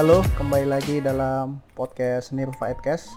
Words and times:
Halo, 0.00 0.24
kembali 0.40 0.64
lagi 0.64 0.96
dalam 1.04 1.60
podcast 1.76 2.32
Nirfaidcast, 2.32 3.12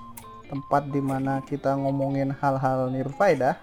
tempat 0.52 0.92
di 0.92 1.00
mana 1.00 1.40
kita 1.48 1.80
ngomongin 1.80 2.36
hal-hal 2.36 2.92
nirfaedah. 2.92 3.56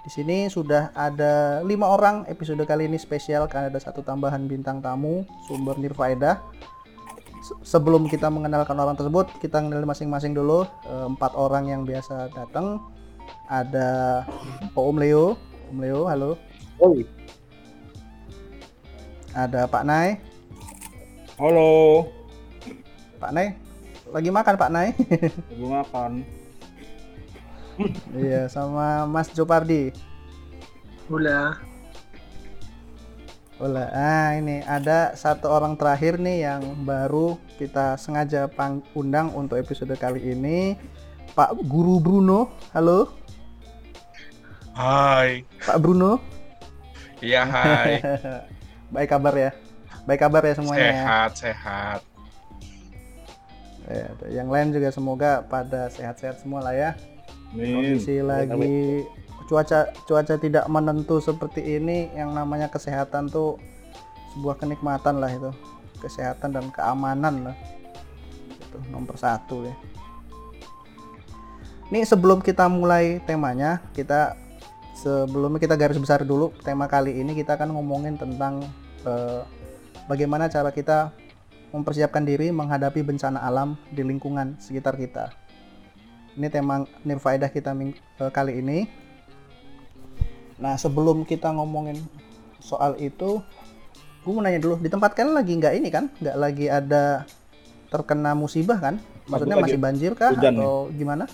Di 0.00 0.08
sini 0.08 0.48
sudah 0.48 0.88
ada 0.96 1.60
lima 1.68 1.84
orang. 1.84 2.24
Episode 2.24 2.64
kali 2.64 2.88
ini 2.88 2.96
spesial 2.96 3.44
karena 3.44 3.68
ada 3.68 3.76
satu 3.76 4.00
tambahan 4.00 4.48
bintang 4.48 4.80
tamu 4.80 5.28
sumber 5.44 5.76
nirfaedah. 5.76 6.40
Se- 7.44 7.76
Sebelum 7.76 8.08
kita 8.08 8.32
mengenalkan 8.32 8.80
orang 8.80 8.96
tersebut, 8.96 9.28
kita 9.44 9.60
kenal 9.60 9.84
masing-masing 9.84 10.32
dulu. 10.32 10.64
Eh, 10.88 11.04
Empat 11.04 11.36
orang 11.36 11.68
yang 11.68 11.84
biasa 11.84 12.32
datang. 12.32 12.80
Ada 13.52 14.24
Om 14.72 14.96
Leo, 14.96 15.36
Om 15.68 15.76
Leo, 15.76 16.08
halo. 16.08 16.40
Oi. 16.80 17.04
Ada 19.36 19.68
Pak 19.68 19.84
Nay, 19.84 20.24
Halo. 21.34 22.06
Pak 23.18 23.30
Nay. 23.34 23.58
Lagi 24.14 24.30
makan 24.30 24.54
Pak 24.54 24.70
Nay? 24.70 24.88
Lagi 25.50 25.66
makan. 25.66 26.12
iya, 28.14 28.46
sama 28.46 29.02
Mas 29.10 29.34
Jopardi. 29.34 29.90
Hula. 31.10 31.58
Olah, 33.58 33.86
ah 33.94 34.30
ini 34.34 34.66
ada 34.66 35.14
satu 35.14 35.46
orang 35.46 35.78
terakhir 35.78 36.18
nih 36.18 36.42
yang 36.42 36.62
baru 36.82 37.38
kita 37.54 37.94
sengaja 37.94 38.50
pang- 38.50 38.82
undang 38.98 39.30
untuk 39.34 39.58
episode 39.58 39.94
kali 39.94 40.34
ini. 40.34 40.74
Pak 41.34 41.66
Guru 41.66 41.98
Bruno, 41.98 42.50
halo 42.70 43.10
Hai. 44.74 45.42
Pak 45.62 45.78
Bruno. 45.82 46.18
Iya, 47.18 47.42
hai. 47.46 47.98
Baik 48.94 49.10
kabar 49.10 49.34
ya? 49.34 49.50
Baik 50.04 50.20
kabar 50.20 50.44
ya 50.44 50.54
semuanya. 50.56 50.84
ya? 50.84 50.92
sehat, 50.92 51.30
sehat. 51.40 52.00
Ya, 53.84 54.08
yang 54.40 54.48
lain 54.48 54.72
juga 54.72 54.88
semoga 54.88 55.44
pada 55.44 55.92
sehat-sehat 55.92 56.40
semua 56.40 56.64
lah 56.64 56.72
ya. 56.76 56.90
Amin. 57.52 57.76
Kondisi 57.76 58.24
lagi 58.24 59.04
cuaca 59.44 59.92
cuaca 60.08 60.34
tidak 60.40 60.64
menentu 60.72 61.20
seperti 61.20 61.76
ini, 61.76 62.08
yang 62.16 62.32
namanya 62.32 62.72
kesehatan 62.72 63.28
tuh 63.28 63.60
sebuah 64.36 64.56
kenikmatan 64.56 65.20
lah 65.20 65.28
itu. 65.32 65.52
Kesehatan 66.00 66.52
dan 66.52 66.68
keamanan 66.72 67.52
lah. 67.52 67.56
Itu 68.60 68.80
nomor 68.88 69.16
satu 69.20 69.68
ya. 69.68 69.74
Ini 71.92 72.08
sebelum 72.08 72.40
kita 72.40 72.64
mulai 72.72 73.20
temanya, 73.28 73.84
kita 73.92 74.36
sebelumnya 74.96 75.60
kita 75.60 75.76
garis 75.76 76.00
besar 76.00 76.24
dulu 76.24 76.52
tema 76.64 76.88
kali 76.88 77.20
ini 77.20 77.36
kita 77.36 77.60
akan 77.60 77.76
ngomongin 77.76 78.16
tentang 78.16 78.64
eh, 79.04 79.44
bagaimana 80.06 80.48
cara 80.52 80.70
kita 80.70 81.12
mempersiapkan 81.74 82.22
diri 82.22 82.54
menghadapi 82.54 83.02
bencana 83.02 83.42
alam 83.42 83.74
di 83.90 84.06
lingkungan 84.06 84.54
sekitar 84.62 84.94
kita. 84.94 85.34
Ini 86.34 86.46
tema 86.50 86.86
nirfaedah 87.02 87.50
kita 87.50 87.74
ming- 87.74 87.98
eh, 88.18 88.30
kali 88.30 88.62
ini. 88.62 88.86
Nah 90.58 90.78
sebelum 90.78 91.26
kita 91.26 91.50
ngomongin 91.50 91.98
soal 92.62 92.94
itu, 93.02 93.42
gue 94.22 94.30
mau 94.30 94.42
nanya 94.42 94.62
dulu 94.62 94.78
di 94.78 94.86
tempat 94.86 95.18
kalian 95.18 95.34
lagi 95.34 95.52
nggak 95.58 95.74
ini 95.74 95.88
kan? 95.90 96.10
Nggak 96.22 96.36
lagi 96.38 96.66
ada 96.70 97.26
terkena 97.90 98.38
musibah 98.38 98.78
kan? 98.78 99.02
Maksudnya 99.26 99.56
masih 99.58 99.80
banjir 99.80 100.12
kah 100.14 100.30
hujan 100.30 100.54
atau 100.58 100.90
gimana? 100.94 101.24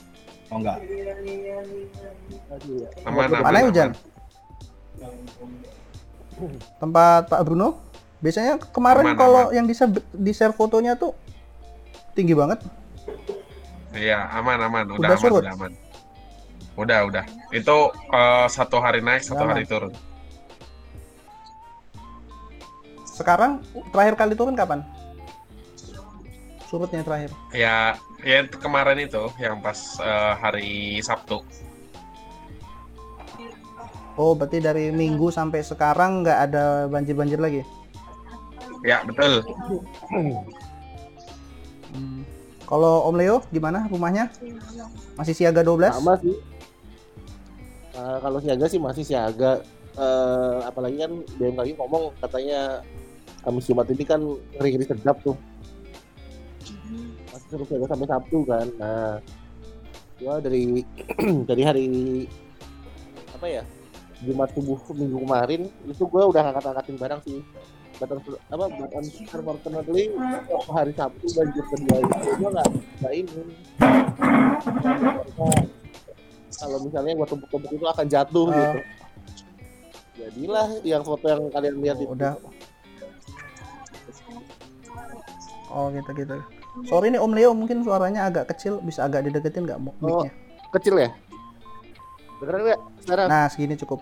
Oh 0.50 0.58
enggak. 0.58 0.78
Aman, 3.04 3.24
aman. 3.28 3.40
Mana 3.44 3.58
aman. 3.60 3.66
hujan? 3.68 3.88
Tempat 6.80 7.22
Pak 7.28 7.40
Bruno? 7.44 7.89
Biasanya 8.20 8.60
kemarin 8.60 9.16
Aman, 9.16 9.16
kalau 9.16 9.44
yang 9.48 9.64
di 9.64 9.72
share, 9.72 9.92
di 10.12 10.32
share 10.36 10.52
fotonya 10.52 10.92
tuh 10.92 11.16
tinggi 12.12 12.36
banget. 12.36 12.60
Iya, 13.96 14.28
aman, 14.36 14.60
aman. 14.60 14.84
Udah, 14.92 15.00
Udah 15.00 15.08
aman, 15.16 15.20
surut? 15.24 15.42
udah 15.42 15.52
aman. 15.56 15.72
Udah, 16.76 16.98
udah. 17.08 17.24
Itu 17.50 17.76
eh, 17.96 18.46
satu 18.52 18.76
hari 18.78 19.00
naik, 19.00 19.24
satu 19.24 19.42
Udah 19.42 19.56
hari 19.56 19.64
turun. 19.64 19.92
Sekarang 23.08 23.64
terakhir 23.92 24.14
kali 24.20 24.32
turun 24.36 24.52
kapan? 24.52 24.84
Surutnya 26.68 27.02
terakhir. 27.02 27.32
Ya, 27.56 27.96
ya 28.22 28.46
kemarin 28.46 29.00
itu 29.00 29.32
yang 29.40 29.64
pas 29.64 29.96
eh, 29.96 30.32
hari 30.38 31.00
Sabtu. 31.00 31.40
Oh, 34.20 34.36
berarti 34.36 34.60
dari 34.60 34.92
minggu 34.92 35.32
sampai 35.32 35.64
sekarang 35.64 36.20
nggak 36.20 36.38
ada 36.52 36.84
banjir-banjir 36.92 37.40
lagi? 37.40 37.64
Ya, 38.80 39.04
betul. 39.04 39.44
Hmm. 41.90 42.22
Kalau 42.64 43.10
Om 43.10 43.16
Leo 43.18 43.36
gimana 43.50 43.90
rumahnya? 43.90 44.30
Masih 45.18 45.34
siaga 45.34 45.60
12? 45.66 45.90
Sama 45.90 46.14
sih. 46.22 46.38
Eh, 47.90 48.18
kalau 48.22 48.38
siaga 48.38 48.66
sih 48.70 48.78
masih 48.80 49.04
siaga. 49.04 49.60
Eh, 49.98 50.58
apalagi 50.64 51.02
kan 51.02 51.12
BMKG 51.36 51.74
ngomong 51.76 52.14
katanya 52.22 52.80
Kamis 53.42 53.66
Jumat 53.66 53.90
ini 53.90 54.04
kan 54.06 54.22
ngeri-ngeri 54.56 54.86
sedap 54.86 55.18
tuh. 55.20 55.34
Masih 57.34 57.48
suruh 57.50 57.66
siaga 57.66 57.86
sampai 57.90 58.06
Sabtu 58.06 58.38
kan. 58.46 58.66
Nah, 58.78 59.18
gua 60.22 60.38
dari 60.38 60.86
dari 61.50 61.62
hari 61.66 61.88
apa 63.34 63.46
ya? 63.50 63.62
Jumat 64.20 64.52
subuh 64.52 64.76
minggu 64.92 65.16
kemarin 65.24 65.66
itu 65.88 66.04
gua 66.06 66.28
udah 66.30 66.40
ngangkat-ngangkatin 66.48 66.96
barang 66.96 67.20
sih. 67.26 67.40
Batang 68.00 68.20
apa 68.24 68.64
batang 68.80 69.04
unfortunately 69.04 70.04
hari 70.72 70.92
Sabtu 70.96 71.26
banjir 71.36 71.64
kedua 71.68 71.96
itu 72.00 72.44
nggak 72.48 72.66
nggak 72.96 73.12
ini 73.12 73.40
kalau 76.56 76.78
misalnya 76.80 77.12
gua 77.16 77.28
tumpuk-tumpuk 77.28 77.70
itu 77.76 77.84
akan 77.84 78.06
jatuh 78.08 78.46
Oh. 78.48 78.56
gitu. 78.56 78.80
Jadilah 80.20 80.68
yang 80.84 81.02
foto 81.04 81.24
yang 81.28 81.42
kalian 81.48 81.76
lihat 81.80 81.96
itu. 82.00 82.08
Oh, 82.08 82.16
udah. 82.16 82.32
Oh 85.70 85.86
gitu 85.92 86.10
gitu. 86.16 86.36
Sorry 86.88 87.12
nih 87.12 87.20
Om 87.20 87.32
Leo 87.36 87.50
mungkin 87.52 87.84
suaranya 87.84 88.28
agak 88.28 88.52
kecil, 88.56 88.80
bisa 88.80 89.04
agak 89.04 89.28
dideketin 89.28 89.68
nggak 89.68 89.80
Oh. 90.00 90.24
Kecil 90.72 91.04
ya? 91.04 91.10
Beneran 92.40 92.60
nggak? 92.64 92.80
Sekarang? 93.04 93.26
Nah 93.28 93.44
segini 93.52 93.76
cukup, 93.76 94.00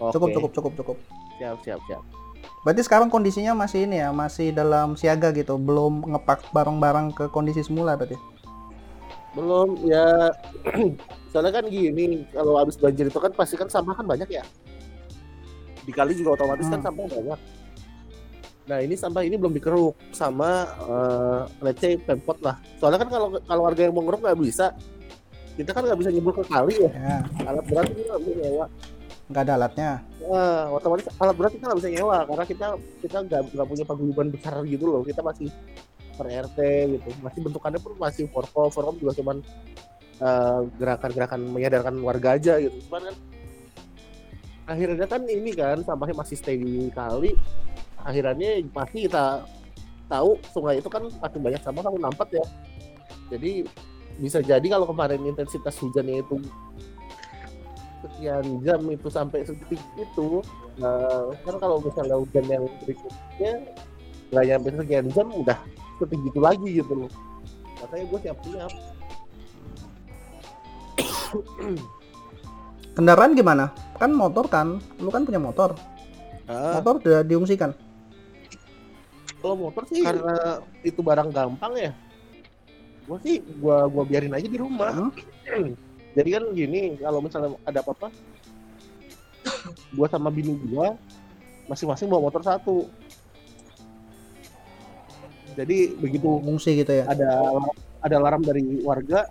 Oke. 0.00 0.12
cukup 0.16 0.28
cukup 0.36 0.50
cukup 0.52 0.72
cukup. 0.84 0.96
Siap, 1.40 1.56
siap, 1.64 1.80
siap. 1.88 2.04
Berarti 2.66 2.82
sekarang 2.82 3.06
kondisinya 3.06 3.54
masih 3.54 3.86
ini 3.86 4.02
ya, 4.02 4.10
masih 4.10 4.50
dalam 4.50 4.98
siaga 4.98 5.30
gitu, 5.30 5.54
belum 5.54 6.02
ngepak 6.14 6.50
barang-barang 6.50 7.14
ke 7.14 7.24
kondisi 7.30 7.62
semula 7.62 7.94
berarti. 7.94 8.18
Belum 9.38 9.78
ya. 9.86 10.34
Soalnya 11.30 11.62
kan 11.62 11.64
gini, 11.70 12.26
kalau 12.34 12.58
habis 12.58 12.74
banjir 12.80 13.06
itu 13.06 13.18
kan 13.20 13.30
pasti 13.36 13.54
kan 13.54 13.70
sampah 13.70 13.94
kan 14.02 14.06
banyak 14.08 14.26
ya. 14.32 14.42
Di 15.86 15.92
kali 15.94 16.18
juga 16.18 16.34
otomatis 16.34 16.66
kan 16.66 16.82
Hmm. 16.82 16.86
sampah 16.90 17.06
banyak. 17.06 17.40
Nah 18.66 18.78
ini 18.82 18.98
sampah 18.98 19.22
ini 19.22 19.38
belum 19.38 19.54
dikeruk 19.54 19.94
sama 20.10 20.66
eh 20.90 21.40
let's 21.62 21.78
say 21.78 21.94
pemkot 21.94 22.42
lah. 22.42 22.58
Soalnya 22.82 22.98
kan 23.06 23.08
kalau 23.14 23.28
kalau 23.46 23.62
warga 23.62 23.86
yang 23.86 23.94
mau 23.94 24.02
ngeruk 24.02 24.26
nggak 24.26 24.42
bisa, 24.42 24.74
kita 25.54 25.70
kan 25.70 25.86
nggak 25.86 26.00
bisa 26.02 26.10
nyebur 26.10 26.34
ke 26.34 26.42
kali 26.50 26.74
ya. 26.82 26.90
Ya, 26.90 27.16
Alat 27.46 27.64
berat 27.70 27.86
itu 27.94 28.02
nggak 28.02 28.22
bisa. 28.26 28.66
Nggak 29.26 29.42
ada 29.42 29.54
alatnya. 29.58 29.90
Wah, 30.22 30.70
otomatis 30.78 31.06
alat 31.18 31.34
berat 31.34 31.52
kita 31.58 31.64
nggak 31.66 31.78
bisa 31.82 31.90
nyewa 31.90 32.18
karena 32.26 32.44
kita 32.46 32.66
kita 33.02 33.16
nggak 33.26 33.66
punya 33.66 33.84
paguyuban 33.86 34.28
besar 34.30 34.54
gitu 34.62 34.84
loh. 34.86 35.02
Kita 35.02 35.20
masih 35.22 35.50
per 36.14 36.26
RT 36.30 36.58
gitu. 36.94 37.08
Masih 37.22 37.40
bentukannya 37.42 37.80
pun 37.82 37.92
masih 37.98 38.30
forkom. 38.30 38.70
Forkom 38.70 38.96
juga 39.02 39.18
cuman 39.18 39.42
eh, 40.22 40.60
gerakan-gerakan 40.78 41.40
menyadarkan 41.50 41.94
warga 42.06 42.38
aja 42.38 42.62
gitu. 42.62 42.76
Cuman 42.86 43.10
kan 43.10 43.16
akhirnya 44.66 45.06
kan 45.06 45.22
ini 45.26 45.50
kan 45.54 45.78
sampahnya 45.82 46.14
masih 46.14 46.36
stay 46.38 46.56
di 46.58 46.86
kali. 46.94 47.34
Akhirnya 48.06 48.62
pasti 48.70 49.10
kita 49.10 49.42
tahu 50.06 50.38
sungai 50.54 50.78
itu 50.78 50.86
kan 50.86 51.02
pasti 51.18 51.38
banyak 51.42 51.62
sampah 51.66 51.82
kalau 51.82 51.98
nampak 51.98 52.30
ya. 52.30 52.46
Jadi 53.26 53.66
bisa 54.22 54.38
jadi 54.38 54.62
kalau 54.62 54.86
kemarin 54.86 55.18
intensitas 55.26 55.76
hujannya 55.82 56.22
itu 56.22 56.38
sekian 58.06 58.44
jam 58.62 58.80
itu 58.86 59.08
sampai 59.10 59.42
sedetik 59.42 59.82
itu 59.98 60.40
nah, 60.78 61.34
kan 61.42 61.54
kalau 61.58 61.82
misalnya 61.82 62.16
hujan 62.16 62.46
yang 62.46 62.64
berikutnya 62.86 63.52
nggak 64.30 64.44
nyampe 64.46 64.68
sekian 64.78 65.06
jam 65.10 65.26
udah 65.34 65.58
setinggi 65.98 66.28
itu 66.30 66.40
lagi 66.40 66.68
gitu 66.78 66.92
loh 66.94 67.10
makanya 67.82 68.04
gue 68.06 68.18
siap-siap 68.24 68.72
Kendaraan 72.96 73.36
gimana? 73.36 73.76
Kan 74.00 74.16
motor 74.16 74.48
kan, 74.48 74.80
lu 74.96 75.12
kan 75.12 75.28
punya 75.28 75.36
motor. 75.36 75.76
nah, 76.48 76.80
Motor 76.80 76.96
udah 77.04 77.20
diungsikan. 77.28 77.76
kalau 79.36 79.68
motor 79.68 79.84
sih 79.92 80.00
karena 80.00 80.58
itu 80.82 81.04
barang 81.04 81.30
gampang 81.30 81.70
ya 81.76 81.92
gue 83.06 83.18
sih 83.22 83.36
gua 83.62 83.86
gua 83.86 84.02
biarin 84.02 84.34
aja 84.34 84.48
di 84.50 84.58
rumah 84.58 84.90
Hmm? 84.90 85.10
jadi 86.16 86.40
kan 86.40 86.44
gini 86.56 86.96
kalau 86.96 87.20
misalnya 87.20 87.60
ada 87.68 87.84
apa-apa 87.84 88.08
gua 89.92 90.08
sama 90.08 90.32
bini 90.32 90.56
gua 90.64 90.96
masing-masing 91.68 92.08
bawa 92.08 92.32
motor 92.32 92.40
satu. 92.40 92.88
Jadi 95.56 95.92
begitu 95.96 96.24
Ngungsi 96.24 96.84
gitu 96.84 96.92
ya. 96.92 97.04
ada 97.08 97.28
ada 98.00 98.14
alarm 98.16 98.44
dari 98.44 98.80
warga 98.84 99.24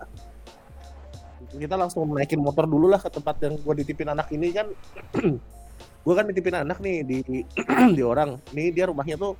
kita 1.56 1.72
langsung 1.78 2.04
naikin 2.12 2.42
motor 2.42 2.68
dulu 2.68 2.92
lah 2.92 3.00
ke 3.00 3.08
tempat 3.10 3.34
yang 3.42 3.58
gua 3.66 3.74
ditipin 3.74 4.06
anak 4.06 4.30
ini 4.30 4.54
kan. 4.54 4.70
Gua 6.06 6.22
kan 6.22 6.30
ditipin 6.30 6.54
anak 6.54 6.78
nih 6.78 7.02
di 7.02 7.18
di 7.98 8.02
orang. 8.06 8.38
Ini 8.54 8.70
dia 8.70 8.86
rumahnya 8.86 9.18
tuh 9.18 9.34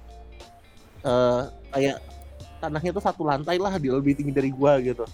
eh 1.06 1.42
kayak 1.70 2.02
tanahnya 2.58 2.90
tuh 2.90 3.04
satu 3.06 3.22
lantai 3.22 3.54
lah 3.62 3.78
di 3.78 3.86
lebih 3.86 4.18
tinggi 4.18 4.34
dari 4.34 4.50
gua 4.50 4.82
gitu 4.82 5.06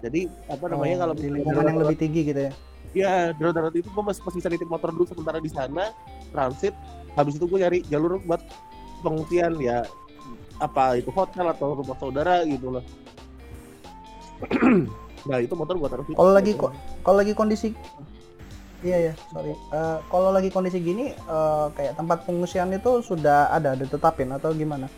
jadi 0.00 0.26
apa 0.48 0.64
namanya 0.68 0.94
Oh, 0.96 1.00
kalau 1.06 1.14
di 1.16 1.28
lingkungan 1.28 1.64
yang 1.64 1.80
lebih 1.80 1.98
tinggi 2.00 2.20
gitu 2.32 2.40
ya. 2.48 2.52
ya 2.90 3.12
darurat 3.36 3.70
itu 3.76 3.86
gua 3.94 4.10
masih, 4.10 4.24
masih 4.26 4.38
bisa 4.42 4.48
nitip 4.50 4.68
motor 4.68 4.90
dulu 4.90 5.06
sementara 5.06 5.38
di 5.38 5.50
sana 5.52 5.94
transit 6.34 6.74
habis 7.14 7.38
itu 7.38 7.44
gua 7.46 7.68
nyari 7.68 7.84
jalur 7.86 8.18
buat 8.24 8.42
pengungsian 9.04 9.54
ya 9.62 9.86
apa 10.60 10.98
itu 11.00 11.08
hotel 11.14 11.48
atau 11.52 11.72
rumah 11.78 11.96
saudara 11.96 12.42
gitu 12.44 12.80
loh 12.80 12.84
nah 15.28 15.36
itu 15.36 15.52
motor 15.52 15.76
gua 15.76 15.88
taruh. 15.92 16.04
Kalau 16.08 16.32
lagi 16.32 16.52
kok 16.56 16.72
kalau 17.04 17.16
lagi 17.20 17.32
kondisi 17.36 17.76
Iya 18.80 18.96
ya, 18.96 19.14
sorry. 19.28 19.52
Eh, 19.52 19.98
kalau 20.08 20.32
lagi 20.32 20.48
kondisi 20.48 20.80
gini, 20.80 21.12
eh, 21.12 21.66
kayak 21.76 22.00
tempat 22.00 22.24
pengungsian 22.24 22.72
itu 22.72 23.04
sudah 23.04 23.52
ada, 23.52 23.76
ada 23.76 23.84
tetapin 23.84 24.32
atau 24.32 24.56
gimana? 24.56 24.88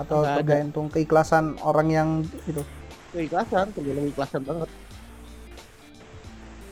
Atau 0.00 0.24
tergantung 0.24 0.88
keikhlasan 0.88 1.60
orang 1.60 1.88
yang 1.92 2.08
itu? 2.48 2.64
Keikhlasan 3.12 3.66
tergantung 3.74 4.04
keikhlasan 4.10 4.42
banget. 4.46 4.68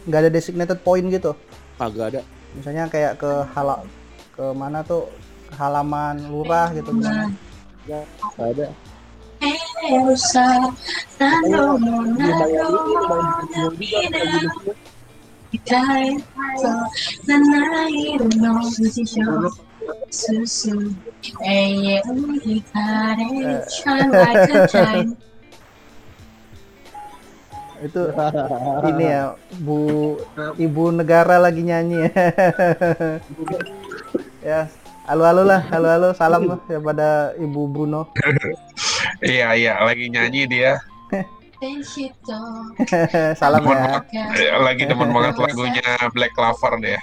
Nggak 0.09 0.21
ada 0.25 0.31
designated 0.33 0.79
point 0.87 1.07
gitu? 1.11 1.33
kagak 1.79 2.07
ada. 2.15 2.23
Misalnya 2.59 2.91
kayak 2.91 3.23
ke 3.23 3.31
hala 3.55 3.87
ke 4.35 4.45
mana 4.53 4.83
tuh? 4.83 5.07
Ke 5.49 5.55
halaman 5.57 6.29
lurah 6.29 6.69
gitu 6.75 6.91
gimana? 6.93 7.33
Nggak 7.87 8.05
ada. 8.37 8.67
Elsa, 9.79 10.75
ini 11.47 11.55
Nando, 11.55 11.79
lumayan 11.79 12.59
Itu 27.79 28.11
ini 28.91 29.05
ya, 29.07 29.39
Bu 29.63 29.79
Ibu 30.59 30.85
negara 30.95 31.39
lagi 31.39 31.63
nyanyi. 31.63 32.11
ya, 34.49 34.67
halo-halo 35.07 35.43
lah, 35.47 35.63
halo-halo, 35.71 36.11
salam 36.15 36.43
lah 36.47 36.59
ya 36.67 36.79
pada 36.83 37.33
Ibu 37.39 37.61
Bruno. 37.71 38.03
Iya 39.19 39.55
iya 39.55 39.73
lagi 39.83 40.11
nyanyi 40.11 40.47
dia. 40.47 40.79
Salam 43.41 43.67
ya. 43.67 44.63
lagi 44.63 44.87
demen 44.87 45.11
banget 45.11 45.35
lagunya 45.43 45.91
Black 46.15 46.31
Clover 46.39 46.79
deh. 46.79 46.99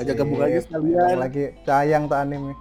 Ajak 0.00 0.14
gabung 0.16 0.40
aja 0.40 0.64
Sip. 0.64 0.72
sekalian. 0.72 1.20
Lagi 1.20 1.44
sayang 1.68 2.08
tuh 2.08 2.16
anime. 2.16 2.56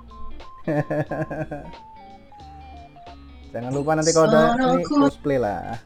Jangan 3.50 3.72
lupa 3.74 3.92
nanti 3.98 4.12
kalau 4.12 4.28
udah 4.30 4.46
ini 4.60 4.84
cosplay 4.86 5.40
lah. 5.40 5.80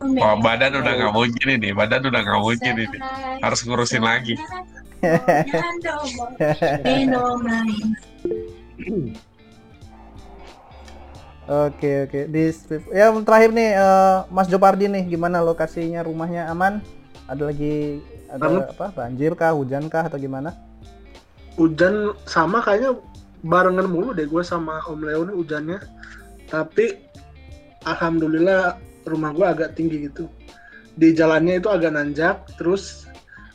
Wah 0.00 0.34
badan 0.38 0.72
udah 0.82 0.92
nggak 0.98 1.14
mungkin 1.14 1.46
ini, 1.60 1.68
badan 1.70 2.02
udah 2.06 2.20
nggak 2.20 2.42
mungkin 2.42 2.74
ini. 2.76 2.98
Harus 3.40 3.60
ngurusin 3.62 4.02
lagi. 4.02 4.34
Oke 11.44 12.08
oke. 12.08 12.20
Di 12.32 12.42
strip- 12.50 12.90
ya 12.90 13.12
terakhir 13.20 13.50
nih 13.52 13.70
eh, 13.76 14.18
Mas 14.32 14.48
Jopardi 14.48 14.88
nih 14.88 15.04
gimana 15.06 15.44
lokasinya 15.44 16.00
rumahnya 16.04 16.48
aman? 16.48 16.80
Ada 17.28 17.52
lagi 17.52 18.00
ada 18.28 18.64
apa? 18.72 18.86
Banjir 18.92 19.32
kah, 19.36 19.52
hujan 19.52 19.88
kah 19.88 20.08
atau 20.08 20.16
gimana? 20.20 20.52
hujan 21.54 22.14
sama 22.26 22.58
kayaknya 22.62 22.98
barengan 23.46 23.86
mulu 23.86 24.10
deh 24.10 24.26
gue 24.26 24.42
sama 24.42 24.82
Om 24.90 25.00
Leo 25.06 25.22
nih 25.26 25.36
hujannya 25.38 25.78
tapi 26.50 26.98
alhamdulillah 27.86 28.78
rumah 29.04 29.30
gue 29.32 29.46
agak 29.46 29.76
tinggi 29.76 30.08
gitu. 30.10 30.28
Di 30.94 31.10
jalannya 31.12 31.58
itu 31.58 31.68
agak 31.70 31.92
nanjak 31.94 32.36
terus 32.56 33.06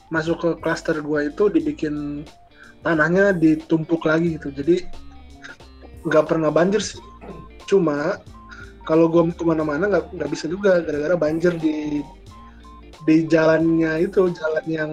masuk 0.10 0.42
ke 0.42 0.50
klaster 0.64 0.98
gue 1.00 1.30
itu 1.30 1.48
dibikin 1.54 2.26
tanahnya 2.82 3.36
ditumpuk 3.36 4.06
lagi 4.08 4.38
gitu. 4.40 4.50
Jadi 4.54 4.86
nggak 6.08 6.26
pernah 6.30 6.50
banjir 6.50 6.82
sih. 6.82 7.00
Cuma 7.70 8.18
kalau 8.88 9.06
gue 9.12 9.30
ke 9.34 9.44
mana-mana 9.46 9.86
nggak 9.86 10.06
nggak 10.18 10.30
bisa 10.34 10.50
juga 10.50 10.82
gara-gara 10.82 11.14
banjir 11.14 11.54
di 11.62 12.02
di 13.08 13.26
jalannya 13.30 14.06
itu 14.06 14.28
jalan 14.34 14.66
yang 14.68 14.92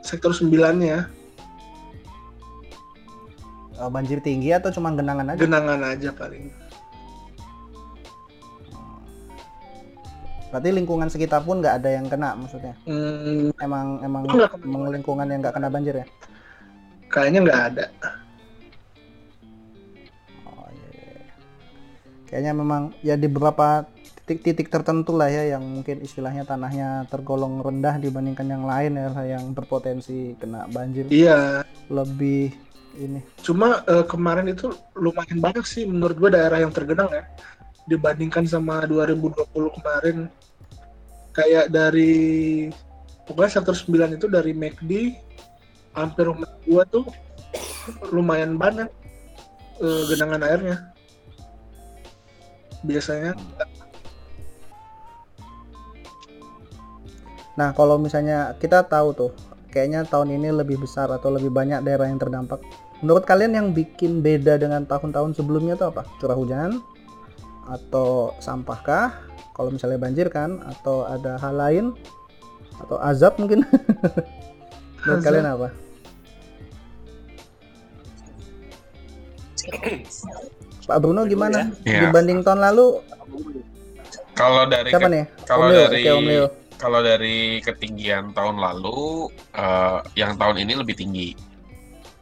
sektor 0.00 0.32
9 0.32 0.50
nya 0.80 1.06
Eh, 3.74 3.90
banjir 3.90 4.22
tinggi 4.22 4.54
atau 4.54 4.70
cuma 4.70 4.94
genangan 4.94 5.34
aja? 5.34 5.40
genangan 5.42 5.82
aja 5.82 6.14
paling 6.14 6.46
Berarti 10.54 10.70
lingkungan 10.70 11.10
sekitar 11.10 11.42
pun 11.42 11.58
nggak 11.58 11.82
ada 11.82 11.90
yang 11.90 12.06
kena 12.06 12.38
maksudnya? 12.38 12.78
Hmm, 12.86 13.50
Emang 13.58 13.98
emang, 14.06 14.22
emang 14.62 14.82
lingkungan 14.86 15.26
yang 15.26 15.42
nggak 15.42 15.50
kena 15.50 15.66
banjir 15.66 15.98
ya? 15.98 16.06
kayaknya 17.10 17.40
nggak 17.42 17.62
ada. 17.70 17.84
Oh 20.46 20.66
iya, 20.70 20.88
iya, 20.90 21.10
iya. 21.16 21.34
Kayaknya 22.26 22.52
memang 22.54 22.82
ya 23.02 23.14
di 23.14 23.26
beberapa 23.26 23.82
titik-titik 24.24 24.70
tertentu 24.70 25.12
lah 25.12 25.26
ya 25.26 25.54
yang 25.54 25.62
mungkin 25.62 26.00
istilahnya 26.00 26.42
tanahnya 26.42 27.04
tergolong 27.06 27.60
rendah 27.60 27.98
dibandingkan 27.98 28.46
yang 28.46 28.64
lain 28.64 28.94
ya 28.94 29.10
yang 29.26 29.50
berpotensi 29.52 30.38
kena 30.38 30.64
banjir 30.70 31.04
Iya, 31.10 31.66
lebih 31.86 32.54
ini. 32.94 33.20
cuma 33.42 33.82
eh, 33.84 34.06
kemarin 34.06 34.48
itu 34.48 34.70
lumayan 34.94 35.42
banyak 35.42 35.66
sih 35.66 35.82
menurut 35.84 36.14
gua 36.16 36.30
daerah 36.30 36.62
yang 36.62 36.70
tergenang 36.70 37.10
ya 37.10 37.26
dibandingkan 37.84 38.48
sama 38.48 38.84
2020 38.88 39.76
kemarin. 39.80 40.16
Kayak 41.34 41.66
dari 41.72 42.70
pokoknya 43.26 43.60
sektor 43.60 43.74
9 43.74 44.16
itu 44.16 44.26
dari 44.30 44.52
McD 44.54 45.18
hampir 45.94 46.24
rumah 46.30 46.50
gua 46.66 46.82
tuh 46.86 47.06
lumayan 48.14 48.56
banyak 48.56 48.88
eh, 49.82 50.02
genangan 50.08 50.42
airnya. 50.46 50.76
Biasanya 52.84 53.32
Nah 57.54 57.70
kalau 57.70 57.96
misalnya 58.02 58.54
kita 58.58 58.82
tahu 58.82 59.14
tuh 59.14 59.32
kayaknya 59.70 60.06
tahun 60.06 60.38
ini 60.38 60.54
lebih 60.54 60.82
besar 60.82 61.10
atau 61.10 61.30
lebih 61.30 61.50
banyak 61.54 61.82
daerah 61.86 62.10
yang 62.10 62.18
terdampak. 62.18 62.62
Menurut 63.02 63.26
kalian 63.26 63.52
yang 63.54 63.68
bikin 63.70 64.22
beda 64.22 64.58
dengan 64.58 64.86
tahun-tahun 64.86 65.38
sebelumnya 65.38 65.78
tuh 65.78 65.94
apa? 65.94 66.02
Curah 66.18 66.38
hujan 66.38 66.82
atau 67.66 68.32
sampahkah? 68.38 69.12
Kalau 69.54 69.70
misalnya 69.70 69.96
banjir 69.96 70.26
kan 70.28 70.58
atau 70.66 71.06
ada 71.06 71.38
hal 71.38 71.54
lain 71.54 71.84
atau 72.76 72.98
azab 72.98 73.38
mungkin? 73.38 73.62
Azab. 75.04 75.20
kalian 75.22 75.46
apa? 75.46 75.68
Pak 80.84 80.98
Bruno 81.00 81.24
gimana? 81.24 81.72
Iya. 81.84 82.08
Dibanding 82.08 82.44
tahun 82.44 82.60
lalu 82.60 82.86
Kalau 84.34 84.66
dari 84.66 84.90
siapa 84.90 85.06
ke- 85.06 85.14
nih? 85.14 85.24
kalau 85.46 85.66
dari 85.70 86.02
Leo. 86.02 86.46
kalau 86.74 87.00
dari 87.00 87.38
ketinggian 87.62 88.34
tahun 88.34 88.58
lalu, 88.58 89.30
eh, 89.54 89.98
yang 90.18 90.34
tahun 90.34 90.66
ini 90.66 90.72
lebih 90.74 90.98
tinggi. 90.98 91.32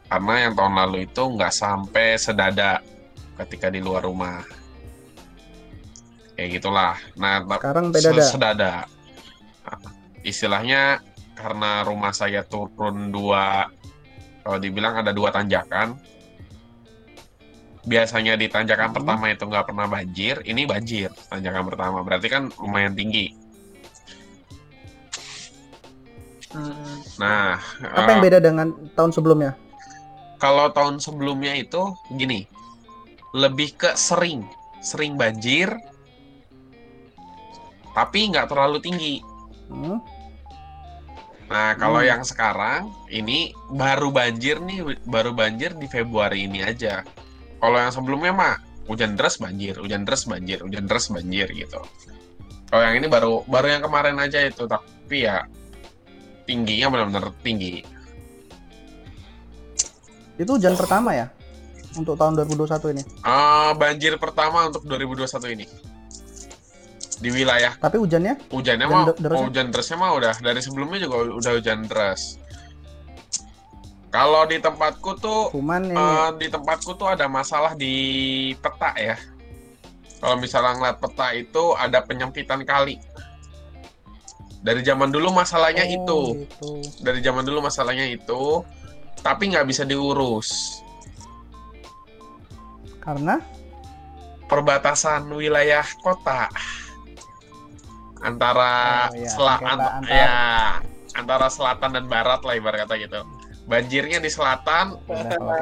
Karena 0.07 0.45
yang 0.45 0.53
tahun 0.53 0.73
lalu 0.77 1.09
itu 1.09 1.23
nggak 1.25 1.49
sampai 1.51 2.15
sedada 2.15 2.79
ketika 3.41 3.73
di 3.73 3.81
luar 3.81 4.05
rumah. 4.05 4.45
Kayak 6.33 6.49
gitulah. 6.59 6.93
Nah, 7.15 7.45
Sekarang 7.45 7.93
sedada. 8.25 8.89
Istilahnya 10.23 11.03
karena 11.35 11.83
rumah 11.83 12.13
saya 12.13 12.41
turun 12.45 13.11
dua, 13.11 13.67
kalau 14.41 14.57
dibilang 14.57 15.01
ada 15.01 15.11
dua 15.13 15.29
tanjakan. 15.29 15.97
Biasanya 17.83 18.39
di 18.39 18.47
tanjakan 18.47 18.95
Hmm. 18.95 18.95
pertama 18.95 19.25
itu 19.27 19.43
nggak 19.43 19.65
pernah 19.67 19.85
banjir, 19.91 20.39
ini 20.47 20.63
banjir 20.63 21.11
tanjakan 21.27 21.63
pertama. 21.67 21.99
Berarti 22.01 22.27
kan 22.31 22.47
lumayan 22.55 22.95
tinggi. 22.95 23.35
hmm, 26.53 27.19
Nah, 27.19 27.59
Apa 27.93 28.09
eh, 28.09 28.13
yang 28.15 28.23
beda 28.23 28.39
dengan 28.39 28.67
tahun 28.95 29.11
sebelumnya? 29.11 29.51
kalau 30.37 30.67
tahun 30.71 30.99
sebelumnya 30.99 31.55
itu 31.55 31.81
gini, 32.11 32.43
lebih 33.33 33.75
ke 33.75 33.95
sering, 33.95 34.43
sering 34.79 35.15
banjir, 35.15 35.71
tapi 37.93 38.29
nggak 38.33 38.49
terlalu 38.49 38.77
tinggi. 38.81 39.15
Hmm? 39.69 40.01
Nah, 41.53 41.77
kalau 41.77 42.01
Hmm. 42.01 42.09
yang 42.17 42.21
sekarang 42.25 42.89
ini 43.13 43.53
baru 43.69 44.09
banjir 44.09 44.57
nih, 44.57 44.97
baru 45.05 45.37
banjir 45.37 45.77
di 45.77 45.85
Februari 45.85 46.49
ini 46.49 46.65
aja. 46.65 47.05
Kalau 47.61 47.77
yang 47.77 47.93
sebelumnya 47.93 48.33
mah 48.33 48.55
hujan 48.89 49.13
deras 49.13 49.37
banjir, 49.37 49.77
hujan 49.77 50.03
deras 50.03 50.25
banjir, 50.25 50.59
hujan 50.65 50.89
deras 50.89 51.07
banjir 51.13 51.47
gitu. 51.53 51.79
Kalau 52.73 52.83
yang 52.83 52.97
ini 52.97 53.07
baru 53.07 53.45
baru 53.45 53.77
yang 53.77 53.83
kemarin 53.85 54.17
aja 54.17 54.41
itu, 54.41 54.65
tapi 54.65 55.29
ya 55.29 55.45
tingginya 56.49 56.89
benar-benar 56.89 57.29
tinggi. 57.45 57.85
Itu 60.41 60.57
hujan 60.57 60.73
pertama 60.73 61.13
ya? 61.13 61.29
Untuk 61.93 62.17
tahun 62.17 62.33
2021 62.33 62.89
ini. 62.97 63.05
Ah, 63.21 63.77
banjir 63.77 64.17
pertama 64.17 64.65
untuk 64.65 64.81
2021 64.89 65.53
ini 65.53 65.92
di 67.23 67.31
wilayah 67.31 67.71
Tapi 67.79 67.95
hujannya 67.95 68.35
hujannya 68.51 68.83
Hujan 68.83 68.99
mah 68.99 69.15
derasnya? 69.15 69.43
hujan 69.47 69.65
derasnya 69.71 69.97
mah 69.97 70.11
udah 70.13 70.33
dari 70.43 70.59
sebelumnya 70.59 70.99
juga 70.99 71.15
udah 71.39 71.51
hujan 71.55 71.87
deras. 71.87 72.35
Kalau 74.11 74.45
di 74.45 74.59
tempatku 74.59 75.17
tuh 75.17 75.49
cuman 75.49 75.89
Eh, 75.89 76.29
di 76.37 76.47
tempatku 76.47 76.93
tuh 76.93 77.07
ada 77.09 77.25
masalah 77.25 77.73
di 77.73 77.95
peta 78.59 78.93
ya. 78.93 79.15
Kalau 80.19 80.35
misalnya 80.37 80.77
ngeliat 80.77 80.97
peta 80.99 81.27
itu 81.33 81.63
ada 81.73 81.99
penyempitan 81.99 82.61
kali. 82.61 82.99
Dari 84.63 84.79
zaman 84.79 85.11
dulu 85.11 85.33
masalahnya 85.33 85.83
Oh, 85.83 85.95
itu. 85.97 86.19
gitu. 86.45 86.71
Dari 87.01 87.19
zaman 87.19 87.43
dulu 87.43 87.59
masalahnya 87.59 88.07
itu. 88.07 88.63
Tapi 89.19 89.51
nggak 89.51 89.65
bisa 89.65 89.83
diurus. 89.83 90.79
Karena 92.99 93.39
Perbatasan 94.43 95.33
wilayah 95.33 95.83
kota. 95.99 96.45
Antara 98.23 98.71
Oh, 99.05 99.15
iya, 99.15 99.27
sela- 99.27 99.59
sengketa 99.59 99.73
ant- 99.75 99.93
antar- 99.99 100.07
ya, 100.09 100.33
antara 101.13 101.47
selatan 101.47 101.89
dan 101.91 102.05
barat 102.07 102.39
lah 102.39 102.53
ibarat 102.55 102.87
kata 102.87 102.95
gitu. 102.97 103.19
Banjirnya 103.63 104.19
di 104.19 104.27
selatan, 104.27 104.95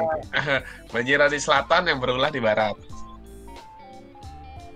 banjirnya 0.94 1.26
di 1.26 1.38
selatan 1.38 1.86
yang 1.86 1.98
berulah 1.98 2.30
di 2.30 2.38
barat. 2.38 2.74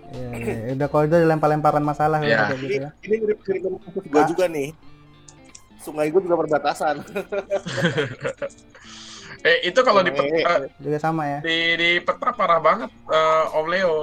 Iya, 0.07 0.29
iya, 0.33 0.55
iya. 0.63 0.73
udah 0.75 0.87
kalau 0.87 1.05
itu 1.05 1.17
lempar-lemparan 1.21 1.83
masalah 1.83 2.19
kayak 2.21 2.55
gitu 2.57 2.75
ya. 2.81 2.91
Ini 3.03 3.15
kasus 3.81 4.05
gue 4.05 4.23
juga 4.31 4.45
nih. 4.47 4.69
Sungai 5.79 6.11
gue 6.11 6.21
juga 6.21 6.37
perbatasan. 6.37 7.03
Eh 9.43 9.69
itu 9.69 9.79
kalau 9.79 10.01
di 10.01 10.11
peta, 10.11 10.67
Juga 10.81 10.99
sama 10.99 11.23
ya. 11.29 11.39
di 11.39 11.77
di 11.77 11.91
peta 12.01 12.33
parah 12.33 12.59
banget 12.59 12.91
eh, 13.07 13.45
Om 13.53 13.67
Leo 13.69 13.95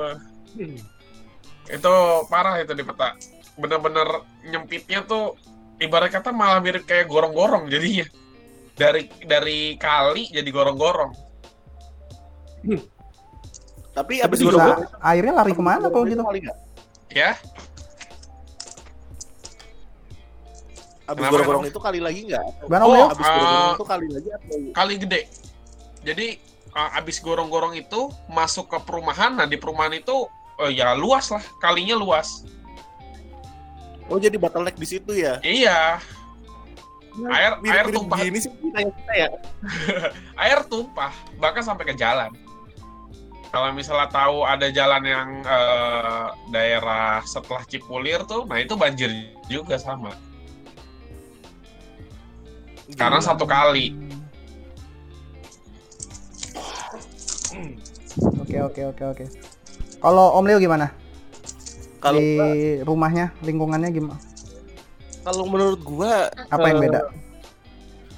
itu 1.66 1.94
parah 2.30 2.62
itu 2.62 2.72
di 2.72 2.80
peta 2.80 3.12
bener-bener 3.60 4.26
nyempitnya 4.48 5.06
tuh 5.06 5.38
ibarat 5.78 6.10
kata 6.10 6.34
malah 6.34 6.62
mirip 6.64 6.86
kayak 6.90 7.06
gorong-gorong 7.06 7.70
jadinya 7.70 8.06
dari 8.74 9.10
dari 9.26 9.78
kali 9.78 10.30
jadi 10.34 10.50
gorong-gorong 10.50 11.14
Tapi 12.64 12.80
Tapi 13.94 14.14
abis 14.26 14.40
gorong-gorong 14.42 14.90
airnya 15.06 15.34
lari 15.38 15.54
ke 15.54 15.62
mana 15.62 15.86
kalau 15.92 16.08
gitu? 16.10 16.24
Kali 16.26 16.40
nggak? 16.42 16.58
ya 17.14 17.32
Abis 21.04 21.24
gorong-gorong 21.30 21.66
itu 21.68 21.80
kali 21.84 22.00
lagi 22.02 22.20
nggak? 22.32 22.46
Oh? 22.82 23.12
Abis 23.14 23.28
gorong-gorong 23.28 23.70
ah. 23.70 23.78
itu 23.78 23.86
kali 23.86 24.08
lagi 24.10 24.30
atau 24.34 24.56
kali 24.74 24.94
gede 24.98 25.22
jadi 26.04 26.28
eh, 26.74 27.00
abis 27.00 27.18
gorong-gorong 27.24 27.74
itu 27.80 28.12
masuk 28.30 28.70
ke 28.70 28.78
perumahan 28.84 29.34
nah 29.40 29.48
di 29.48 29.58
perumahan 29.58 29.96
itu 29.96 30.28
eh, 30.62 30.72
ya 30.78 30.94
luas 30.94 31.32
lah 31.32 31.44
kalinya 31.64 31.96
luas 31.98 32.44
Oh 34.13 34.22
jadi 34.22 34.38
bottleneck 34.38 34.77
di 34.77 34.86
situ 34.86 35.17
ya? 35.17 35.41
iya 35.41 35.98
Air- 37.13 37.58
air 37.62 37.86
Mirip-mirip 37.89 37.93
tumpah. 37.98 38.17
Gini 38.22 38.38
sih 38.41 38.50
kita 38.53 39.13
ya. 39.13 39.29
air 40.46 40.60
tumpah 40.70 41.13
bahkan 41.41 41.65
sampai 41.65 41.89
ke 41.89 41.93
jalan. 41.98 42.29
Kalau 43.53 43.70
misalnya 43.70 44.10
tahu 44.10 44.41
ada 44.46 44.65
jalan 44.74 45.01
yang 45.05 45.29
eh, 45.46 46.25
daerah 46.50 47.22
setelah 47.22 47.62
Cipulir 47.70 48.25
tuh, 48.25 48.50
nah 48.50 48.58
itu 48.58 48.74
banjir 48.74 49.13
juga 49.46 49.77
sama. 49.77 50.10
Karena 52.98 53.22
Gila. 53.22 53.29
satu 53.29 53.46
kali. 53.46 53.93
Oke 58.41 58.58
oke 58.58 58.82
oke 58.89 59.03
oke. 59.05 59.25
Kalau 60.01 60.34
Om 60.41 60.46
Leo 60.50 60.58
gimana? 60.58 60.89
Kalau 62.04 62.20
Di 62.20 62.84
rumahnya, 62.84 63.32
lingkungannya 63.40 63.90
gimana? 63.90 64.20
kalau 65.24 65.48
menurut 65.48 65.80
gua 65.80 66.28
Apa 66.52 66.68
yang 66.68 66.84
Eh, 66.84 66.92
beda? 66.92 67.02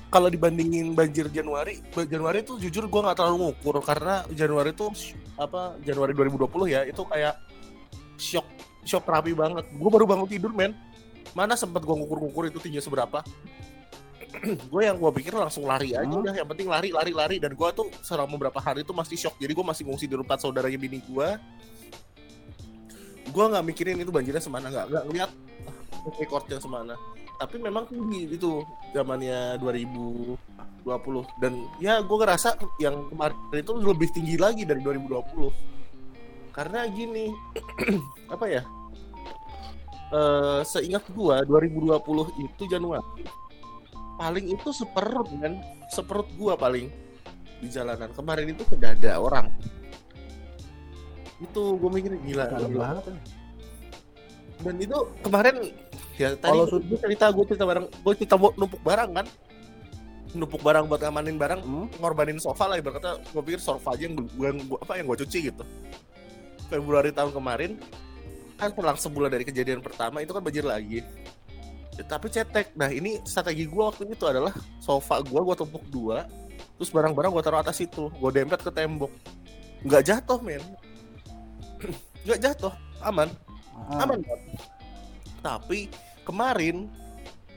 kalau 0.09 0.25
dibandingin 0.25 0.95
banjir 0.95 1.29
Januari, 1.29 1.83
Januari 2.07 2.41
itu 2.41 2.57
jujur 2.57 2.89
gua 2.89 3.05
nggak 3.05 3.17
terlalu 3.19 3.37
ngukur 3.45 3.77
karena 3.85 4.25
Januari 4.31 4.73
itu 4.73 4.89
apa 5.35 5.77
Januari 5.85 6.17
2020 6.17 6.65
ya 6.65 6.81
itu 6.81 7.03
kayak 7.05 7.37
shock 8.17 8.47
shock 8.81 9.05
rapi 9.05 9.37
banget. 9.37 9.69
Gua 9.77 9.89
baru 9.91 10.09
bangun 10.09 10.25
tidur 10.25 10.49
men, 10.49 10.73
mana 11.37 11.53
sempat 11.53 11.85
gua 11.85 11.93
ngukur-ngukur 11.93 12.49
itu 12.49 12.57
tingginya 12.57 12.81
seberapa. 12.81 13.21
gue 14.71 14.81
yang 14.83 14.97
gua 14.97 15.13
pikir 15.13 15.31
langsung 15.31 15.63
lari 15.63 15.93
aja 15.93 16.03
Hmm. 16.03 16.19
udah 16.19 16.33
yang 16.35 16.47
penting 16.49 16.67
lari 16.67 16.89
lari 16.91 17.13
lari 17.15 17.37
dan 17.39 17.53
gua 17.53 17.71
tuh 17.71 17.87
selama 18.01 18.35
beberapa 18.35 18.59
hari 18.59 18.81
itu 18.81 18.91
masih 18.91 19.15
shock 19.15 19.37
jadi 19.39 19.53
gua 19.55 19.71
masih 19.71 19.87
ngungsi 19.87 20.09
di 20.09 20.15
tempat 20.17 20.43
saudaranya 20.43 20.75
bini 20.75 20.99
gua 21.07 21.39
gua 23.35 23.51
nggak 23.51 23.65
mikirin 23.67 23.99
itu 23.99 24.15
banjirnya 24.15 24.39
semana 24.39 24.71
nggak 24.71 24.85
nggak 24.87 25.03
ngeliat 25.11 25.31
ah, 25.67 26.13
recordnya 26.15 26.57
semana. 26.63 26.95
Tapi 27.35 27.59
memang 27.59 27.83
tinggi 27.91 28.31
itu 28.31 28.63
zamannya 28.95 29.59
2020 29.59 30.39
dan 31.43 31.51
ya 31.83 31.99
gue 31.99 32.15
ngerasa 32.15 32.55
yang 32.79 33.11
kemarin 33.11 33.35
itu 33.59 33.73
lebih 33.75 34.07
tinggi 34.15 34.39
lagi 34.39 34.63
dari 34.63 34.79
2020 34.79 36.55
karena 36.55 36.87
gini 36.87 37.35
apa 38.33 38.45
ya 38.47 38.63
eh 40.15 40.61
seingat 40.63 41.03
gua 41.11 41.43
2020 41.43 42.39
itu 42.39 42.63
Januari 42.71 43.27
paling 44.15 44.55
itu 44.55 44.71
seperut 44.71 45.27
kan 45.43 45.59
seperut 45.91 46.31
gua 46.39 46.55
paling 46.55 46.87
di 47.59 47.67
jalanan. 47.71 48.11
Kemarin 48.11 48.51
itu 48.51 48.63
tidak 48.75 48.99
ada 49.01 49.19
orang 49.19 49.49
itu 51.43 51.61
gue 51.75 51.89
mikir 51.91 52.11
gila, 52.23 52.45
gila. 52.47 52.79
banget. 52.95 53.05
dan 54.63 54.75
itu 54.79 54.97
kemarin 55.19 55.55
ya 56.15 56.31
tadi 56.39 56.55
Kalau 56.55 56.79
gue 56.79 56.99
cerita 57.03 57.25
gue 57.27 57.43
cerita 57.51 57.65
barang 57.67 57.85
gue 57.91 58.13
cerita 58.15 58.35
numpuk 58.39 58.81
barang 58.81 59.11
kan. 59.11 59.27
Numpuk 60.35 60.61
barang 60.63 60.83
buat 60.91 60.99
ngamanin 60.99 61.35
barang 61.39 61.61
Hmm? 61.63 61.87
ngorbanin 61.99 62.39
sofa 62.39 62.67
lah 62.71 62.75
ibaratnya 62.79 63.19
gue 63.19 63.43
pikir 63.43 63.59
sofa 63.59 63.95
aja 63.95 64.07
yang 64.07 64.15
gue 64.19 64.47
apa 64.79 64.95
yang 64.95 65.11
gue 65.11 65.17
cuci 65.27 65.51
gitu. 65.51 65.63
Februari 66.71 67.11
tahun 67.11 67.35
kemarin 67.35 67.75
kan 68.55 68.71
selang 68.71 68.95
sebulan 68.95 69.27
dari 69.31 69.43
kejadian 69.43 69.83
pertama 69.83 70.23
itu 70.23 70.31
kan 70.31 70.39
banjir 70.39 70.63
lagi. 70.63 71.03
Ya, 71.95 72.03
tapi 72.07 72.31
cetek. 72.31 72.71
Nah 72.79 72.91
ini 72.91 73.19
strategi 73.27 73.67
gue 73.67 73.83
waktu 73.83 74.07
itu 74.07 74.23
adalah 74.27 74.55
sofa 74.79 75.19
gue 75.19 75.39
gue 75.39 75.55
tumpuk 75.55 75.83
dua 75.91 76.27
terus 76.75 76.91
barang-barang 76.91 77.31
gue 77.31 77.43
taruh 77.43 77.59
atas 77.59 77.79
itu. 77.83 78.07
Gue 78.07 78.31
dempet 78.31 78.63
ke 78.63 78.71
tembok. 78.71 79.11
Nggak 79.83 80.03
jatuh 80.15 80.39
men 80.39 80.63
nggak 82.25 82.39
jatuh 82.41 82.73
aman. 83.05 83.29
Ah, 83.75 84.03
aman 84.03 84.19
kan? 84.25 84.39
tapi 85.45 85.93
kemarin 86.25 86.89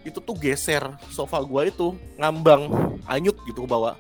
itu 0.05 0.21
tuh 0.21 0.37
geser 0.37 0.85
sofa 1.09 1.41
gua 1.41 1.65
itu 1.65 1.97
ngambang 2.21 2.69
anyut 3.09 3.37
gitu 3.49 3.65
ke 3.65 3.69
bawah. 3.69 3.97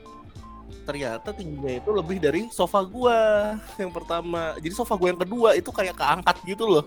Ternyata 0.85 1.33
tingginya 1.33 1.81
itu 1.81 1.91
lebih 1.93 2.21
dari 2.21 2.53
sofa 2.53 2.85
gua 2.85 3.57
yang 3.81 3.89
pertama. 3.89 4.53
Jadi 4.61 4.75
sofa 4.77 4.93
gua 5.01 5.09
yang 5.17 5.21
kedua 5.25 5.57
itu 5.57 5.73
kayak 5.73 5.97
keangkat 5.97 6.37
gitu 6.45 6.69
loh. 6.69 6.85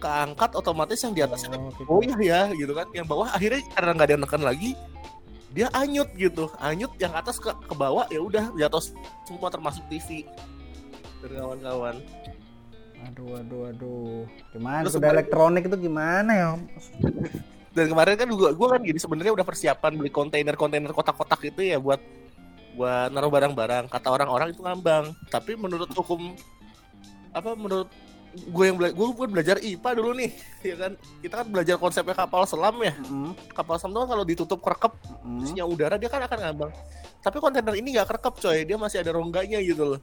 Keangkat 0.00 0.56
otomatis 0.56 0.96
yang 1.02 1.12
di 1.12 1.20
atasnya 1.20 1.58
oh, 1.58 1.68
gitu. 1.76 1.82
oh 1.90 2.00
iya 2.00 2.16
ya 2.22 2.40
gitu 2.54 2.72
kan. 2.72 2.86
Yang 2.94 3.06
bawah 3.10 3.28
akhirnya 3.34 3.60
karena 3.74 3.90
nggak 3.98 4.08
ada 4.14 4.16
neken 4.22 4.42
lagi 4.46 4.70
dia 5.50 5.66
anyut 5.74 6.08
gitu. 6.14 6.46
Anyut 6.62 6.94
yang 7.02 7.10
atas 7.18 7.42
ke 7.42 7.50
ke 7.50 7.74
bawah 7.74 8.06
ya 8.08 8.22
udah 8.22 8.54
jatuh 8.54 8.82
semua 9.26 9.50
termasuk 9.50 9.82
TV 9.90 10.22
dan 11.20 11.30
kawan-kawan 11.36 12.00
Aduh 13.08 13.32
aduh 13.36 13.62
aduh. 13.72 14.20
Gimana 14.52 14.84
Terus 14.84 14.96
udah 14.96 15.00
kemarin- 15.00 15.16
elektronik 15.24 15.62
itu 15.66 15.76
gimana 15.80 16.30
ya? 16.32 16.48
dan 17.70 17.86
kemarin 17.86 18.18
kan 18.18 18.26
juga 18.26 18.50
gue 18.50 18.66
kan 18.66 18.80
gini 18.82 18.98
sebenarnya 18.98 19.30
udah 19.30 19.46
persiapan 19.46 19.94
beli 19.94 20.10
kontainer-kontainer 20.10 20.90
kotak-kotak 20.90 21.54
itu 21.54 21.70
ya 21.70 21.78
buat 21.78 22.02
buat 22.74 23.14
naruh 23.14 23.30
barang-barang. 23.30 23.86
Kata 23.86 24.10
orang-orang 24.10 24.50
itu 24.50 24.60
ngambang. 24.60 25.14
Tapi 25.30 25.54
menurut 25.54 25.86
hukum 25.94 26.34
apa 27.30 27.54
menurut 27.54 27.86
gue 28.30 28.64
yang 28.66 28.78
bela 28.78 28.90
gue 28.94 29.06
kan 29.10 29.30
belajar 29.30 29.56
IPA 29.58 29.90
dulu 29.96 30.10
nih 30.18 30.30
ya 30.70 30.74
kan? 30.76 30.92
Kita 31.22 31.34
kan 31.40 31.46
belajar 31.46 31.76
konsepnya 31.78 32.14
kapal 32.18 32.42
selam 32.42 32.74
ya. 32.82 32.92
Mm, 33.06 33.32
kapal 33.54 33.78
selam 33.78 33.94
itu 33.94 34.00
kan 34.02 34.08
kalau 34.18 34.24
ditutup 34.26 34.58
kerekep 34.58 34.92
mm. 35.22 35.42
isinya 35.46 35.64
udara 35.64 35.94
dia 35.94 36.10
kan 36.10 36.26
akan 36.26 36.38
ngambang. 36.42 36.72
Tapi 37.22 37.36
kontainer 37.38 37.74
ini 37.78 37.94
nggak 37.94 38.06
kerekep 38.10 38.34
coy. 38.42 38.58
Dia 38.66 38.76
masih 38.76 38.98
ada 38.98 39.14
rongganya 39.14 39.62
gitu 39.62 39.94
loh 39.94 40.00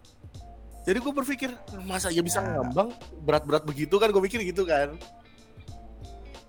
jadi 0.88 0.98
gue 0.98 1.12
berpikir 1.12 1.52
masa 1.84 2.08
ya 2.08 2.24
bisa 2.24 2.40
Ya. 2.40 2.64
ngambang? 2.64 2.96
Berat-berat 3.22 3.68
begitu 3.68 4.00
kan? 4.00 4.08
Gue 4.08 4.24
mikir 4.24 4.40
gitu 4.42 4.64
kan. 4.64 4.96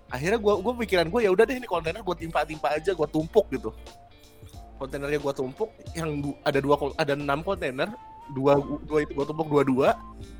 Akhirnya 0.07 0.39
gue 0.39 0.53
gue 0.57 0.73
pikiran 0.79 1.05
gue 1.05 1.21
ya 1.21 1.29
udah 1.29 1.43
deh 1.43 1.59
ini 1.59 1.67
kontainer 1.67 1.99
gue 1.99 2.15
timpa-timpa 2.15 2.71
aja 2.71 2.95
gue 2.95 3.07
tumpuk 3.11 3.51
gitu. 3.51 3.69
Kontainernya 4.79 5.19
gue 5.19 5.33
tumpuk 5.35 5.69
yang 5.91 6.23
du- 6.23 6.39
ada 6.41 6.57
dua 6.57 6.79
ada 6.95 7.13
enam 7.13 7.43
kontainer 7.43 7.91
dua 8.31 8.55
dua 8.87 9.03
itu 9.03 9.11
gue 9.11 9.25
tumpuk 9.27 9.47
dua 9.51 9.63
dua 9.67 9.89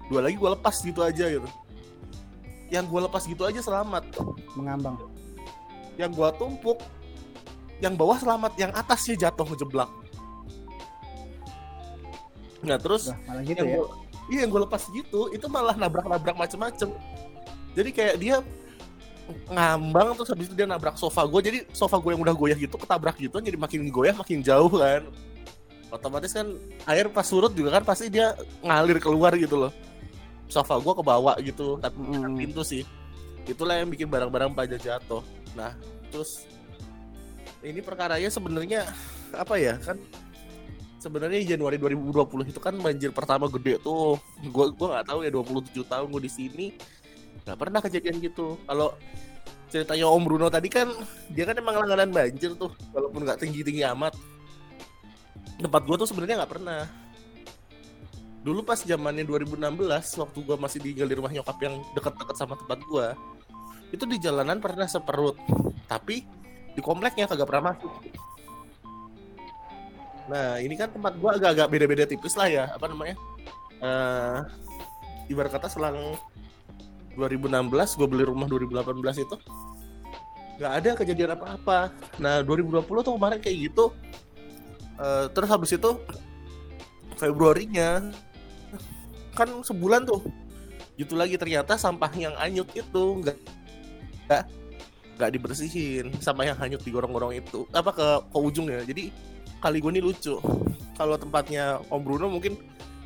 dua 0.07 0.19
lagi 0.23 0.39
gue 0.39 0.49
lepas 0.49 0.75
gitu 0.79 1.03
aja 1.03 1.25
gitu. 1.27 1.49
Yang 2.71 2.85
gue 2.87 2.99
lepas 3.03 3.23
gitu 3.27 3.43
aja 3.43 3.59
selamat. 3.59 4.15
Mengambang. 4.55 4.95
Yang 5.99 6.11
gue 6.15 6.29
tumpuk 6.39 6.79
yang 7.77 7.93
bawah 7.93 8.15
selamat 8.15 8.55
yang 8.55 8.71
atasnya 8.71 9.27
jatuh 9.27 9.43
ngejeblak 9.43 9.91
nah 12.59 12.75
terus 12.75 13.07
Wah, 13.07 13.17
malah 13.25 13.43
gitu 13.43 13.55
yang 13.55 13.67
ya? 13.67 13.77
gua- 13.79 13.91
iya 14.29 14.39
yang 14.45 14.51
gue 14.51 14.61
lepas 14.61 14.83
gitu 14.87 15.21
itu 15.31 15.45
malah 15.47 15.73
nabrak-nabrak 15.73 16.35
macem-macem. 16.35 16.89
Jadi 17.73 17.89
kayak 17.89 18.15
dia 18.17 18.35
ngambang 19.47 20.17
terus 20.17 20.29
habis 20.29 20.45
itu 20.45 20.55
dia 20.55 20.65
nabrak 20.65 20.97
sofa 20.97 21.21
gue 21.23 21.39
jadi 21.39 21.59
sofa 21.69 21.97
gue 21.97 22.13
yang 22.13 22.21
udah 22.21 22.33
goyah 22.33 22.57
gitu 22.57 22.75
ketabrak 22.75 23.13
gitu 23.15 23.37
jadi 23.37 23.53
makin 23.55 23.89
goyah 23.89 24.13
makin 24.13 24.41
jauh 24.41 24.69
kan. 24.69 25.05
Otomatis 25.89 26.29
kan 26.29 26.45
air 26.85 27.09
pas 27.09 27.25
surut 27.25 27.49
juga 27.49 27.73
kan 27.73 27.83
pasti 27.83 28.09
dia 28.09 28.33
ngalir 28.61 28.97
keluar 28.97 29.33
gitu 29.33 29.57
loh. 29.57 29.71
Sofa 30.45 30.77
gue 30.77 30.93
ke 30.93 31.03
bawah 31.03 31.35
gitu 31.39 31.77
tapi 31.77 31.97
Hmm. 31.97 32.37
pintu 32.37 32.61
sih. 32.61 32.85
Itulah 33.45 33.81
yang 33.81 33.89
bikin 33.89 34.05
barang-barang 34.05 34.53
pada 34.53 34.77
jatuh. 34.77 35.21
Nah 35.53 35.73
terus 36.09 36.45
ini 37.61 37.81
perkaranya 37.81 38.29
sebenarnya 38.29 38.85
apa 39.31 39.57
ya 39.57 39.77
kan 39.77 39.97
sebenarnya 40.99 41.55
Januari 41.55 41.79
2020 41.79 42.51
itu 42.51 42.59
kan 42.59 42.75
banjir 42.75 43.09
pertama 43.15 43.47
gede 43.47 43.79
tuh. 43.79 44.19
Gue 44.43 44.75
gua 44.75 44.99
nggak 44.99 45.07
tahu 45.07 45.19
ya 45.23 45.31
27 45.31 45.87
tahun 45.87 46.07
gue 46.11 46.21
di 46.27 46.31
sini. 46.31 46.65
Nggak 47.47 47.57
pernah 47.57 47.79
kejadian 47.79 48.15
gitu. 48.19 48.59
Kalau 48.67 48.93
ceritanya 49.71 50.05
Om 50.11 50.23
Bruno 50.27 50.47
tadi 50.51 50.67
kan 50.67 50.91
dia 51.31 51.47
kan 51.47 51.55
emang 51.55 51.79
langganan 51.79 52.11
banjir 52.11 52.51
tuh 52.59 52.75
walaupun 52.91 53.23
nggak 53.23 53.39
tinggi 53.39 53.63
tinggi 53.63 53.87
amat. 53.87 54.13
Tempat 55.59 55.81
gue 55.87 55.95
tuh 56.03 56.07
sebenarnya 56.11 56.43
nggak 56.43 56.51
pernah. 56.51 56.83
Dulu 58.39 58.63
pas 58.63 58.79
zamannya 58.79 59.23
2016 59.27 59.59
waktu 60.19 60.37
gue 60.43 60.57
masih 60.59 60.79
tinggal 60.83 61.07
di 61.07 61.15
rumah 61.15 61.31
nyokap 61.31 61.57
yang 61.63 61.79
deket-deket 61.95 62.35
sama 62.39 62.55
tempat 62.55 62.79
gue 62.87 63.07
itu 63.89 64.05
di 64.05 64.21
jalanan 64.21 64.61
pernah 64.61 64.85
seperut. 64.85 65.35
Tapi 65.89 66.21
di 66.75 66.81
kompleknya 66.83 67.25
kagak 67.25 67.49
pernah 67.49 67.73
masuk 67.73 67.91
nah 70.29 70.62
ini 70.62 70.77
kan 70.77 70.93
tempat 70.93 71.17
gue 71.17 71.29
agak-agak 71.29 71.67
beda-beda 71.67 72.05
tipis 72.05 72.38
lah 72.38 72.48
ya 72.48 72.65
apa 72.71 72.86
namanya? 72.86 73.17
Eh 73.81 74.38
ibarat 75.29 75.53
kata 75.53 75.69
selang 75.69 76.17
2016 77.17 77.98
gue 78.00 78.07
beli 78.07 78.24
rumah 78.25 78.48
2018 78.50 79.25
itu 79.25 79.36
nggak 80.59 80.74
ada 80.83 80.89
kejadian 81.00 81.31
apa-apa. 81.39 81.89
Nah 82.19 82.43
2020 82.43 82.83
tuh 82.83 83.13
kemarin 83.15 83.39
kayak 83.39 83.71
gitu. 83.71 83.95
Eh, 85.00 85.25
terus 85.31 85.48
habis 85.48 85.71
itu 85.71 85.91
Februarinya 87.15 88.12
kan 89.36 89.63
sebulan 89.63 90.03
tuh 90.03 90.27
gitu 91.00 91.15
lagi. 91.15 91.39
Ternyata 91.39 91.79
sampah 91.79 92.12
yang 92.12 92.36
anyut 92.36 92.67
itu 92.75 93.03
nggak 93.24 93.38
nggak 94.27 94.43
nggak 95.15 95.29
dibersihin. 95.31 96.12
Sampah 96.19 96.51
yang 96.51 96.57
hanyut 96.59 96.83
digorong-gorong 96.83 97.39
itu 97.39 97.63
apa 97.71 97.95
ke 97.95 98.07
ke 98.27 98.38
ujungnya 98.38 98.83
jadi 98.83 99.12
kali 99.59 99.83
gue 99.83 99.91
ini 99.95 100.01
lucu. 100.03 100.39
Kalau 100.95 101.15
tempatnya 101.15 101.79
Om 101.87 102.01
Bruno 102.03 102.27
mungkin 102.27 102.59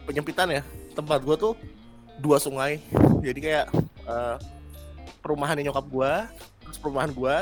penyempitan 0.09 0.49
ya. 0.49 0.61
Tempat 0.93 1.21
gue 1.25 1.35
tuh 1.37 1.53
dua 2.21 2.37
sungai. 2.41 2.81
Jadi 3.21 3.39
kayak 3.41 3.67
eh, 4.07 4.37
perumahan 5.21 5.57
nyokap 5.59 5.85
gue 5.87 6.11
terus 6.63 6.77
perumahan 6.79 7.11
gue 7.11 7.37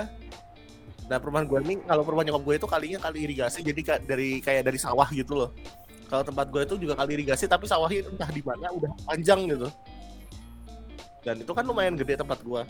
nah 1.10 1.20
perumahan 1.20 1.44
gue 1.44 1.60
ini 1.68 1.76
kalau 1.84 2.08
perumahan 2.08 2.32
nyokap 2.32 2.44
gue 2.48 2.56
itu 2.56 2.68
kalinya 2.72 3.00
kali 3.04 3.18
irigasi 3.28 3.60
jadi 3.68 3.82
ka- 3.84 4.04
dari 4.06 4.40
kayak 4.40 4.64
dari 4.64 4.80
sawah 4.80 5.10
gitu 5.12 5.36
loh. 5.36 5.50
Kalau 6.08 6.24
tempat 6.24 6.48
gue 6.48 6.62
itu 6.64 6.76
juga 6.88 6.96
kali 6.96 7.20
irigasi 7.20 7.52
tapi 7.52 7.68
sawahnya 7.68 8.08
entah 8.08 8.32
di 8.32 8.40
mana 8.40 8.72
udah 8.72 8.92
panjang 9.04 9.44
gitu. 9.50 9.68
Dan 11.22 11.44
itu 11.44 11.52
kan 11.52 11.68
lumayan 11.68 12.00
gede 12.00 12.16
tempat 12.16 12.40
gue 12.40 12.64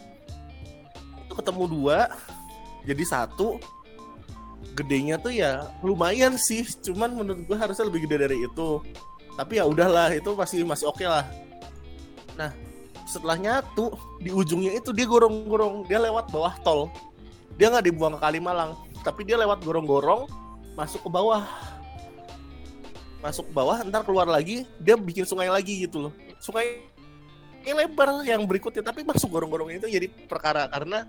itu 1.31 1.33
ketemu 1.39 1.63
dua 1.71 2.11
jadi 2.83 3.03
satu 3.07 3.55
gedenya 4.71 5.19
tuh 5.19 5.33
ya 5.35 5.67
lumayan 5.83 6.39
sih 6.39 6.63
cuman 6.63 7.11
menurut 7.11 7.43
gue 7.43 7.57
harusnya 7.57 7.85
lebih 7.87 8.07
gede 8.07 8.27
dari 8.27 8.37
itu. 8.43 8.79
Tapi 9.35 9.59
ya 9.59 9.65
udahlah 9.67 10.11
itu 10.11 10.31
masih 10.35 10.63
masih 10.67 10.85
oke 10.91 11.03
lah. 11.03 11.27
Nah 12.35 12.51
setelah 13.07 13.35
nyatu 13.35 13.91
di 14.23 14.31
ujungnya 14.31 14.75
itu 14.79 14.95
dia 14.95 15.07
gorong-gorong 15.07 15.87
dia 15.87 15.99
lewat 15.99 16.31
bawah 16.31 16.55
tol. 16.63 16.87
Dia 17.59 17.67
nggak 17.71 17.91
dibuang 17.91 18.15
ke 18.15 18.19
Kalimalang 18.23 18.75
tapi 19.01 19.27
dia 19.27 19.35
lewat 19.39 19.63
gorong-gorong 19.63 20.27
masuk 20.75 21.03
ke 21.03 21.09
bawah. 21.11 21.43
Masuk 23.21 23.47
ke 23.49 23.53
bawah 23.53 23.83
ntar 23.85 24.07
keluar 24.07 24.27
lagi 24.27 24.63
dia 24.79 24.95
bikin 24.95 25.27
sungai 25.27 25.51
lagi 25.51 25.83
gitu 25.83 26.09
loh. 26.09 26.13
Sungai 26.39 26.91
ini 27.61 27.77
lebar 27.77 28.25
yang 28.25 28.41
berikutnya 28.49 28.81
tapi 28.81 29.05
masuk 29.05 29.29
gorong-gorong 29.29 29.69
itu 29.77 29.85
jadi 29.85 30.09
perkara 30.09 30.65
karena 30.65 31.05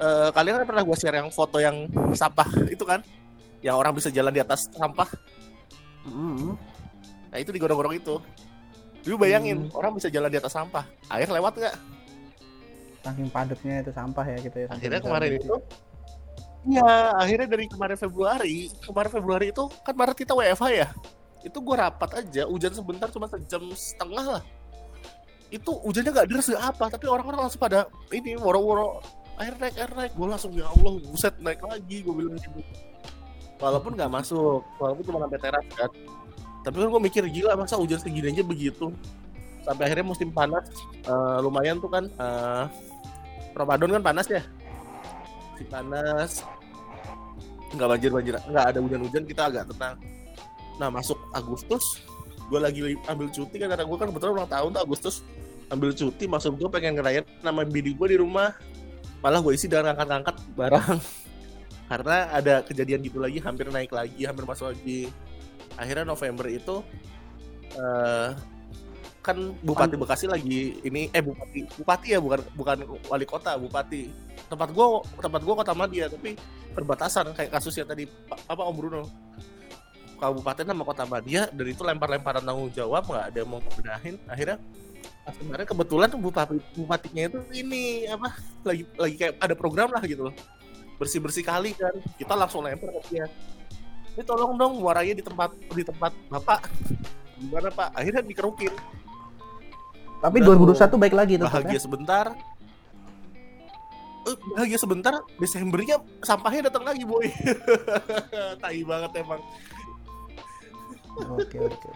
eh, 0.00 0.28
kalian 0.32 0.64
kan 0.64 0.66
pernah 0.66 0.82
gue 0.82 0.96
share 0.96 1.20
yang 1.20 1.28
foto 1.28 1.60
yang 1.60 1.86
sampah 2.16 2.48
itu 2.72 2.82
kan? 2.82 3.04
Yang 3.60 3.76
orang 3.76 3.92
bisa 3.92 4.08
jalan 4.08 4.32
di 4.32 4.40
atas 4.40 4.66
sampah. 4.72 5.08
Mm-mm. 6.08 6.56
nah 7.30 7.38
itu 7.38 7.52
di 7.52 7.60
gorong-gorong 7.60 7.94
itu. 7.94 8.16
Lu 9.06 9.16
bayangin 9.20 9.68
orang 9.76 9.96
bisa 9.96 10.08
jalan 10.08 10.32
di 10.32 10.40
atas 10.40 10.56
sampah. 10.56 10.84
Air 11.12 11.28
lewat 11.28 11.60
nggak? 11.60 11.76
Saking 13.00 13.28
padatnya 13.32 13.80
itu 13.80 13.92
sampah 13.96 14.24
ya 14.28 14.36
gitu 14.44 14.56
ya 14.60 14.66
akhirnya 14.68 15.00
kemarin 15.00 15.30
itu? 15.40 15.54
Ya 16.68 17.16
akhirnya 17.16 17.48
dari 17.48 17.64
kemarin 17.64 17.96
Februari 17.96 18.68
kemarin 18.84 19.10
Februari 19.12 19.46
itu 19.48 19.64
kan 19.80 19.94
Maret 19.96 20.16
kita 20.16 20.32
WFH 20.36 20.64
ya? 20.72 20.88
Itu 21.40 21.64
gua 21.64 21.88
rapat 21.88 22.20
aja 22.20 22.44
hujan 22.44 22.72
sebentar 22.76 23.08
cuma 23.08 23.24
sejam 23.28 23.64
setengah 23.72 24.40
lah. 24.40 24.42
Itu 25.48 25.80
hujannya 25.80 26.12
nggak 26.12 26.28
deras 26.28 26.48
nggak 26.52 26.64
apa 26.76 26.84
tapi 26.92 27.08
orang-orang 27.08 27.48
langsung 27.48 27.60
pada 27.60 27.88
ini 28.12 28.36
woro-woro 28.36 29.00
air 29.40 29.54
naik 29.56 29.74
air 29.80 29.92
naik. 29.96 30.12
Gue 30.14 30.26
langsung 30.28 30.52
ya 30.52 30.68
Allah 30.68 30.92
buset 31.00 31.34
naik 31.40 31.60
lagi 31.64 31.96
gue 32.04 32.14
bilang 32.14 32.36
gitu. 32.36 32.60
Walaupun 33.60 33.96
nggak 33.96 34.12
masuk 34.12 34.64
walaupun 34.76 35.04
cuma 35.08 35.18
sampai 35.24 35.40
teras 35.40 35.66
kan. 35.72 35.90
Tapi 36.60 36.76
kan 36.76 36.88
gue 36.92 37.02
mikir 37.02 37.22
gila 37.32 37.56
masa 37.56 37.80
hujan 37.80 37.96
segini 37.96 38.32
aja 38.32 38.44
begitu? 38.44 38.92
Sampai 39.64 39.88
akhirnya 39.88 40.06
musim 40.12 40.28
panas 40.32 40.64
eh, 41.04 41.38
lumayan 41.40 41.80
tuh 41.80 41.88
kan 41.88 42.04
eh, 42.08 42.64
Ramadan 43.56 44.00
kan 44.00 44.02
panas 44.04 44.26
ya? 44.28 44.42
Si 45.56 45.64
panas. 45.64 46.44
Nggak 47.72 47.88
banjir 47.96 48.10
banjir 48.12 48.34
nggak 48.36 48.64
ada 48.76 48.78
hujan-hujan 48.80 49.24
kita 49.24 49.42
agak 49.48 49.64
tenang. 49.72 49.96
Nah 50.76 50.88
masuk 50.92 51.16
Agustus 51.32 52.04
gue 52.50 52.58
lagi 52.58 52.80
ambil 53.06 53.30
cuti 53.30 53.56
kan 53.62 53.70
karena 53.70 53.84
gue 53.86 53.96
kan 53.96 54.06
kebetulan 54.10 54.32
ulang 54.36 54.50
tahun 54.52 54.68
tuh 54.76 54.82
Agustus. 54.84 55.16
Ambil 55.70 55.94
cuti 55.94 56.26
masuk 56.26 56.58
gue 56.58 56.66
pengen 56.66 56.98
ngerayain 56.98 57.22
nama 57.46 57.62
bini 57.62 57.94
gue 57.94 58.06
di 58.10 58.18
rumah 58.18 58.50
malah 59.20 59.40
gue 59.44 59.52
isi 59.52 59.68
dengan 59.68 59.92
angkat-angkat 59.96 60.36
barang. 60.56 60.98
Karena 61.90 62.16
ada 62.30 62.54
kejadian 62.62 63.02
gitu 63.02 63.18
lagi 63.18 63.38
hampir 63.42 63.66
naik 63.68 63.90
lagi 63.92 64.22
hampir 64.24 64.44
masuk 64.46 64.72
lagi. 64.72 65.10
Akhirnya 65.74 66.06
November 66.06 66.46
itu 66.50 66.82
eh 67.70 68.30
kan 69.20 69.36
Bupati 69.60 69.94
Bekasi 70.00 70.24
lagi 70.24 70.80
ini 70.80 71.12
eh 71.12 71.20
Bupati 71.20 71.68
Bupati 71.76 72.16
ya 72.16 72.18
bukan 72.18 72.40
bukan 72.56 72.76
wali 73.10 73.26
kota 73.26 73.58
Bupati. 73.58 74.08
Tempat 74.48 74.70
gua 74.72 75.02
tempat 75.18 75.40
gua 75.44 75.54
kota 75.60 75.72
Madia 75.76 76.06
tapi 76.08 76.38
perbatasan 76.72 77.34
kayak 77.34 77.50
kasus 77.58 77.74
yang 77.76 77.90
tadi 77.90 78.06
Pa- 78.06 78.40
apa 78.48 78.62
Om 78.64 78.76
Bruno? 78.76 79.02
Kabupaten 80.20 80.68
sama 80.68 80.84
kota 80.84 81.04
Madia 81.08 81.48
dan 81.48 81.64
itu 81.64 81.80
lempar-lemparan 81.80 82.44
tanggung 82.44 82.68
jawab 82.70 83.08
nggak 83.08 83.24
ada 83.32 83.38
yang 83.40 83.48
mau 83.48 83.60
bedahin 83.72 84.20
akhirnya 84.28 84.60
pas 85.20 85.36
kemarin 85.36 85.66
kebetulan 85.68 86.06
tuh 86.08 86.20
bupati 86.20 86.56
bupatinya 86.74 87.22
itu 87.28 87.38
ini 87.52 88.08
apa 88.08 88.34
lagi 88.64 88.82
lagi 88.96 89.14
kayak 89.20 89.34
ada 89.38 89.54
program 89.54 89.88
lah 89.92 90.02
gitu 90.04 90.30
loh. 90.30 90.34
Bersih 90.96 91.20
bersih 91.20 91.44
kali 91.44 91.76
kan 91.76 91.92
kita 92.16 92.32
langsung 92.36 92.64
lempar 92.64 92.92
ke 93.00 93.00
dia. 93.12 93.26
Ini 94.16 94.22
tolong 94.26 94.58
dong 94.58 94.80
muaranya 94.80 95.16
di 95.16 95.24
tempat 95.24 95.54
di 95.54 95.84
tempat 95.84 96.12
bapak. 96.28 96.68
Gimana 97.40 97.68
pak? 97.72 97.88
Akhirnya 97.96 98.20
dikerukin 98.20 98.74
tapi 100.20 100.44
Udah 100.44 100.76
2021 100.76 101.00
baik 101.00 101.14
lagi 101.16 101.34
tuh 101.40 101.48
bahagia 101.48 101.80
sebentar. 101.80 102.26
Eh, 104.28 104.36
bahagia 104.52 104.76
sebentar 104.76 105.12
Desembernya 105.40 105.96
sampahnya 106.20 106.68
datang 106.68 106.84
lagi 106.84 107.08
boy. 107.08 107.24
Tai 108.60 108.80
banget 108.84 109.10
emang. 109.24 109.40
Oke 111.40 111.56
oke. 111.56 111.90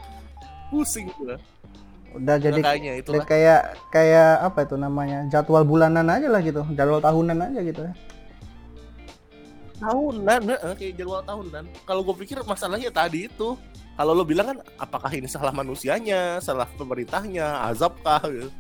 Pusing 0.72 1.12
gua 1.20 1.36
udah 2.14 2.36
jadi 2.38 2.62
makanya 2.62 2.92
itulah. 3.02 3.26
kayak 3.26 3.74
kayak 3.90 4.30
apa 4.46 4.58
itu 4.62 4.76
namanya? 4.78 5.26
Jadwal 5.26 5.66
bulanan 5.66 6.06
aja 6.06 6.30
lah 6.30 6.40
gitu. 6.40 6.62
Jadwal 6.78 7.02
tahunan 7.02 7.38
aja 7.50 7.60
gitu 7.66 7.80
ya. 7.82 7.94
Tahunan 9.82 10.40
eh, 10.54 10.74
kayak 10.78 10.94
jadwal 10.94 11.22
tahunan. 11.26 11.64
Kalau 11.82 12.00
gue 12.06 12.16
pikir 12.22 12.38
masalahnya 12.46 12.94
tadi 12.94 13.26
itu. 13.26 13.58
Kalau 13.94 14.10
lo 14.10 14.26
bilang 14.26 14.50
kan 14.50 14.58
apakah 14.78 15.10
ini 15.14 15.30
salah 15.30 15.54
manusianya 15.54 16.42
salah 16.42 16.66
pemerintahnya 16.74 17.62
azab 17.70 17.94
kah 18.02 18.18
gitu. 18.26 18.50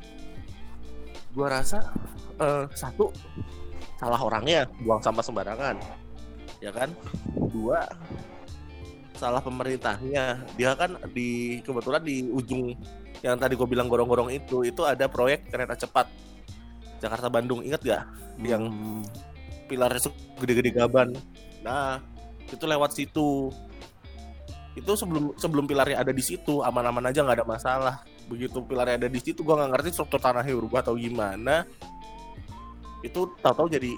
gue 1.34 1.46
rasa 1.50 1.90
eh, 2.38 2.70
satu 2.70 3.10
salah 3.98 4.22
orangnya 4.22 4.66
buang 4.82 5.02
sampah 5.02 5.22
sembarangan. 5.22 5.78
Ya 6.62 6.70
kan? 6.70 6.90
Dua 7.50 7.86
salah 9.14 9.42
pemerintahnya. 9.42 10.42
Dia 10.58 10.74
kan 10.74 10.98
di 11.14 11.62
kebetulan 11.62 12.02
di 12.02 12.30
ujung 12.30 12.74
yang 13.24 13.40
tadi 13.40 13.56
gue 13.56 13.64
bilang 13.64 13.88
gorong-gorong 13.88 14.28
itu 14.28 14.68
itu 14.68 14.84
ada 14.84 15.08
proyek 15.08 15.48
kereta 15.48 15.72
cepat 15.72 16.12
Jakarta 17.00 17.32
Bandung 17.32 17.64
inget 17.64 17.80
gak? 17.80 18.04
Yang 18.40 18.68
pilarnya 19.64 20.12
gede-gede 20.36 20.70
gaban. 20.76 21.16
Nah 21.64 22.04
itu 22.44 22.64
lewat 22.68 22.92
situ. 22.92 23.48
Itu 24.76 24.92
sebelum 24.98 25.32
sebelum 25.40 25.64
pilarnya 25.64 26.04
ada 26.04 26.12
di 26.12 26.20
situ 26.20 26.60
aman-aman 26.60 27.08
aja 27.08 27.24
nggak 27.24 27.40
ada 27.40 27.46
masalah. 27.48 27.94
Begitu 28.28 28.60
pilarnya 28.64 29.06
ada 29.06 29.08
di 29.08 29.20
situ 29.20 29.40
gue 29.40 29.54
nggak 29.54 29.70
ngerti 29.72 29.88
struktur 29.96 30.20
tanahnya 30.20 30.52
berubah 30.56 30.84
atau 30.84 30.96
gimana. 30.96 31.64
Itu 33.04 33.36
tahu-tahu 33.40 33.68
jadi 33.72 33.92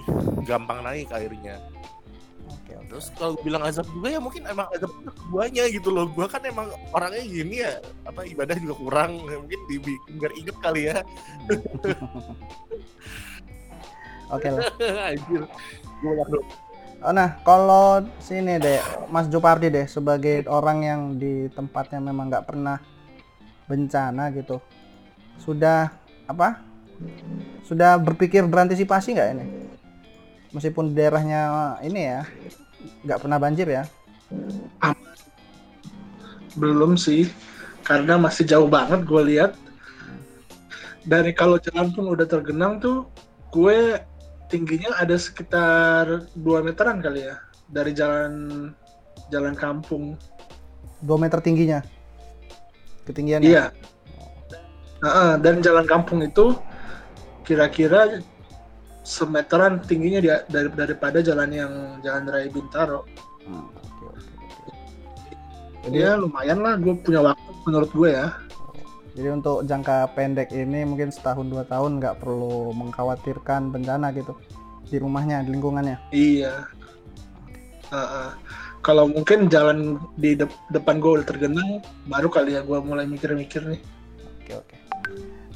gampang 0.46 0.82
naik 0.82 1.10
airnya. 1.14 1.62
Terus 2.86 3.10
kalau 3.18 3.34
bilang 3.42 3.66
azab 3.66 3.86
juga 3.90 4.14
ya 4.14 4.20
mungkin 4.22 4.46
emang 4.46 4.70
azab 4.70 4.94
guanya 5.30 5.66
gitu 5.66 5.90
loh. 5.90 6.06
Gua 6.10 6.30
kan 6.30 6.42
emang 6.46 6.70
orangnya 6.94 7.22
gini 7.26 7.56
ya, 7.66 7.82
apa 8.06 8.22
ibadah 8.24 8.56
juga 8.58 8.74
kurang. 8.78 9.26
Mungkin 9.26 9.60
dibikin 9.66 10.14
biar 10.22 10.32
inget 10.38 10.56
kali 10.62 10.82
ya. 10.90 11.02
Oke 14.34 14.48
lah. 14.50 14.70
Anjir. 15.10 15.42
Gua. 16.02 16.24
Oh, 17.04 17.12
nah, 17.12 17.36
kalau 17.44 18.08
sini 18.24 18.56
deh, 18.56 18.80
Mas 19.12 19.28
Jupardi 19.28 19.68
deh, 19.68 19.84
sebagai 19.84 20.48
orang 20.48 20.78
yang 20.80 21.00
di 21.20 21.44
tempatnya 21.52 22.00
memang 22.00 22.32
nggak 22.32 22.48
pernah 22.48 22.80
bencana 23.68 24.32
gitu, 24.32 24.64
sudah 25.36 25.92
apa? 26.24 26.64
Sudah 27.68 28.00
berpikir 28.00 28.48
berantisipasi 28.48 29.12
nggak 29.12 29.28
ini? 29.36 29.44
Meskipun 30.56 30.96
daerahnya 30.96 31.76
ini 31.84 32.16
ya, 32.16 32.24
nggak 33.04 33.20
pernah 33.22 33.38
banjir 33.38 33.68
ya. 33.68 33.84
belum 36.56 36.96
sih 36.96 37.28
karena 37.84 38.16
masih 38.16 38.48
jauh 38.48 38.66
banget 38.66 39.04
gue 39.04 39.22
lihat 39.28 39.52
dari 41.04 41.30
kalau 41.36 41.60
jalan 41.60 41.92
pun 41.92 42.10
udah 42.10 42.24
tergenang 42.24 42.80
tuh 42.80 43.06
gue 43.52 44.00
tingginya 44.48 44.96
ada 44.96 45.14
sekitar 45.20 46.26
2 46.32 46.66
meteran 46.66 47.04
kali 47.04 47.28
ya 47.28 47.36
dari 47.68 47.92
jalan 47.92 48.72
jalan 49.28 49.54
kampung 49.54 50.16
2 51.04 51.12
meter 51.20 51.38
tingginya. 51.44 51.84
Ketinggiannya. 53.04 53.46
iya 53.46 53.70
Heeh, 55.04 55.32
dan 55.44 55.60
jalan 55.60 55.84
kampung 55.84 56.24
itu 56.24 56.56
kira-kira 57.44 58.18
semeteran 59.06 59.78
tingginya 59.86 60.18
dia 60.18 60.36
dari 60.50 60.66
daripada 60.74 61.22
jalan 61.22 61.50
yang 61.54 61.72
jalan 62.02 62.26
raya 62.26 62.50
Bintaro 62.50 63.06
Hmm, 63.46 63.70
oke, 63.78 64.04
oke, 64.10 64.32
oke. 64.42 64.70
Jadi, 65.86 66.02
ya 66.02 66.18
lumayan 66.18 66.58
lah 66.66 66.74
gue 66.74 66.98
punya 66.98 67.22
waktu 67.22 67.50
menurut 67.62 67.90
gue 67.94 68.10
ya 68.10 68.26
jadi 69.16 69.32
untuk 69.32 69.64
jangka 69.64 70.12
pendek 70.12 70.52
ini 70.52 70.84
mungkin 70.84 71.08
setahun 71.08 71.48
dua 71.48 71.64
tahun 71.64 72.02
nggak 72.02 72.20
perlu 72.20 72.74
mengkhawatirkan 72.76 73.72
bencana 73.72 74.12
gitu 74.12 74.36
di 74.86 75.00
rumahnya, 75.00 75.42
di 75.42 75.50
lingkungannya. 75.56 75.96
Iya. 76.12 76.68
Heeh. 77.90 78.28
Kalau 78.84 79.10
mungkin 79.10 79.50
jalan 79.50 79.98
di 80.14 80.38
dep- 80.38 80.62
depan 80.70 81.02
gue 81.02 81.18
udah 81.18 81.26
tergenang, 81.26 81.82
baru 82.06 82.28
kali 82.30 82.54
ya 82.54 82.62
gue 82.62 82.78
mulai 82.84 83.08
mikir-mikir 83.08 83.66
nih. 83.66 83.80
Oke 84.44 84.52
oke. 84.52 84.75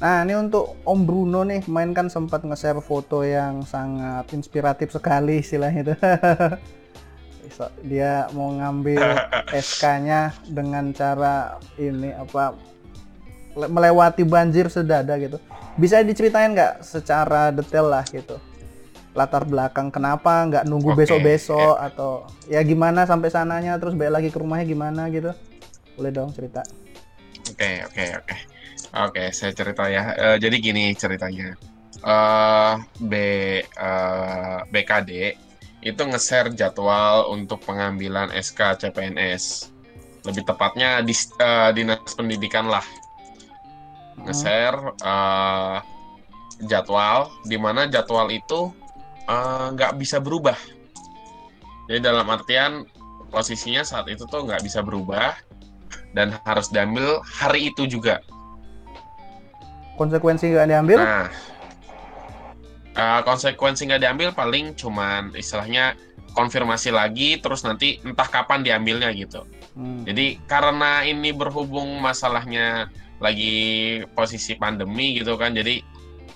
Nah 0.01 0.25
ini 0.25 0.33
untuk 0.33 0.81
Om 0.81 0.99
Bruno 1.05 1.45
nih, 1.45 1.61
main 1.69 1.93
kan 1.93 2.09
sempat 2.09 2.41
nge-share 2.41 2.81
foto 2.81 3.21
yang 3.21 3.61
sangat 3.61 4.33
inspiratif 4.33 4.89
sekali 4.89 5.45
istilahnya 5.45 5.81
itu. 5.85 5.93
Dia 7.85 8.25
mau 8.33 8.49
ngambil 8.49 8.97
SK-nya 9.53 10.33
dengan 10.49 10.89
cara 10.89 11.61
ini 11.77 12.09
apa 12.09 12.57
le- 13.53 13.69
melewati 13.69 14.25
banjir 14.25 14.73
sedada 14.73 15.13
gitu. 15.21 15.37
Bisa 15.77 16.01
diceritain 16.01 16.49
nggak 16.57 16.81
secara 16.81 17.53
detail 17.53 17.85
lah 17.85 18.01
gitu 18.09 18.41
latar 19.11 19.43
belakang 19.43 19.91
kenapa 19.91 20.47
nggak 20.47 20.63
nunggu 20.63 20.95
besok-besok 20.95 21.75
atau 21.75 22.31
ya 22.47 22.63
gimana 22.63 23.03
sampai 23.03 23.27
sananya 23.27 23.75
terus 23.75 23.91
balik 23.91 24.23
lagi 24.23 24.29
ke 24.31 24.39
rumahnya 24.39 24.63
gimana 24.63 25.11
gitu 25.11 25.35
boleh 25.99 26.11
dong 26.15 26.31
cerita 26.31 26.63
Oke, 27.51 27.83
oke, 27.83 28.03
oke. 28.23 28.35
Oke, 28.91 29.31
saya 29.31 29.55
cerita 29.55 29.87
ya. 29.87 30.11
Eh, 30.19 30.37
jadi 30.43 30.55
gini 30.59 30.91
ceritanya. 30.91 31.55
Eh 32.03 32.73
B 32.99 33.13
eh, 33.63 34.59
BKD 34.67 35.11
itu 35.81 36.01
nge-share 36.03 36.51
jadwal 36.51 37.31
untuk 37.31 37.63
pengambilan 37.63 38.35
SK 38.35 38.83
CPNS. 38.83 39.71
Lebih 40.27 40.43
tepatnya 40.43 40.99
di 40.99 41.15
eh, 41.15 41.71
Dinas 41.71 42.11
Pendidikan 42.11 42.67
lah. 42.67 42.83
Nge-share 44.27 44.91
eh, 44.99 45.77
jadwal 46.67 47.31
di 47.47 47.55
mana 47.55 47.87
jadwal 47.87 48.27
itu 48.27 48.75
nggak 49.71 49.95
bisa 49.95 50.19
berubah. 50.19 50.59
Jadi 51.87 52.03
dalam 52.03 52.27
artian 52.27 52.83
posisinya 53.31 53.87
saat 53.87 54.11
itu 54.11 54.27
tuh 54.27 54.43
nggak 54.43 54.59
bisa 54.59 54.83
berubah 54.83 55.39
dan 56.11 56.35
harus 56.43 56.67
diambil 56.67 57.23
hari 57.23 57.71
itu 57.71 57.87
juga. 57.87 58.19
Konsekuensi 60.01 60.49
nggak 60.49 60.69
diambil 60.73 60.97
Nah, 60.97 61.27
eh, 62.97 63.21
konsekuensi 63.21 63.85
nggak 63.85 64.01
diambil 64.01 64.29
paling 64.33 64.73
cuman 64.73 65.29
istilahnya 65.37 65.93
konfirmasi 66.33 66.89
lagi, 66.89 67.37
terus 67.37 67.61
nanti 67.61 68.01
entah 68.01 68.25
kapan 68.25 68.65
diambilnya 68.65 69.13
gitu. 69.13 69.45
Hmm. 69.77 70.01
Jadi 70.07 70.41
karena 70.49 71.05
ini 71.05 71.29
berhubung 71.35 72.01
masalahnya 72.01 72.89
lagi 73.21 74.01
posisi 74.17 74.57
pandemi 74.57 75.21
gitu 75.21 75.37
kan, 75.37 75.53
jadi 75.53 75.83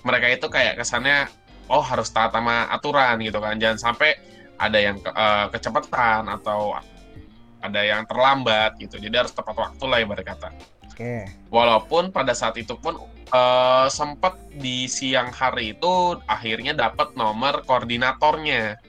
mereka 0.06 0.30
itu 0.30 0.46
kayak 0.46 0.78
kesannya 0.78 1.26
oh 1.66 1.82
harus 1.82 2.14
taat 2.14 2.30
sama 2.30 2.70
aturan 2.70 3.18
gitu 3.24 3.42
kan, 3.42 3.58
jangan 3.58 3.90
sampai 3.90 4.14
ada 4.56 4.78
yang 4.78 4.96
ke- 5.02 5.10
eh, 5.10 5.46
kecepatan 5.50 6.30
atau 6.30 6.78
ada 7.60 7.80
yang 7.82 8.06
terlambat 8.06 8.78
gitu. 8.78 9.00
Jadi 9.02 9.16
harus 9.16 9.32
tepat 9.34 9.56
waktu 9.58 9.84
lah 9.88 9.98
ibarat 9.98 10.22
kata. 10.22 10.48
Oke 10.96 11.28
Walaupun 11.52 12.08
pada 12.08 12.32
saat 12.32 12.56
itu 12.56 12.72
pun 12.80 12.96
eh, 13.28 13.86
sempat 13.92 14.40
di 14.56 14.88
siang 14.88 15.28
hari 15.28 15.76
itu 15.76 16.16
akhirnya 16.24 16.72
dapat 16.72 17.12
nomor 17.12 17.60
koordinatornya. 17.68 18.80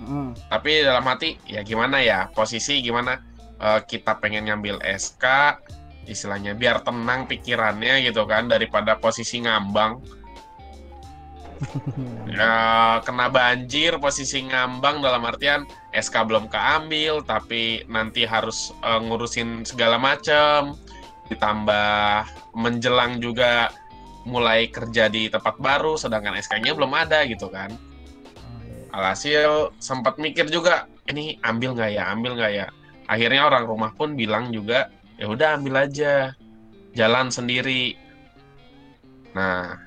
Hmm. 0.00 0.32
Tapi 0.48 0.80
dalam 0.80 1.04
hati 1.04 1.36
ya 1.44 1.60
gimana 1.60 2.00
ya 2.00 2.32
posisi 2.32 2.80
gimana 2.80 3.20
Eh, 3.62 3.80
kita 3.86 4.18
pengen 4.18 4.50
ngambil 4.50 4.82
SK 4.82 5.22
istilahnya 6.10 6.58
biar 6.58 6.82
tenang 6.82 7.30
pikirannya 7.30 8.02
gitu 8.02 8.26
kan 8.26 8.50
daripada 8.50 8.98
posisi 8.98 9.38
ngambang 9.38 10.02
ya 12.34 12.98
kena 13.06 13.30
banjir 13.30 14.02
posisi 14.02 14.42
ngambang 14.50 14.98
dalam 14.98 15.22
artian 15.22 15.62
SK 15.92 16.24
belum 16.24 16.48
keambil 16.48 17.20
tapi 17.24 17.84
nanti 17.88 18.24
harus 18.24 18.72
eh, 18.80 19.00
ngurusin 19.00 19.68
segala 19.68 20.00
macam 20.00 20.76
ditambah 21.28 22.28
menjelang 22.56 23.20
juga 23.20 23.72
mulai 24.22 24.70
kerja 24.70 25.10
di 25.10 25.26
tempat 25.32 25.58
baru 25.58 25.98
sedangkan 25.98 26.38
SK-nya 26.38 26.76
belum 26.76 26.92
ada 26.94 27.24
gitu 27.26 27.50
kan. 27.50 27.74
Alhasil 28.92 29.72
sempat 29.80 30.20
mikir 30.20 30.52
juga 30.52 30.84
ini 31.08 31.40
ambil 31.40 31.72
nggak 31.74 31.90
ya 31.96 32.04
ambil 32.12 32.36
nggak 32.36 32.52
ya? 32.52 32.66
Akhirnya 33.08 33.48
orang 33.48 33.64
rumah 33.64 33.90
pun 33.96 34.14
bilang 34.14 34.52
juga 34.52 34.92
ya 35.16 35.26
udah 35.28 35.58
ambil 35.58 35.88
aja. 35.88 36.36
Jalan 36.92 37.32
sendiri. 37.32 37.96
Nah 39.32 39.80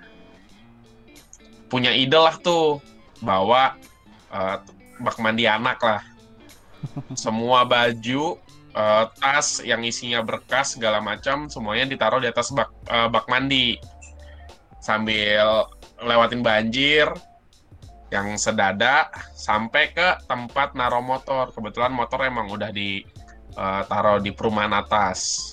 punya 1.70 1.94
ide 1.94 2.18
lah 2.18 2.36
tuh 2.42 2.82
bawa 3.22 3.78
eh, 4.34 4.58
bak 5.02 5.18
mandi 5.20 5.50
anak 5.50 5.80
lah 5.82 6.02
semua 7.24 7.64
baju 7.68 8.40
eh, 8.76 9.04
tas 9.20 9.60
yang 9.64 9.82
isinya 9.82 10.22
berkas 10.22 10.78
segala 10.78 11.00
macam 11.04 11.48
semuanya 11.52 11.90
ditaruh 11.90 12.22
di 12.22 12.30
atas 12.30 12.52
bak 12.52 12.70
eh, 12.88 13.08
bak 13.12 13.26
mandi 13.28 13.80
sambil 14.86 15.66
lewatin 16.04 16.46
banjir 16.46 17.10
yang 18.14 18.38
sedada 18.38 19.10
sampai 19.34 19.92
ke 19.92 20.08
tempat 20.30 20.78
naro 20.78 21.02
motor. 21.02 21.50
Kebetulan 21.52 21.92
motor 21.92 22.22
emang 22.24 22.48
udah 22.54 22.70
ditaruh 22.70 24.22
di 24.22 24.32
perumahan 24.32 24.78
atas. 24.78 25.52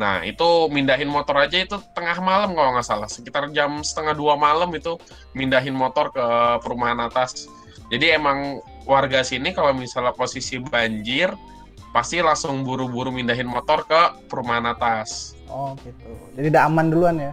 Nah, 0.00 0.24
itu 0.24 0.72
mindahin 0.72 1.12
motor 1.12 1.36
aja 1.44 1.60
itu 1.60 1.76
tengah 1.92 2.16
malam 2.24 2.56
kalau 2.56 2.72
nggak 2.72 2.86
salah. 2.88 3.08
Sekitar 3.08 3.52
jam 3.52 3.84
setengah 3.84 4.16
dua 4.16 4.34
malam 4.40 4.72
itu 4.72 4.96
mindahin 5.36 5.76
motor 5.76 6.08
ke 6.08 6.24
perumahan 6.64 7.04
atas. 7.04 7.44
Jadi 7.90 8.06
emang 8.14 8.62
warga 8.86 9.26
sini 9.26 9.50
kalau 9.50 9.74
misalnya 9.74 10.14
posisi 10.14 10.62
banjir, 10.62 11.34
pasti 11.90 12.22
langsung 12.22 12.62
buru-buru 12.62 13.10
mindahin 13.10 13.50
motor 13.50 13.82
ke 13.82 14.30
perumahan 14.30 14.70
atas. 14.70 15.34
oh 15.50 15.74
gitu. 15.82 16.06
Jadi 16.38 16.46
udah 16.54 16.62
aman 16.70 16.86
duluan 16.86 17.16
ya? 17.18 17.32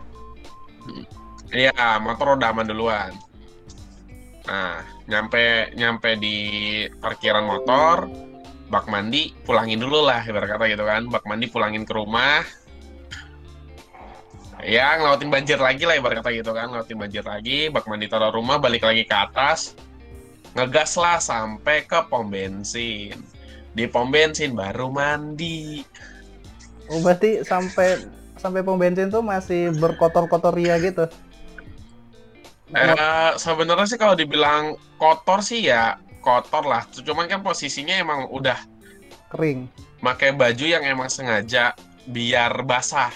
Iya, 1.53 2.01
motor 2.01 2.35
udah 2.41 2.49
aman 2.49 2.65
duluan. 2.65 3.13
Nah, 4.49 4.81
nyampe 5.05 5.69
nyampe 5.77 6.17
di 6.17 6.37
parkiran 6.97 7.45
motor, 7.45 8.09
bak 8.73 8.89
mandi 8.89 9.37
pulangin 9.45 9.77
dulu 9.77 10.09
lah 10.09 10.25
ibarat 10.25 10.57
kata 10.57 10.65
gitu 10.73 10.83
kan. 10.89 11.05
Bak 11.05 11.23
mandi 11.29 11.45
pulangin 11.47 11.85
ke 11.85 11.93
rumah. 11.93 12.41
Ya 14.65 14.97
ngelawatin 14.97 15.29
banjir 15.29 15.61
lagi 15.61 15.85
lah 15.85 16.01
ibarat 16.01 16.25
kata 16.25 16.33
gitu 16.33 16.49
kan. 16.49 16.73
Ngelawatin 16.73 16.97
banjir 16.97 17.21
lagi 17.21 17.69
bak 17.69 17.85
mandi 17.85 18.09
taruh 18.09 18.33
rumah 18.33 18.57
balik 18.57 18.81
lagi 18.81 19.05
ke 19.05 19.13
atas 19.13 19.77
ngegas 20.55 20.95
lah 20.95 21.17
sampai 21.19 21.83
ke 21.83 21.99
pom 22.07 22.27
bensin 22.29 23.17
di 23.73 23.85
pom 23.89 24.07
bensin 24.09 24.53
baru 24.55 24.87
mandi 24.89 25.83
Oh, 26.87 27.03
berarti 27.03 27.43
sampai 27.43 27.99
sampai 28.39 28.63
pom 28.63 28.79
bensin 28.79 29.11
tuh 29.11 29.19
masih 29.19 29.75
berkotor-kotor 29.75 30.55
ria 30.55 30.79
gitu. 30.79 31.03
Eh, 32.67 33.31
sebenarnya 33.39 33.87
sih 33.87 33.99
kalau 33.99 34.15
dibilang 34.15 34.75
kotor 34.99 35.39
sih 35.39 35.67
ya 35.67 35.95
kotor 36.19 36.67
lah 36.67 36.83
cuman 36.91 37.31
kan 37.31 37.39
posisinya 37.39 37.95
emang 37.95 38.27
udah 38.27 38.59
Kering. 39.31 39.71
pakai 40.03 40.35
baju 40.35 40.65
yang 40.67 40.83
emang 40.83 41.07
sengaja 41.07 41.71
biar 42.07 42.63
basah 42.67 43.11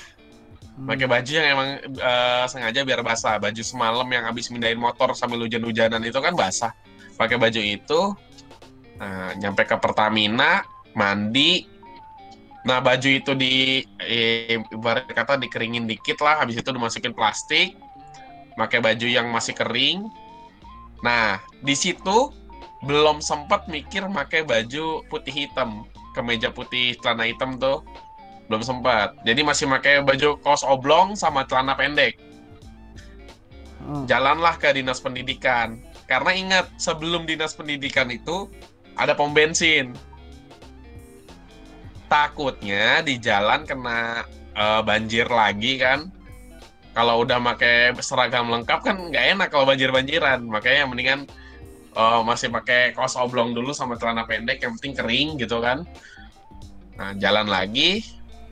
Hmm. 0.72 0.88
pakai 0.88 1.04
baju 1.04 1.32
yang 1.36 1.48
emang 1.52 1.70
eh, 1.84 2.46
sengaja 2.48 2.80
biar 2.88 3.04
basah 3.04 3.36
baju 3.44 3.60
semalam 3.60 4.08
yang 4.08 4.24
habis 4.24 4.48
mindahin 4.48 4.80
motor 4.80 5.12
sambil 5.20 5.44
hujan-hujanan 5.44 6.00
itu 6.00 6.16
kan 6.24 6.32
basah 6.32 6.72
pakai 7.16 7.38
baju 7.40 7.62
itu 7.62 8.02
nah, 9.00 9.32
nyampe 9.38 9.66
ke 9.68 9.76
Pertamina 9.78 10.66
mandi. 10.96 11.68
Nah 12.62 12.78
baju 12.78 13.10
itu 13.10 13.34
di 13.34 13.82
eh, 13.98 14.62
ibarat 14.70 15.10
kata 15.10 15.42
dikeringin 15.42 15.90
dikit 15.90 16.22
lah 16.22 16.46
habis 16.46 16.62
itu 16.62 16.70
dimasukin 16.70 17.16
plastik 17.16 17.74
pakai 18.54 18.84
baju 18.84 19.08
yang 19.10 19.34
masih 19.34 19.58
kering. 19.58 20.06
Nah 21.02 21.42
di 21.66 21.74
situ 21.74 22.30
belum 22.86 23.22
sempat 23.22 23.66
mikir 23.66 24.06
pakai 24.10 24.46
baju 24.46 25.06
putih 25.10 25.46
hitam 25.46 25.86
kemeja 26.14 26.54
putih 26.54 26.94
celana 27.02 27.26
hitam 27.26 27.58
tuh. 27.58 27.82
Belum 28.46 28.62
sempat 28.62 29.18
jadi 29.26 29.42
masih 29.42 29.66
pakai 29.66 30.06
baju 30.06 30.38
kaos 30.46 30.62
oblong 30.62 31.18
sama 31.18 31.48
celana 31.50 31.74
pendek. 31.74 32.20
Hmm. 33.82 34.06
jalanlah 34.06 34.62
ke 34.62 34.70
dinas 34.78 35.02
pendidikan 35.02 35.82
karena 36.12 36.32
ingat 36.36 36.66
sebelum 36.76 37.24
dinas 37.24 37.56
pendidikan 37.56 38.12
itu 38.12 38.52
ada 39.00 39.16
pom 39.16 39.32
bensin. 39.32 39.96
Takutnya 42.12 43.00
di 43.00 43.16
jalan 43.16 43.64
kena 43.64 44.28
eh, 44.52 44.82
banjir 44.84 45.32
lagi 45.32 45.80
kan. 45.80 46.12
Kalau 46.92 47.24
udah 47.24 47.40
pakai 47.40 47.96
seragam 48.04 48.52
lengkap 48.52 48.84
kan 48.84 49.00
nggak 49.00 49.26
enak 49.40 49.48
kalau 49.48 49.64
banjir-banjiran. 49.64 50.44
Makanya 50.44 50.84
mendingan 50.92 51.24
eh, 51.96 52.22
masih 52.28 52.52
pakai 52.52 52.92
kaos 52.92 53.16
oblong 53.16 53.56
dulu 53.56 53.72
sama 53.72 53.96
celana 53.96 54.28
pendek 54.28 54.60
yang 54.60 54.76
penting 54.76 55.00
kering 55.00 55.30
gitu 55.40 55.64
kan. 55.64 55.88
Nah 57.00 57.16
jalan 57.16 57.48
lagi 57.48 58.04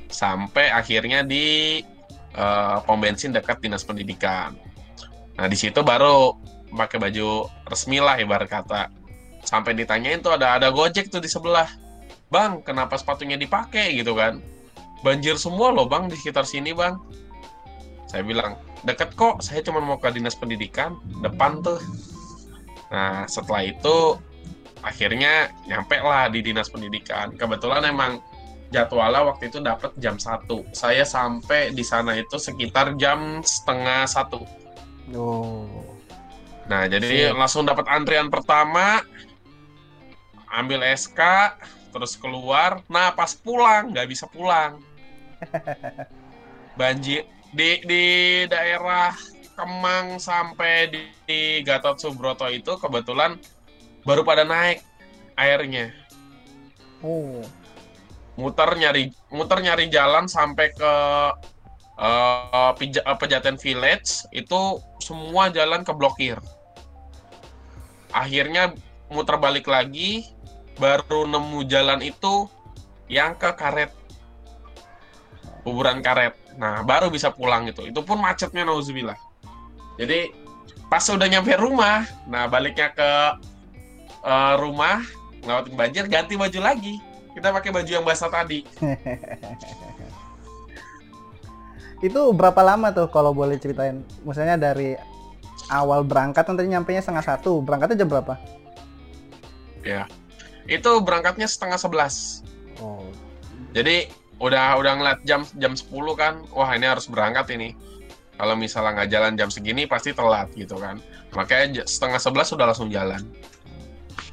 sampai 0.07 0.71
akhirnya 0.71 1.27
di 1.27 1.83
eh, 2.39 2.77
pom 2.87 3.03
bensin 3.03 3.35
dekat 3.35 3.59
dinas 3.59 3.83
pendidikan. 3.83 4.55
Nah, 5.39 5.47
di 5.47 5.55
situ 5.55 5.79
baru 5.79 6.35
pakai 6.73 6.97
baju 7.01 7.49
resmi 7.69 7.97
lah 8.01 8.17
ibarat 8.21 8.49
kata. 8.49 8.89
Sampai 9.45 9.73
ditanyain 9.73 10.19
tuh 10.19 10.35
ada 10.35 10.59
ada 10.59 10.69
Gojek 10.69 11.09
tuh 11.09 11.23
di 11.23 11.29
sebelah. 11.31 11.67
Bang, 12.29 12.61
kenapa 12.61 12.93
sepatunya 12.99 13.39
dipakai 13.39 13.97
gitu 13.97 14.13
kan? 14.13 14.43
Banjir 15.01 15.39
semua 15.39 15.73
loh 15.73 15.89
bang 15.89 16.05
di 16.05 16.15
sekitar 16.19 16.45
sini 16.45 16.75
bang. 16.75 16.99
Saya 18.05 18.21
bilang, 18.25 18.57
deket 18.85 19.13
kok, 19.17 19.41
saya 19.41 19.61
cuma 19.65 19.81
mau 19.81 19.97
ke 19.97 20.09
dinas 20.13 20.37
pendidikan, 20.37 20.97
depan 21.21 21.61
tuh. 21.61 21.81
Nah, 22.89 23.25
setelah 23.29 23.69
itu 23.69 24.17
akhirnya 24.81 25.53
nyampe 25.65 25.97
lah 26.01 26.29
di 26.29 26.41
dinas 26.41 26.69
pendidikan. 26.69 27.33
Kebetulan 27.37 27.85
emang 27.85 28.21
jadwalnya 28.69 29.25
waktu 29.25 29.49
itu 29.49 29.61
dapat 29.61 29.93
jam 29.97 30.17
1. 30.17 30.45
Saya 30.73 31.05
sampai 31.05 31.73
di 31.73 31.81
sana 31.81 32.13
itu 32.17 32.37
sekitar 32.37 32.97
jam 32.97 33.41
setengah 33.41 34.05
satu. 34.05 34.45
Oh. 35.13 35.88
Nah, 36.69 36.85
jadi 36.85 37.33
Siap. 37.33 37.41
langsung 37.41 37.65
dapat 37.65 37.89
antrian 37.89 38.29
pertama, 38.29 39.01
ambil 40.53 40.85
SK, 40.85 41.17
terus 41.89 42.13
keluar. 42.13 42.85
Nah, 42.85 43.09
pas 43.17 43.33
pulang 43.33 43.89
nggak 43.89 44.05
bisa 44.05 44.29
pulang. 44.29 44.77
Banjir 46.79 47.25
di 47.49 47.81
di 47.89 48.03
daerah 48.45 49.17
Kemang 49.57 50.23
sampai 50.23 50.87
di, 50.87 51.01
di 51.27 51.41
Gatot 51.67 51.99
Subroto 51.99 52.47
itu 52.47 52.79
kebetulan 52.79 53.35
baru 54.07 54.23
pada 54.23 54.47
naik 54.47 54.79
airnya. 55.35 55.91
Oh. 57.03 57.43
Muter 58.39 58.71
nyari 58.79 59.11
muter 59.27 59.59
nyari 59.59 59.91
jalan 59.91 60.31
sampai 60.31 60.71
ke 60.71 60.93
eh, 61.99 62.71
Pejaten 63.19 63.59
Village 63.59 64.31
itu 64.31 64.79
semua 65.03 65.51
jalan 65.51 65.83
keblokir. 65.83 66.39
Akhirnya 68.09 68.73
muter 69.09 69.37
balik 69.37 69.69
lagi, 69.69 70.25
baru 70.77 71.25
nemu 71.29 71.65
jalan 71.69 72.01
itu 72.01 72.49
yang 73.09 73.35
ke 73.35 73.51
karet. 73.53 73.91
Kuburan 75.65 75.99
karet. 76.01 76.33
Nah, 76.55 76.81
baru 76.85 77.11
bisa 77.11 77.29
pulang 77.29 77.67
itu. 77.69 77.85
Itu 77.89 78.01
pun 78.01 78.21
macetnya 78.21 78.65
nauzubillah. 78.65 79.17
Jadi 79.99 80.31
pas 80.87 81.03
udah 81.05 81.27
nyampe 81.27 81.53
rumah, 81.59 82.07
nah 82.25 82.47
baliknya 82.47 82.89
ke 82.95 83.11
eh, 84.23 84.53
rumah, 84.57 85.03
ngelawatin 85.43 85.75
banjir, 85.75 86.05
ganti 86.07 86.39
baju 86.39 86.59
lagi. 86.63 86.95
Kita 87.35 87.53
pakai 87.53 87.69
baju 87.71 87.91
yang 87.91 88.05
basah 88.07 88.31
tadi. 88.31 88.65
Itu 91.99 92.31
berapa 92.31 92.63
lama 92.63 92.95
tuh 92.95 93.11
kalau 93.11 93.35
boleh 93.35 93.59
ceritain? 93.59 94.07
Misalnya 94.23 94.55
dari 94.55 94.95
awal 95.69 96.03
berangkat 96.03 96.43
nanti 96.49 96.67
nyampe 96.67 96.91
nya 96.91 97.01
setengah 97.05 97.23
satu. 97.23 97.61
Berangkatnya 97.61 98.03
jam 98.03 98.09
berapa? 98.09 98.35
Itu 100.69 101.01
berangkatnya 101.01 101.49
setengah 101.49 101.81
sebelas. 101.81 102.45
Oh. 102.77 103.05
Jadi 103.73 104.09
udah 104.37 104.77
udah 104.77 104.93
ngeliat 104.97 105.19
jam 105.25 105.45
jam 105.57 105.73
10 105.73 105.89
kan, 106.13 106.45
wah 106.53 106.69
ini 106.73 106.85
harus 106.85 107.09
berangkat 107.09 107.49
ini. 107.57 107.73
Kalau 108.39 108.55
misalnya 108.55 109.03
nggak 109.03 109.09
jalan 109.11 109.33
jam 109.35 109.49
segini 109.51 109.83
pasti 109.89 110.15
telat 110.15 110.47
gitu 110.55 110.79
kan. 110.79 111.01
Makanya 111.35 111.83
setengah 111.83 112.21
sebelas 112.21 112.47
sudah 112.47 112.71
langsung 112.71 112.87
jalan. 112.87 113.19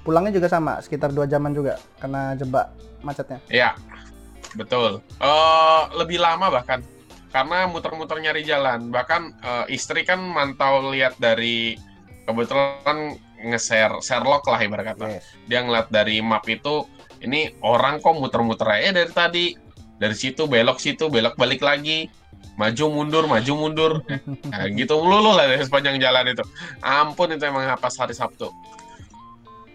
Pulangnya 0.07 0.39
juga 0.39 0.47
sama, 0.47 0.79
sekitar 0.79 1.11
dua 1.11 1.27
jaman 1.27 1.51
juga 1.51 1.83
kena 1.99 2.39
jebak 2.39 2.71
macetnya. 3.03 3.43
Iya, 3.51 3.75
betul. 4.55 5.03
Eh 5.19 5.83
lebih 5.99 6.23
lama 6.23 6.53
bahkan 6.53 6.87
karena 7.37 7.69
muter-muter 7.69 8.17
nyari 8.17 8.41
jalan. 8.49 8.89
Bahkan 8.89 9.23
eh, 9.45 9.65
istri 9.77 10.09
kan 10.09 10.17
mantau 10.25 10.89
lihat 10.89 11.21
dari 11.21 11.77
kebetulan 12.25 13.21
nge-share 13.37 14.01
Sherlock 14.01 14.49
lah 14.49 14.61
ibarat 14.65 14.97
kata. 14.97 15.21
Yes. 15.21 15.29
Dia 15.45 15.61
ngeliat 15.61 15.93
dari 15.93 16.25
map 16.25 16.49
itu 16.49 16.89
ini 17.21 17.53
orang 17.61 18.01
kok 18.01 18.17
muter-muter 18.17 18.65
aja 18.65 18.97
dari 18.97 19.13
tadi. 19.13 19.47
Dari 20.01 20.17
situ 20.17 20.49
belok 20.49 20.81
situ 20.81 21.13
belok 21.13 21.37
balik 21.37 21.61
lagi. 21.61 22.09
Maju 22.57 22.85
mundur, 22.89 23.29
maju 23.29 23.53
mundur. 23.53 23.93
Nah, 24.49 24.65
gitu 24.73 24.97
melulu 25.05 25.37
lah 25.37 25.45
dari 25.45 25.61
sepanjang 25.61 26.01
jalan 26.01 26.33
itu. 26.33 26.41
Ampun 26.81 27.37
itu 27.37 27.45
emang 27.45 27.69
pas 27.77 27.93
hari 28.01 28.17
Sabtu. 28.17 28.49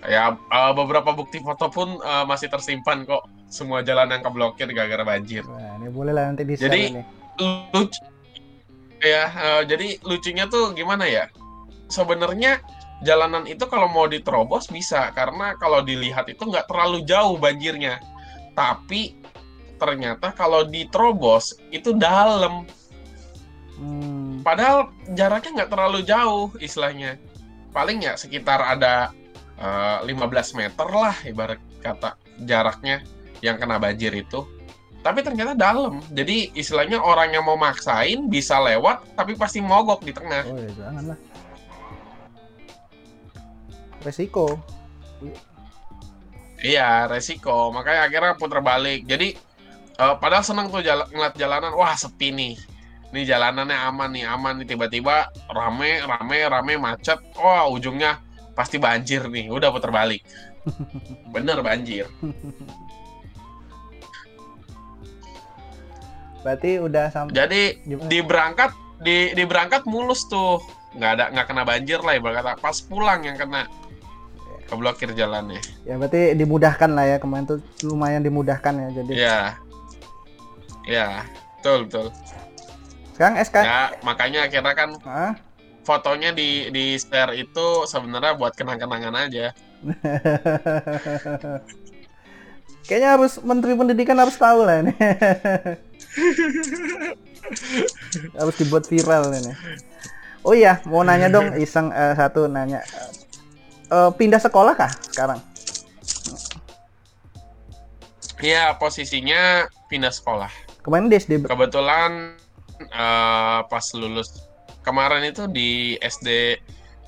Ya 0.02 0.34
eh, 0.34 0.72
beberapa 0.74 1.14
bukti 1.14 1.38
foto 1.46 1.70
pun 1.70 2.02
eh, 2.02 2.26
masih 2.26 2.50
tersimpan 2.50 3.06
kok. 3.06 3.22
Semua 3.54 3.86
jalan 3.86 4.10
yang 4.10 4.26
keblokir 4.26 4.66
gara-gara 4.74 5.06
banjir. 5.06 5.46
Nah, 5.46 5.78
ini 5.78 5.94
boleh 5.94 6.10
lah 6.10 6.34
nanti 6.34 6.42
di 6.42 6.58
Jadi- 6.58 6.90
ini. 6.98 7.21
Lucu. 7.42 8.02
Ya 9.02 9.34
eh, 9.34 9.62
jadi 9.66 9.98
lucunya 10.06 10.46
tuh 10.46 10.78
gimana 10.78 11.10
ya? 11.10 11.26
Sebenarnya 11.90 12.62
jalanan 13.02 13.50
itu 13.50 13.66
kalau 13.66 13.90
mau 13.90 14.06
diterobos 14.06 14.70
bisa 14.70 15.10
karena 15.18 15.58
kalau 15.58 15.82
dilihat 15.82 16.30
itu 16.30 16.46
nggak 16.46 16.70
terlalu 16.70 17.02
jauh 17.04 17.36
banjirnya. 17.42 17.98
Tapi 18.54 19.18
ternyata 19.82 20.30
kalau 20.38 20.62
diterobos 20.64 21.58
itu 21.74 21.98
dalam. 21.98 22.70
Hmm, 23.82 24.46
padahal 24.46 24.94
jaraknya 25.18 25.66
nggak 25.66 25.72
terlalu 25.74 26.00
jauh 26.06 26.54
istilahnya. 26.62 27.18
Paling 27.74 28.06
ya 28.06 28.14
sekitar 28.14 28.62
ada 28.62 29.10
eh, 29.58 29.98
15 30.06 30.60
meter 30.62 30.88
lah 30.94 31.16
ibarat 31.26 31.58
kata 31.82 32.14
jaraknya 32.46 33.02
yang 33.42 33.58
kena 33.58 33.82
banjir 33.82 34.14
itu 34.14 34.46
tapi 35.02 35.26
ternyata 35.26 35.58
dalam. 35.58 35.98
Jadi 36.14 36.54
istilahnya 36.54 37.02
orang 37.02 37.34
yang 37.34 37.42
mau 37.46 37.58
maksain 37.58 38.30
bisa 38.30 38.62
lewat 38.62 39.02
tapi 39.18 39.34
pasti 39.34 39.58
mogok 39.58 40.06
di 40.06 40.14
tengah. 40.14 40.46
Oh 40.46 40.58
ya 40.58 40.70
jangan 40.78 41.04
lah. 41.14 41.20
Resiko. 44.02 44.58
iya 46.62 47.06
resiko. 47.10 47.74
Makanya 47.74 48.10
akhirnya 48.10 48.34
putar 48.38 48.62
balik. 48.62 49.06
Jadi 49.10 49.34
eh, 49.98 50.16
padahal 50.22 50.46
seneng 50.46 50.70
tuh 50.70 50.86
jala- 50.86 51.10
ngeliat 51.10 51.34
jalanan. 51.38 51.74
Wah 51.74 51.98
sepi 51.98 52.30
nih. 52.30 52.54
Ini 53.12 53.22
jalanannya 53.28 53.78
aman 53.78 54.10
nih 54.14 54.26
aman 54.30 54.54
nih. 54.62 54.68
Tiba-tiba 54.74 55.34
rame 55.50 56.02
rame 56.06 56.38
rame 56.46 56.74
macet. 56.78 57.18
Wah 57.38 57.66
ujungnya 57.70 58.22
pasti 58.54 58.78
banjir 58.78 59.26
nih. 59.26 59.50
Udah 59.50 59.74
putar 59.74 59.90
balik. 59.90 60.22
Bener 61.34 61.58
banjir. 61.66 62.06
Berarti 66.42 66.82
udah 66.82 67.06
sampai 67.14 67.34
Jadi 67.38 67.62
gimana? 67.86 68.10
di 68.10 68.20
berangkat 68.22 68.72
di 69.02 69.18
di 69.34 69.44
berangkat 69.46 69.86
mulus 69.86 70.26
tuh. 70.26 70.62
Nggak 70.98 71.12
ada 71.18 71.26
nggak 71.32 71.46
kena 71.48 71.64
banjir 71.64 72.00
lah 72.02 72.14
ibarat 72.18 72.58
pas 72.58 72.78
pulang 72.86 73.22
yang 73.24 73.38
kena. 73.38 73.70
Keblokir 74.70 75.12
jalannya. 75.12 75.60
Ya 75.84 76.00
berarti 76.00 76.32
dimudahkan 76.34 76.90
lah 76.96 77.06
ya. 77.06 77.18
Kemarin 77.20 77.46
tuh 77.46 77.60
lumayan 77.84 78.24
dimudahkan 78.24 78.74
ya 78.74 78.88
jadi. 79.04 79.14
ya 79.14 79.40
ya 80.88 81.08
betul 81.60 81.86
betul. 81.86 82.08
Sekarang 83.14 83.36
SK 83.38 83.56
ya 83.62 83.94
makanya 84.02 84.50
akhirnya 84.50 84.74
kan 84.74 84.90
Hah? 85.06 85.34
fotonya 85.86 86.34
di 86.34 86.72
di 86.74 86.98
share 86.98 87.38
itu 87.38 87.86
sebenarnya 87.86 88.34
buat 88.38 88.56
kenang-kenangan 88.58 89.30
aja. 89.30 89.54
Kayaknya 92.88 93.10
harus 93.14 93.38
Menteri 93.46 93.78
Pendidikan 93.78 94.18
harus 94.18 94.36
tahu 94.36 94.66
lah 94.66 94.82
ini. 94.84 94.94
harus 98.40 98.56
dibuat 98.58 98.86
viral 98.86 99.32
ini. 99.32 99.54
Oh 100.42 100.52
iya, 100.52 100.82
mau 100.90 101.02
nanya 101.02 101.30
dong, 101.30 101.54
iseng 101.64 101.90
eh, 101.92 102.14
satu 102.14 102.46
nanya. 102.46 102.82
Eh, 103.88 104.10
pindah 104.16 104.40
sekolah 104.40 104.74
kah 104.74 104.92
sekarang? 105.12 105.40
Iya 108.42 108.74
posisinya 108.82 109.70
pindah 109.86 110.10
sekolah 110.10 110.50
Kemarin 110.82 111.14
di 111.14 111.18
SD 111.22 111.46
kebetulan 111.46 112.34
eh, 112.82 113.60
pas 113.62 113.86
lulus 113.94 114.50
kemarin 114.82 115.22
itu 115.22 115.46
di 115.46 115.94
SD 116.02 116.58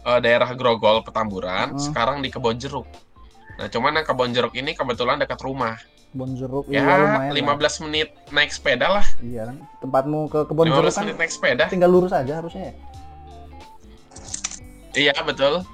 eh, 0.05 0.19
daerah 0.21 0.53
Grogol 0.53 1.01
Petamburan 1.01 1.73
Hmm. 1.73 1.81
sekarang 1.81 2.21
di 2.21 2.29
Kebon 2.29 2.61
Jeruk 2.61 2.85
nah 3.57 3.65
cuman 3.65 3.97
yang 3.97 4.05
Kebon 4.05 4.29
Jeruk 4.29 4.53
ini 4.53 4.77
kebetulan 4.77 5.17
dekat 5.17 5.41
rumah 5.41 5.73
Kebon 6.13 6.37
Jeruk. 6.37 6.69
ya 6.69 6.85
iya, 6.85 6.93
lumayan. 6.95 7.33
15 7.33 7.41
lah. 7.57 7.73
menit 7.83 8.09
naik 8.29 8.51
sepeda 8.53 8.85
lah 8.87 9.05
Iya 9.19 9.49
kan. 9.49 9.57
Tempatmu 9.81 10.29
ke 10.29 10.39
Kebon 10.45 10.69
15 10.69 10.77
Jeruk 10.77 10.93
kan 10.93 11.01
menit 11.03 11.17
naik 11.17 11.31
sepeda 11.33 11.63
tinggal 11.67 11.89
lurus 11.89 12.13
aja 12.13 12.33
harusnya 12.37 12.69
ya. 12.69 12.73
iya 14.93 15.15
betul 15.25 15.65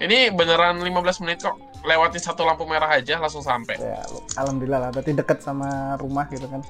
ini 0.00 0.32
beneran 0.32 0.80
15 0.80 0.88
menit 1.20 1.44
kok 1.44 1.60
lewatin 1.84 2.20
satu 2.20 2.44
lampu 2.44 2.64
merah 2.64 2.88
aja 2.88 3.20
langsung 3.20 3.40
sampai 3.40 3.76
Ya, 3.76 4.00
alhamdulillah 4.36 4.80
lah. 4.80 4.90
Berarti 4.92 5.12
deket 5.12 5.40
sama 5.40 5.96
rumah 5.96 6.24
gitu 6.28 6.44
kan. 6.44 6.60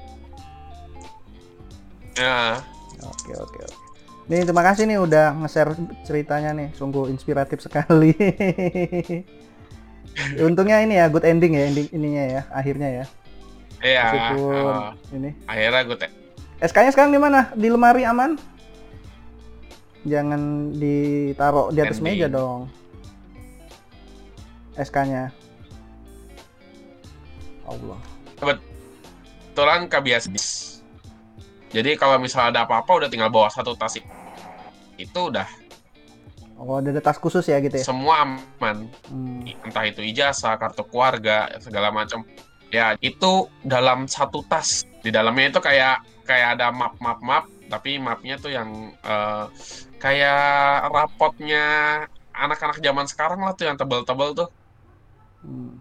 ya 2.15 2.59
Oke 3.01 3.33
oke 3.33 3.59
oke. 3.65 3.77
Nih 4.29 4.47
terima 4.47 4.63
kasih 4.63 4.87
nih 4.87 4.99
udah 5.01 5.35
nge-share 5.43 5.73
ceritanya 6.07 6.55
nih, 6.55 6.69
sungguh 6.77 7.11
inspiratif 7.11 7.59
sekali. 7.59 8.13
Untungnya 10.43 10.83
ini 10.83 10.99
ya 10.99 11.07
good 11.09 11.25
ending 11.25 11.55
ya 11.57 11.63
ending 11.71 11.89
ininya 11.95 12.25
ya 12.27 12.43
akhirnya 12.51 12.89
ya. 12.91 13.05
iya 13.81 14.03
Meskipun 14.13 14.53
eh, 14.53 15.17
ini. 15.17 15.31
akhirnya 15.49 15.81
gue 15.89 15.97
te- 15.97 16.15
SK-nya 16.61 16.91
sekarang 16.93 17.13
di 17.17 17.21
mana? 17.21 17.49
Di 17.57 17.69
lemari 17.73 18.05
aman? 18.05 18.37
Jangan 20.05 20.73
ditaruh 20.77 21.73
di 21.73 21.81
atas 21.81 22.01
Ending. 22.01 22.21
meja 22.21 22.27
dong. 22.29 22.69
SK-nya. 24.77 25.33
Allah. 27.71 28.01
kebetulan 28.35 29.87
kebiasa 29.87 30.27
jadi 31.71 31.95
kalau 31.95 32.19
misalnya 32.19 32.59
ada 32.59 32.61
apa-apa 32.67 33.05
udah 33.05 33.09
tinggal 33.13 33.31
bawa 33.31 33.47
satu 33.47 33.79
tas 33.79 33.95
itu 34.99 35.21
udah 35.21 35.47
Oh, 36.61 36.77
ada 36.77 36.93
ada 36.93 37.01
tas 37.01 37.17
khusus 37.17 37.41
ya 37.49 37.57
gitu 37.59 37.73
ya. 37.73 37.83
semua 37.83 38.21
aman 38.21 38.85
Hmm. 39.09 39.41
entah 39.65 39.89
itu 39.89 40.05
ijazah 40.05 40.61
kartu 40.61 40.85
keluarga 40.85 41.49
segala 41.57 41.89
macam 41.89 42.21
ya 42.69 42.93
itu 43.01 43.33
dalam 43.65 44.05
satu 44.05 44.45
tas 44.45 44.85
di 45.01 45.09
dalamnya 45.09 45.51
itu 45.51 45.61
kayak 45.61 45.97
kayak 46.29 46.61
ada 46.61 46.69
map 46.71 47.01
map 47.01 47.17
map 47.25 47.45
tapi 47.67 47.97
mapnya 47.97 48.37
tuh 48.37 48.53
yang 48.53 48.69
eh, 48.93 49.45
kayak 49.97 50.45
rapotnya 50.87 51.65
anak-anak 52.31 52.79
zaman 52.79 53.07
sekarang 53.09 53.41
lah 53.41 53.57
tuh 53.57 53.65
yang 53.65 53.77
tebel-tebel 53.77 54.37
tuh 54.37 54.49
Hmm. 55.41 55.81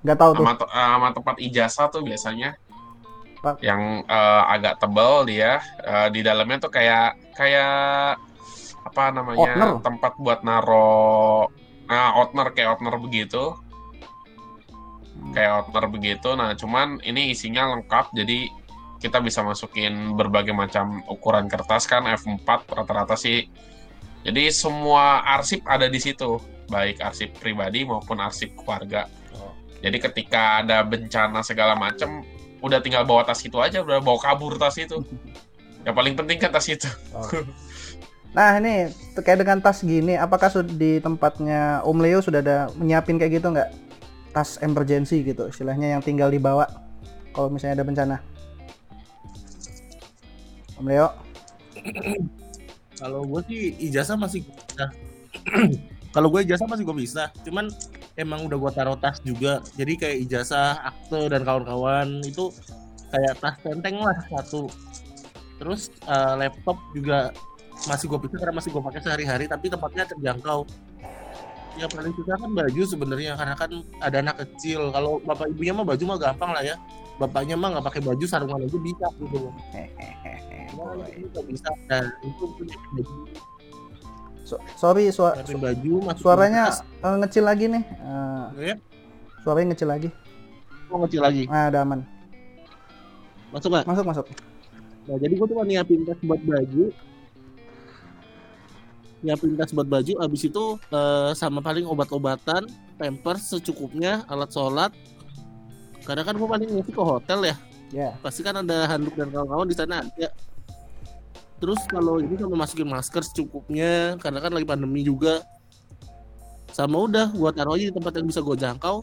Nggak 0.00 0.16
tahu 0.16 0.30
tuh. 0.32 0.46
sama, 0.46 0.52
eh, 0.54 0.88
sama 0.94 1.08
tempat 1.10 1.36
ijazah 1.42 1.86
tuh 1.90 2.00
biasanya 2.00 2.54
Pak. 3.42 3.58
yang 3.60 4.06
eh, 4.06 4.42
agak 4.46 4.78
tebel 4.78 5.26
dia 5.26 5.58
eh, 5.82 6.08
di 6.08 6.22
dalamnya 6.22 6.62
tuh 6.62 6.70
kayak 6.70 7.18
kayak 7.34 8.14
apa 8.80 9.12
namanya 9.12 9.38
Opener. 9.54 9.70
tempat 9.84 10.12
buat 10.16 10.40
naro 10.42 11.48
nah 11.90 12.14
outner 12.14 12.54
kayak 12.54 12.78
outner 12.78 12.96
begitu. 13.02 13.50
Hmm. 15.20 15.34
kayak 15.34 15.52
outner 15.66 15.84
begitu. 15.90 16.30
Nah 16.38 16.54
cuman 16.54 17.02
ini 17.02 17.34
isinya 17.34 17.74
lengkap 17.76 18.14
jadi 18.14 18.46
kita 19.02 19.18
bisa 19.24 19.42
masukin 19.42 20.14
berbagai 20.14 20.54
macam 20.54 21.02
ukuran 21.10 21.50
kertas 21.50 21.90
kan 21.90 22.06
F4 22.06 22.46
rata-rata 22.68 23.18
sih. 23.18 23.48
Jadi 24.22 24.52
semua 24.52 25.24
arsip 25.24 25.66
ada 25.66 25.88
di 25.90 25.98
situ. 25.98 26.38
Baik 26.70 27.02
arsip 27.02 27.34
pribadi 27.40 27.82
maupun 27.82 28.22
arsip 28.22 28.54
keluarga. 28.54 29.10
Jadi 29.80 29.96
ketika 29.96 30.60
ada 30.60 30.84
bencana 30.84 31.40
segala 31.40 31.72
macam 31.74 32.20
udah 32.60 32.84
tinggal 32.84 33.08
bawa 33.08 33.24
tas 33.24 33.40
itu 33.40 33.56
aja 33.56 33.80
udah 33.80 33.98
bawa 33.98 34.20
kabur 34.20 34.60
tas 34.60 34.76
itu. 34.76 35.00
Yang 35.84 35.94
paling 35.96 36.14
penting 36.14 36.38
kan 36.38 36.52
tas 36.52 36.68
itu 36.68 36.86
Nah 38.30 38.62
ini 38.62 38.94
terkait 39.18 39.42
dengan 39.42 39.58
tas 39.58 39.82
gini, 39.82 40.14
apakah 40.14 40.50
di 40.62 41.02
tempatnya 41.02 41.82
Om 41.82 41.98
Leo 41.98 42.22
sudah 42.22 42.38
ada 42.38 42.70
menyiapin 42.78 43.18
kayak 43.18 43.42
gitu 43.42 43.50
nggak? 43.50 43.70
Tas 44.30 44.62
emergency 44.62 45.26
gitu, 45.26 45.50
istilahnya 45.50 45.98
yang 45.98 46.02
tinggal 46.02 46.30
dibawa 46.30 46.70
kalau 47.34 47.50
misalnya 47.50 47.82
ada 47.82 47.86
bencana. 47.86 48.16
Om 50.78 50.86
Leo, 50.86 51.10
Kalau 53.00 53.24
gue 53.24 53.40
sih 53.48 53.60
ijazah 53.88 54.16
masih 54.20 54.44
bisa. 54.44 54.92
Kalau 56.14 56.28
gue 56.28 56.44
ijazah 56.44 56.68
masih 56.68 56.84
gue 56.84 56.96
bisa. 57.00 57.32
Cuman 57.48 57.72
emang 58.20 58.44
udah 58.44 58.60
gue 58.60 58.72
taruh 58.76 58.98
tas 59.00 59.24
juga. 59.24 59.64
Jadi 59.72 59.96
kayak 59.96 60.16
ijazah, 60.28 60.84
akte 60.84 61.32
dan 61.32 61.40
kawan-kawan 61.48 62.20
itu 62.20 62.52
kayak 63.08 63.40
tas 63.40 63.56
tenteng 63.64 64.04
lah 64.04 64.20
satu. 64.28 64.68
Terus 65.56 65.88
eh, 66.04 66.34
laptop 66.36 66.76
juga 66.92 67.32
masih 67.86 68.06
gue 68.06 68.18
bisa 68.20 68.36
karena 68.36 68.54
masih 68.54 68.70
gue 68.70 68.82
pakai 68.82 69.00
sehari-hari. 69.00 69.44
Tapi 69.44 69.66
tempatnya 69.66 70.04
terjangkau. 70.06 70.66
Ya 71.74 71.86
paling 71.86 72.12
susah 72.12 72.34
kan 72.34 72.50
baju 72.50 72.82
sebenarnya 72.82 73.32
karena 73.34 73.54
kan 73.54 73.70
ada 73.98 74.16
anak 74.18 74.36
kecil. 74.38 74.90
Kalau 74.90 75.22
bapak 75.22 75.48
ibunya 75.48 75.72
mah 75.72 75.86
baju 75.86 76.02
mah 76.04 76.18
gampang 76.18 76.50
lah 76.50 76.62
ya. 76.62 76.76
Bapaknya 77.16 77.54
mah 77.54 77.68
nggak 77.70 77.86
pakai 77.86 78.02
baju 78.02 78.24
sarungan 78.24 78.60
aja 78.60 78.78
bisa 78.78 79.06
gitu. 79.16 79.38
Itu 81.16 81.40
bisa. 81.46 81.68
Nah 81.86 82.04
itu 82.20 82.44
punya 82.54 82.76
baju 82.90 83.16
So- 84.42 84.58
sorry 84.74 85.06
sua- 85.08 85.38
Siapin 85.38 85.62
baju 85.62 86.10
suaranya 86.16 86.74
eh, 86.74 87.16
ngecil 87.22 87.46
lagi 87.46 87.70
nih, 87.70 87.86
Eh, 87.86 88.46
ya 88.66 88.74
suaranya 89.40 89.70
ngecil 89.70 89.86
lagi. 89.86 90.08
oh, 90.90 90.98
ngecil 90.98 91.22
lagi 91.22 91.46
Ah, 91.46 91.70
ada 91.70 91.86
aman. 91.86 92.02
masuk 93.50 93.70
nggak 93.70 93.86
Masuk 93.86 94.04
masuk. 94.04 94.26
nah 95.06 95.16
jadi 95.16 95.32
gue 95.32 95.46
cuma 95.46 95.62
nyiapin 95.62 96.02
tas 96.02 96.18
buat 96.20 96.42
baju 96.42 96.90
nyiapin 99.20 99.56
tas 99.56 99.72
buat 99.72 99.88
baju 99.88 100.12
abis 100.24 100.48
itu 100.48 100.64
eh, 100.92 101.30
sama 101.36 101.60
paling 101.60 101.84
obat-obatan 101.84 102.64
pampers 102.96 103.52
secukupnya 103.52 104.24
alat 104.28 104.50
sholat. 104.52 104.92
Karena 106.04 106.24
kan 106.24 106.34
gue 106.34 106.48
paling 106.48 106.68
ngisi 106.68 106.92
ke 106.92 107.02
hotel 107.02 107.52
ya. 107.52 107.56
Ya. 107.90 108.14
pasti 108.22 108.46
kan 108.46 108.54
ada 108.54 108.86
handuk 108.86 109.18
dan 109.18 109.34
kawan-kawan 109.34 109.66
di 109.66 109.74
sana 109.74 110.06
ada. 110.06 110.28
Terus 111.60 111.80
kalau 111.90 112.22
ini 112.22 112.38
sama 112.38 112.56
masukin 112.64 112.88
masker 112.88 113.20
secukupnya 113.26 114.16
karena 114.22 114.38
kan 114.40 114.54
lagi 114.54 114.64
pandemi 114.64 115.04
juga. 115.04 115.44
Sama 116.70 117.02
udah 117.02 117.34
gua 117.34 117.50
taruh 117.50 117.74
aja 117.74 117.90
di 117.90 117.94
tempat 117.94 118.14
yang 118.14 118.30
bisa 118.30 118.40
gue 118.40 118.56
jangkau. 118.56 119.02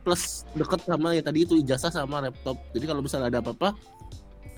Plus 0.00 0.48
deket 0.56 0.80
sama 0.82 1.12
ya 1.12 1.20
tadi 1.20 1.44
itu 1.44 1.60
ijazah 1.60 1.92
sama 1.92 2.24
laptop. 2.24 2.56
Jadi 2.72 2.84
kalau 2.88 3.04
misalnya 3.04 3.28
ada 3.30 3.38
apa-apa 3.44 3.76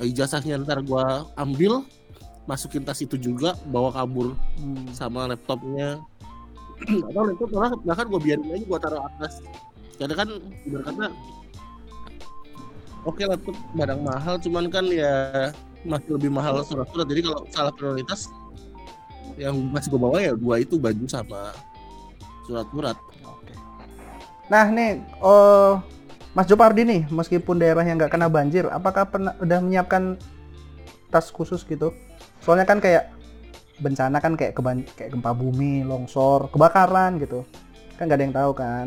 ijazahnya 0.00 0.56
ntar 0.64 0.80
gua 0.86 1.28
ambil 1.36 1.84
masukin 2.44 2.82
tas 2.82 2.98
itu 2.98 3.14
juga 3.14 3.54
bawa 3.70 3.94
kabur 3.94 4.34
Hmm. 4.58 4.90
sama 4.90 5.30
laptopnya 5.30 6.02
atau 7.08 7.22
laptop 7.22 7.48
malah 7.54 7.70
bahkan 7.86 8.06
gue 8.10 8.20
biarin 8.20 8.48
aja 8.50 8.64
gue 8.66 8.78
taruh 8.82 9.02
atas 9.06 9.38
karena 9.98 10.14
kan 10.18 10.28
ibarat 10.66 10.84
kata 10.90 11.06
oke 13.06 13.22
laptop 13.22 13.56
barang 13.74 14.00
mahal 14.02 14.34
cuman 14.42 14.64
kan 14.66 14.84
ya 14.90 15.14
masih 15.82 16.14
lebih 16.18 16.30
mahal 16.30 16.62
surat-surat 16.62 17.06
jadi 17.06 17.20
kalau 17.26 17.42
salah 17.50 17.72
prioritas 17.74 18.30
yang 19.38 19.54
masih 19.70 19.90
gue 19.94 20.00
bawa 20.02 20.18
ya 20.18 20.32
dua 20.34 20.62
itu 20.62 20.78
baju 20.78 21.06
sama 21.06 21.54
surat-surat 22.46 22.98
Oke. 23.22 23.54
Nah 24.50 24.66
nih, 24.68 25.00
oh 25.22 25.78
Mas 26.34 26.48
Jopardi 26.48 26.82
nih, 26.84 27.02
meskipun 27.08 27.56
daerah 27.60 27.84
yang 27.84 27.96
nggak 28.00 28.12
kena 28.12 28.26
banjir, 28.26 28.64
apakah 28.68 29.04
pernah 29.04 29.32
udah 29.38 29.58
menyiapkan 29.62 30.16
tas 31.08 31.28
khusus 31.28 31.60
gitu? 31.64 31.92
Soalnya 32.42 32.66
kan 32.66 32.82
kayak 32.82 33.14
bencana 33.78 34.18
kan 34.18 34.34
kayak 34.34 34.58
keban 34.58 34.82
kayak 34.98 35.14
gempa 35.14 35.30
bumi, 35.34 35.86
longsor, 35.86 36.50
kebakaran 36.50 37.22
gitu, 37.22 37.46
kan 37.98 38.10
nggak 38.10 38.18
ada 38.18 38.24
yang 38.26 38.36
tahu 38.36 38.52
kan. 38.54 38.86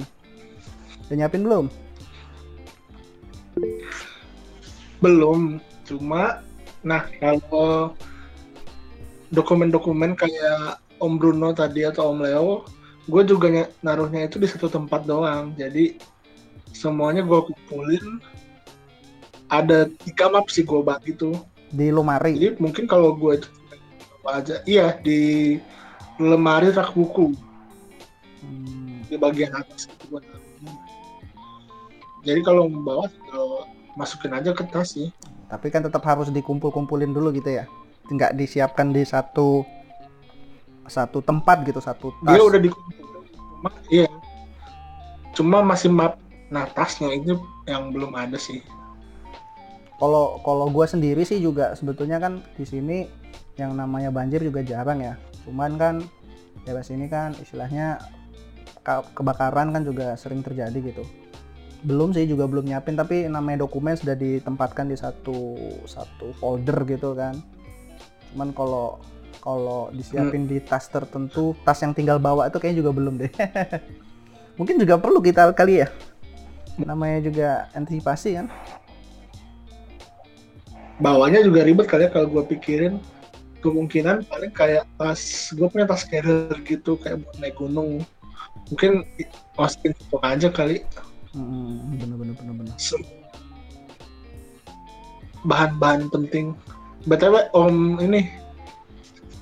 Udah 1.08 1.16
nyiapin 1.16 1.44
belum? 1.44 1.66
Belum, 5.00 5.60
cuma 5.88 6.44
nah 6.86 7.08
kalau 7.20 7.96
dokumen-dokumen 9.34 10.14
kayak 10.16 10.80
Om 11.02 11.20
Bruno 11.20 11.52
tadi 11.52 11.84
atau 11.84 12.16
Om 12.16 12.24
Leo, 12.24 12.64
gue 13.08 13.24
juga 13.28 13.52
ny- 13.52 13.72
naruhnya 13.84 14.28
itu 14.28 14.40
di 14.40 14.48
satu 14.48 14.72
tempat 14.72 15.04
doang. 15.04 15.52
Jadi 15.60 16.00
semuanya 16.72 17.24
gue 17.24 17.40
kumpulin. 17.52 18.20
Ada 19.52 19.92
tiga 20.02 20.32
map 20.32 20.48
sih 20.50 20.64
gue 20.64 20.82
bagi 20.82 21.14
tuh. 21.14 21.36
Di 21.76 21.92
lemari. 21.92 22.40
Jadi 22.40 22.56
mungkin 22.64 22.88
kalau 22.88 23.12
gue 23.20 23.36
itu 23.44 23.50
apa 24.24 24.30
aja, 24.42 24.56
iya 24.64 24.96
di 24.96 25.60
lemari 26.18 26.72
rak 26.72 26.96
buku 26.96 27.36
Hmm, 28.40 29.02
di 29.10 29.18
bagian 29.18 29.52
atas 29.52 29.90
itu. 29.90 30.16
Jadi 32.26 32.40
kalau 32.42 32.70
mau 32.70 32.82
bawa 32.82 33.06
tinggal 33.10 33.66
masukin 33.94 34.34
aja 34.34 34.54
ke 34.54 34.64
tas 34.70 34.96
sih. 34.96 35.10
tapi 35.46 35.70
kan 35.70 35.86
tetap 35.86 36.02
harus 36.06 36.34
dikumpul-kumpulin 36.34 37.14
dulu 37.14 37.30
gitu 37.34 37.54
ya. 37.54 37.66
Nggak 38.10 38.34
disiapkan 38.34 38.90
di 38.90 39.06
satu 39.06 39.62
satu 40.86 41.22
tempat 41.22 41.66
gitu, 41.66 41.82
satu 41.82 42.14
tas. 42.26 42.34
Dia 42.34 42.44
udah 42.46 42.60
dikumpulin, 42.62 43.30
cuma 43.30 43.70
iya. 43.90 44.10
Cuma 45.34 45.60
masih 45.62 45.90
map 45.94 46.18
nah 46.54 46.70
tasnya 46.70 47.10
itu 47.14 47.42
yang 47.66 47.90
belum 47.94 48.14
ada 48.14 48.38
sih. 48.38 48.62
Kalau 50.06 50.38
kalau 50.46 50.70
gue 50.70 50.86
sendiri 50.86 51.26
sih 51.26 51.42
juga 51.42 51.74
sebetulnya 51.74 52.22
kan 52.22 52.46
di 52.54 52.62
sini 52.62 53.10
yang 53.58 53.74
namanya 53.74 54.14
banjir 54.14 54.38
juga 54.38 54.62
jarang 54.62 55.02
ya. 55.02 55.18
Cuman 55.50 55.82
kan 55.82 56.06
daerah 56.62 56.86
sini 56.86 57.10
kan 57.10 57.34
istilahnya 57.42 57.98
ka- 58.86 59.10
kebakaran 59.18 59.74
kan 59.74 59.82
juga 59.82 60.14
sering 60.14 60.46
terjadi 60.46 60.78
gitu. 60.94 61.02
Belum 61.82 62.14
sih 62.14 62.30
juga 62.30 62.46
belum 62.46 62.70
nyiapin 62.70 62.94
tapi 62.94 63.26
namanya 63.26 63.66
dokumen 63.66 63.98
sudah 63.98 64.14
ditempatkan 64.14 64.86
di 64.86 64.94
satu 64.94 65.58
satu 65.90 66.38
folder 66.38 66.86
gitu 66.86 67.18
kan. 67.18 67.42
Cuman 68.30 68.54
kalau 68.54 69.02
kalau 69.42 69.90
disiapin 69.90 70.46
di 70.46 70.62
tas 70.62 70.86
tertentu, 70.86 71.58
tas 71.66 71.82
yang 71.82 71.98
tinggal 71.98 72.22
bawa 72.22 72.46
itu 72.46 72.62
kayaknya 72.62 72.86
juga 72.86 72.92
belum 72.94 73.26
deh. 73.26 73.34
Mungkin 74.62 74.78
juga 74.78 75.02
perlu 75.02 75.18
kita 75.18 75.50
kali 75.58 75.82
ya. 75.82 75.90
Namanya 76.78 77.26
juga 77.26 77.50
antisipasi 77.74 78.38
kan. 78.38 78.54
Bawanya 80.96 81.44
juga 81.44 81.68
ribet 81.68 81.88
kali 81.88 82.08
ya 82.08 82.12
kalau 82.12 82.28
gue 82.32 82.44
pikirin. 82.56 83.04
Kemungkinan 83.60 84.30
paling 84.30 84.54
kayak 84.54 84.86
tas, 84.96 85.50
gue 85.50 85.66
punya 85.66 85.90
tas 85.90 86.06
carrier 86.06 86.54
gitu 86.64 86.96
kayak 87.02 87.26
buat 87.26 87.36
naik 87.42 87.58
gunung. 87.58 88.06
Mungkin 88.70 89.04
masukin 89.58 89.92
foto 89.98 90.22
aja 90.22 90.48
kali. 90.54 90.86
Hmm, 91.34 91.98
bener 91.98 92.16
bener 92.16 92.34
bener 92.38 92.54
bener. 92.64 92.76
Se- 92.78 93.02
Bahan-bahan 95.46 96.10
penting. 96.10 96.54
BTW 97.06 97.54
Om 97.54 98.02
ini, 98.02 98.30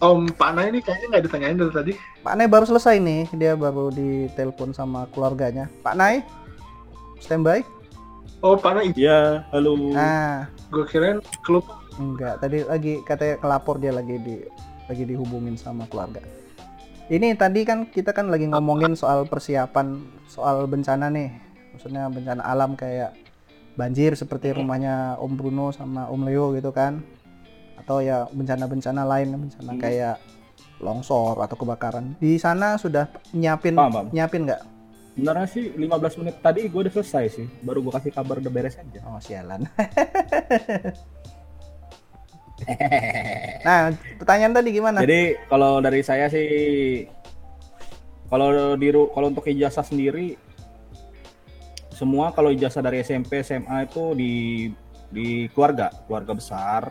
Om 0.04 0.28
Pana 0.36 0.68
ini 0.68 0.84
kayaknya 0.84 1.16
nggak 1.16 1.24
ditanyain 1.32 1.56
dari 1.56 1.72
tadi. 1.72 1.94
Pak 2.24 2.36
Nay 2.36 2.48
baru 2.48 2.68
selesai 2.68 3.00
nih, 3.00 3.28
dia 3.36 3.56
baru 3.56 3.88
ditelepon 3.88 4.76
sama 4.76 5.08
keluarganya. 5.16 5.72
Pak 5.80 5.96
Nay, 5.96 6.24
standby? 7.24 7.64
Oh 8.44 8.60
Pana, 8.60 8.84
Iya, 8.84 9.48
halo. 9.56 9.80
Nah, 9.96 10.52
gue 10.68 10.84
kirain 10.86 11.24
klub 11.42 11.64
enggak. 11.96 12.44
Tadi 12.44 12.68
lagi 12.68 13.00
katanya 13.02 13.40
kelapor 13.40 13.80
dia 13.80 13.96
lagi 13.96 14.20
di 14.20 14.36
lagi 14.92 15.04
dihubungin 15.08 15.56
sama 15.56 15.88
keluarga. 15.88 16.20
Ini 17.08 17.40
tadi 17.40 17.64
kan 17.64 17.88
kita 17.88 18.12
kan 18.12 18.28
lagi 18.28 18.52
ngomongin 18.52 19.00
soal 19.00 19.24
persiapan 19.24 20.04
soal 20.28 20.68
bencana 20.68 21.08
nih. 21.08 21.32
Maksudnya 21.72 22.12
bencana 22.12 22.44
alam 22.44 22.76
kayak 22.76 23.16
banjir 23.80 24.12
seperti 24.14 24.52
rumahnya 24.52 25.16
Om 25.18 25.34
Bruno 25.34 25.72
sama 25.72 26.12
Om 26.12 26.28
Leo 26.28 26.52
gitu 26.52 26.76
kan. 26.76 27.00
Atau 27.80 28.04
ya 28.04 28.28
bencana-bencana 28.28 29.08
lain, 29.08 29.40
bencana 29.40 29.72
Hmm. 29.72 29.80
kayak 29.80 30.16
longsor 30.84 31.40
atau 31.40 31.56
kebakaran. 31.56 32.20
Di 32.20 32.36
sana 32.36 32.76
sudah 32.76 33.08
nyiapin 33.32 33.76
Paham, 33.76 33.92
paham. 33.94 34.08
nyiapin 34.12 34.44
nggak? 34.44 34.62
Sebenarnya 35.14 35.46
sih 35.46 35.70
15 35.78 36.20
menit 36.26 36.36
tadi 36.42 36.66
gue 36.66 36.82
udah 36.90 36.94
selesai 36.94 37.26
sih. 37.30 37.46
Baru 37.62 37.86
gue 37.86 37.94
kasih 37.94 38.12
kabar 38.14 38.42
udah 38.42 38.52
beres 38.54 38.82
aja. 38.82 39.00
Oh 39.06 39.22
sialan. 39.22 39.62
nah, 43.66 43.94
pertanyaan 44.18 44.54
tadi 44.58 44.70
gimana? 44.74 45.06
Jadi 45.06 45.38
kalau 45.46 45.78
dari 45.86 46.02
saya 46.02 46.26
sih 46.34 46.50
kalau 48.34 48.74
di 48.74 48.90
kalau 48.90 49.28
untuk 49.30 49.46
ijazah 49.46 49.86
sendiri 49.86 50.34
semua 51.94 52.34
kalau 52.34 52.50
ijazah 52.50 52.82
dari 52.82 53.06
SMP 53.06 53.46
SMA 53.46 53.86
itu 53.86 54.18
di 54.18 54.34
di 55.14 55.46
keluarga 55.54 55.94
keluarga 56.10 56.34
besar 56.34 56.82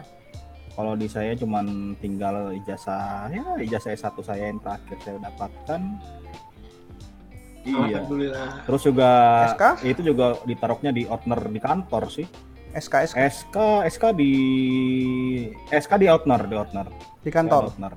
kalau 0.78 0.94
di 0.94 1.10
saya 1.10 1.34
cuman 1.34 1.98
tinggal 1.98 2.54
ijazah 2.54 3.26
ya 3.34 3.44
ijazah 3.58 3.92
S1 3.92 4.16
saya 4.22 4.54
yang 4.54 4.62
terakhir 4.62 4.96
saya 5.02 5.18
dapatkan 5.18 5.80
iya 7.62 7.98
Alhamdulillah. 7.98 8.48
terus 8.64 8.82
juga 8.82 9.10
SK? 9.50 9.64
itu 9.84 10.00
juga 10.04 10.26
ditaruhnya 10.42 10.90
di 10.90 11.02
outner 11.04 11.40
di 11.46 11.58
kantor 11.58 12.02
sih 12.08 12.26
SKS 12.72 13.12
SK 13.12 13.56
SK 13.86 14.04
di 14.12 14.32
SK 15.68 15.92
di 15.96 16.06
outner 16.06 16.40
di 16.42 16.54
outner 16.54 16.86
di 17.18 17.30
kantor. 17.30 17.68
Outner. 17.68 17.94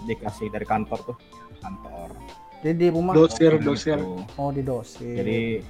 dikasih 0.00 0.48
dari 0.48 0.64
kantor 0.64 0.98
tuh 1.04 1.16
kantor 1.58 2.08
Jadi 2.60 2.76
di 2.78 2.88
rumah 2.88 3.12
Dosir, 3.12 3.52
Gitu. 3.54 3.64
dosir. 3.66 3.98
oh 4.34 4.50
di 4.50 4.60
dosis. 4.60 5.14
jadi 5.14 5.60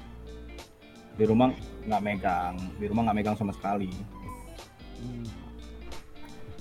di 1.12 1.24
rumah 1.24 1.50
nggak 1.82 2.00
megang 2.00 2.54
di 2.76 2.86
rumah 2.86 3.02
nggak 3.04 3.16
megang 3.16 3.36
sama 3.36 3.52
sekali 3.52 3.90
Hmm. 4.96 5.24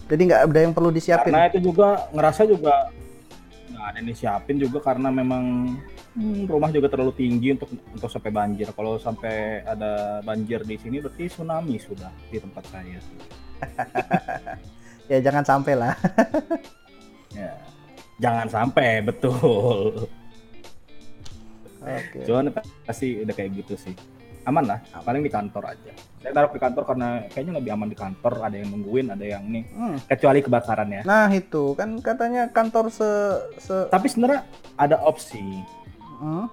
Jadi 0.07 0.21
nggak 0.25 0.41
ada 0.43 0.59
yang 0.59 0.71
perlu 0.71 0.89
disiapin. 0.89 1.29
karena 1.29 1.47
itu 1.47 1.59
juga 1.61 2.07
ngerasa 2.09 2.41
juga 2.43 2.87
nggak 3.79 3.89
ada 3.95 3.97
yang 4.03 4.09
disiapin 4.11 4.59
juga 4.59 4.83
karena 4.83 5.07
memang 5.07 5.71
hmm, 6.19 6.51
rumah 6.51 6.67
juga 6.67 6.91
terlalu 6.91 7.15
tinggi 7.15 7.55
untuk 7.55 7.71
untuk 7.95 8.11
sampai 8.11 8.31
banjir 8.35 8.67
kalau 8.75 8.99
sampai 8.99 9.63
ada 9.63 10.19
banjir 10.19 10.67
di 10.67 10.75
sini 10.75 10.99
berarti 10.99 11.31
tsunami 11.31 11.79
sudah 11.79 12.11
di 12.27 12.37
tempat 12.43 12.63
saya 12.67 12.99
Ya 15.09 15.17
jangan 15.25 15.41
sampai 15.41 15.73
lah. 15.73 15.97
ya 17.39 17.53
jangan 18.19 18.47
sampai 18.51 18.99
betul 18.99 20.05
Oke. 21.79 22.19
cuman 22.27 22.51
pasti 22.83 23.23
udah 23.23 23.33
kayak 23.33 23.63
gitu 23.63 23.79
sih 23.79 23.95
aman 24.47 24.63
lah 24.63 24.79
paling 25.03 25.23
di 25.23 25.31
kantor 25.31 25.75
aja. 25.75 25.91
Saya 26.19 26.31
taruh 26.35 26.51
di 26.51 26.59
kantor 26.59 26.83
karena 26.83 27.07
kayaknya 27.31 27.53
lebih 27.63 27.71
aman 27.75 27.87
di 27.87 27.97
kantor 27.97 28.33
ada 28.43 28.55
yang 28.59 28.69
nungguin 28.71 29.07
ada 29.11 29.25
yang 29.25 29.43
nih 29.47 29.63
Hmm. 29.71 29.95
kecuali 30.07 30.39
kebakaran 30.43 30.89
ya. 30.91 31.01
Nah 31.03 31.27
itu 31.31 31.75
kan 31.75 31.99
katanya 31.99 32.51
kantor 32.51 32.91
se 32.91 33.09
se 33.59 33.75
tapi 33.87 34.07
sebenarnya 34.11 34.43
ada 34.75 34.99
opsi. 35.01 35.41
Hmm? 36.19 36.47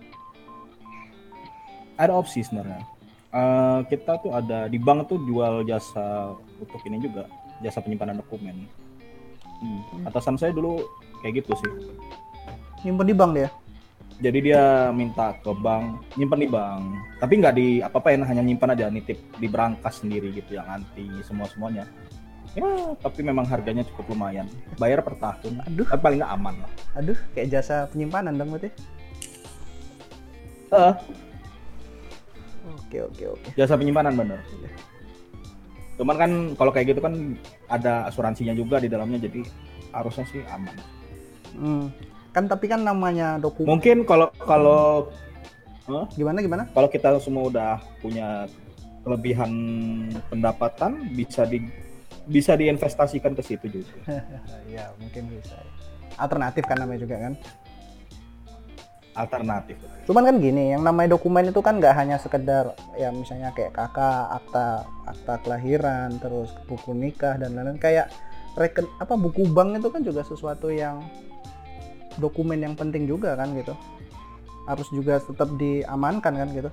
ada 1.97 2.13
opsi 2.13 2.45
sebenarnya. 2.45 2.85
Eh, 3.33 3.79
kita 3.89 4.21
tuh 4.21 4.33
ada 4.33 4.69
di 4.69 4.77
bank 4.77 5.09
tuh 5.09 5.19
jual 5.25 5.65
jasa 5.65 6.37
untuk 6.61 6.81
ini 6.85 7.01
juga 7.01 7.25
jasa 7.61 7.81
penyimpanan 7.81 8.21
dokumen. 8.21 8.69
Hmm, 9.61 10.05
atasan 10.05 10.37
saya 10.37 10.53
dulu 10.53 10.85
kayak 11.25 11.41
gitu 11.41 11.57
sih. 11.57 11.73
Nyimpen 12.85 13.09
di 13.09 13.17
bank 13.17 13.33
dia. 13.33 13.49
Jadi 14.17 14.39
dia 14.41 14.63
minta 14.97 15.37
ke 15.45 15.53
bank 15.61 16.17
nyimpan 16.17 16.41
di 16.41 16.49
bank. 16.49 16.83
Tapi 17.21 17.33
nggak 17.37 17.55
di 17.55 17.69
apa 17.85 17.99
apain 18.01 18.23
hanya 18.25 18.43
nyimpan 18.43 18.73
aja 18.73 18.87
nitip 18.89 19.19
di 19.37 19.47
berangkas 19.47 20.01
sendiri 20.01 20.33
gitu 20.33 20.57
yang 20.57 20.69
anti 20.69 21.05
semua 21.25 21.45
semuanya 21.49 21.85
ya 22.57 22.97
tapi 23.05 23.21
memang 23.21 23.45
harganya 23.45 23.85
cukup 23.93 24.17
lumayan. 24.17 24.49
Bayar 24.81 25.05
per 25.05 25.21
tahun. 25.21 25.61
Aduh. 25.69 25.85
tapi 25.85 26.01
paling 26.01 26.19
nggak 26.25 26.33
aman 26.33 26.55
lah. 26.65 26.73
Aduh, 26.97 27.19
kayak 27.37 27.53
jasa 27.53 27.85
penyimpanan 27.93 28.41
dong 28.41 28.57
berarti. 28.57 28.73
Eh, 30.67 30.95
Oke 32.67 32.99
oke 32.99 33.25
oke. 33.39 33.49
jasa 33.55 33.79
penyimpanan 33.79 34.19
bener. 34.19 34.41
Cuman 35.95 36.17
kan 36.19 36.31
kalau 36.59 36.75
kayak 36.75 36.97
gitu 36.97 37.01
kan 37.05 37.15
ada 37.71 38.11
asuransinya 38.11 38.57
juga 38.59 38.83
di 38.83 38.91
dalamnya 38.91 39.23
jadi 39.31 39.47
harusnya 39.95 40.27
sih 40.27 40.43
aman. 40.51 40.77
Hmm. 41.55 41.87
Kan 42.37 42.53
tapi 42.53 42.69
kan 42.69 42.85
namanya 42.85 43.41
dokumen. 43.41 43.65
mungkin 43.81 44.05
kalau 44.05 44.29
kalau 44.37 45.09
Gimana 46.13 46.45
gimana? 46.45 46.69
kalau 46.77 46.93
kita 46.93 47.17
semua 47.17 47.49
udah 47.49 47.73
punya 48.05 48.45
kelebihan 49.07 49.49
pendapatan 50.29 51.15
bisa 51.17 51.49
di 51.49 51.65
bisa 52.29 52.59
diinvestasikan 52.59 53.33
ke 53.39 53.41
situ 53.41 53.81
juga 53.81 53.95
ya 54.77 54.93
mungkin 55.01 55.33
bisa. 55.33 55.57
Alternatif 56.21 56.69
kan 56.69 56.77
namanya 56.77 57.09
juga 57.09 57.17
kan. 57.25 57.33
alternatif 59.17 59.81
Cuman 60.05 60.29
kan 60.29 60.37
gini, 60.37 60.77
yang 60.77 60.85
namanya 60.85 61.17
dokumen 61.17 61.49
itu 61.49 61.65
kan 61.65 61.81
nggak 61.81 61.97
hanya 61.97 62.21
sekedar 62.21 62.77
ya 63.01 63.09
misalnya 63.09 63.49
kayak 63.57 63.73
kakak, 63.73 64.29
akta 64.29 64.85
akta 65.09 65.35
kelahiran, 65.41 66.21
terus 66.21 66.53
buku 66.69 66.93
nikah 66.93 67.41
dan 67.41 67.57
lain-lain 67.57 67.81
kayak 67.81 68.13
reken 68.61 68.85
apa 69.01 69.17
buku 69.17 69.49
bank 69.49 69.81
itu 69.81 69.89
kan 69.89 70.05
juga 70.05 70.21
sesuatu 70.21 70.69
yang 70.69 71.01
dokumen 72.17 72.59
yang 72.61 72.75
penting 72.75 73.05
juga 73.09 73.37
kan 73.37 73.53
gitu. 73.57 73.73
Harus 74.67 74.89
juga 74.91 75.23
tetap 75.23 75.49
diamankan 75.57 76.35
kan 76.35 76.49
gitu. 76.51 76.71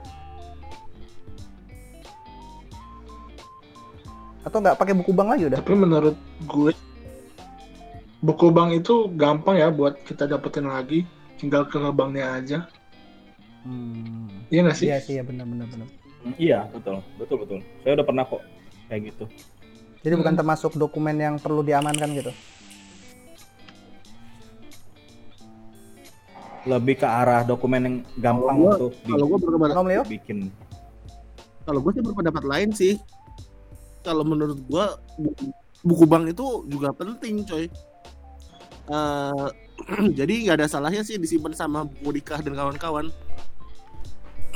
Atau 4.44 4.60
nggak 4.60 4.76
pakai 4.76 4.94
buku 4.98 5.12
bank 5.16 5.30
lagi 5.38 5.44
udah? 5.48 5.60
Tapi 5.64 5.76
menurut 5.76 6.16
gue 6.44 6.72
buku 8.24 8.48
bank 8.52 8.76
itu 8.76 9.08
gampang 9.16 9.56
ya 9.60 9.72
buat 9.72 10.00
kita 10.04 10.28
dapetin 10.28 10.68
lagi. 10.68 11.08
Tinggal 11.40 11.68
ke 11.68 11.80
banknya 11.92 12.40
aja. 12.40 12.60
Hmm. 13.64 14.28
iya 14.52 14.60
nggak 14.68 14.76
sih? 14.76 14.88
Iya 14.92 15.00
sih 15.00 15.14
ya 15.20 15.24
benar 15.24 15.48
benar 15.48 15.68
benar. 15.72 15.88
Hmm, 16.24 16.36
iya 16.36 16.68
betul. 16.72 17.00
Betul 17.16 17.38
betul. 17.48 17.60
Saya 17.84 17.96
udah 18.00 18.06
pernah 18.08 18.24
kok 18.28 18.42
kayak 18.92 19.02
gitu. 19.12 19.24
Jadi 20.04 20.14
hmm. 20.14 20.22
bukan 20.24 20.36
termasuk 20.36 20.72
dokumen 20.76 21.16
yang 21.16 21.36
perlu 21.40 21.64
diamankan 21.64 22.12
gitu? 22.12 22.32
Lebih 26.64 26.96
ke 26.96 27.04
arah 27.04 27.44
dokumen 27.44 27.82
yang 27.82 27.96
gampang 28.16 28.56
Kalau 28.56 28.64
gua- 28.64 28.76
untuk 28.78 28.92
di- 28.96 29.10
Kalau 29.10 29.26
gue 29.26 29.38
berpendapat, 29.38 29.76
Om 29.76 29.88
Leo? 29.88 30.04
bikin. 30.06 30.40
kalau 31.64 31.80
gue 31.80 31.92
sih 31.92 32.04
berpendapat 32.04 32.44
lain 32.44 32.70
sih. 32.72 32.94
Kalau 34.02 34.24
menurut 34.24 34.60
gue 34.62 34.86
buku, 35.80 36.04
bank 36.04 36.28
itu 36.30 36.46
juga 36.68 36.92
penting, 36.92 37.44
coy. 37.44 37.72
Eh, 38.86 39.48
jadi 40.20 40.34
nggak 40.44 40.58
ada 40.58 40.68
salahnya 40.68 41.02
sih 41.02 41.16
disimpan 41.16 41.52
sama 41.52 41.84
buku 41.84 42.10
nikah 42.14 42.40
dan 42.40 42.52
kawan-kawan. 42.52 43.08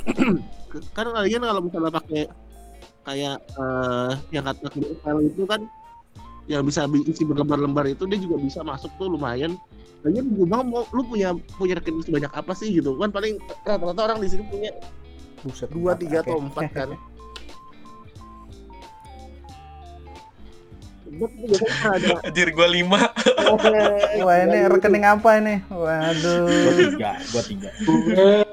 kan 0.95 1.07
kalian 1.07 1.41
kalau 1.41 1.61
misalnya 1.63 1.91
pakai 1.91 2.21
kayak 3.03 3.39
eh, 3.39 4.11
yang 4.31 4.43
kata 4.43 4.67
file 4.73 5.21
itu 5.25 5.43
kan 5.43 5.63
yang 6.47 6.63
bisa 6.63 6.87
isi 7.03 7.27
berlembar-lembar 7.27 7.87
itu 7.91 8.07
dia 8.07 8.19
juga 8.19 8.39
bisa 8.39 8.63
masuk 8.63 8.91
tuh 8.95 9.11
lumayan. 9.11 9.59
Lagian 10.07 10.31
buku 10.31 10.45
bank 10.47 10.63
mau 10.71 10.83
lu 10.95 11.03
punya 11.03 11.35
punya 11.59 11.75
rekening 11.75 12.05
sebanyak 12.07 12.31
apa 12.31 12.53
sih 12.55 12.71
gitu 12.71 12.95
kan 12.95 13.11
paling 13.11 13.35
rata-rata 13.65 14.01
orang 14.07 14.19
di 14.23 14.29
sini 14.31 14.43
punya 14.47 14.71
Buset. 15.41 15.69
dua 15.69 15.93
tiga 15.97 16.21
Oke. 16.21 16.31
atau 16.31 16.37
empat 16.41 16.65
kan 16.73 16.89
Anjir 22.27 22.53
gua 22.53 22.67
lima. 22.69 23.09
Wah 24.27 24.37
ini 24.43 24.69
rekening 24.69 25.01
apa 25.07 25.39
ini? 25.41 25.55
Waduh. 25.71 26.45
Gua 26.45 26.73
tiga, 26.77 27.11
gua 27.33 27.43
tiga. 27.47 27.69
Gue 27.81 28.45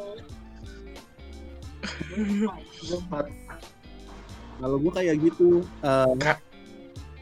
gue 2.85 2.99
empat. 3.05 3.27
kalau 4.63 4.77
gua 4.81 4.93
kayak 4.97 5.19
gitu 5.19 5.67
eh, 5.83 6.13
Kak. 6.23 6.54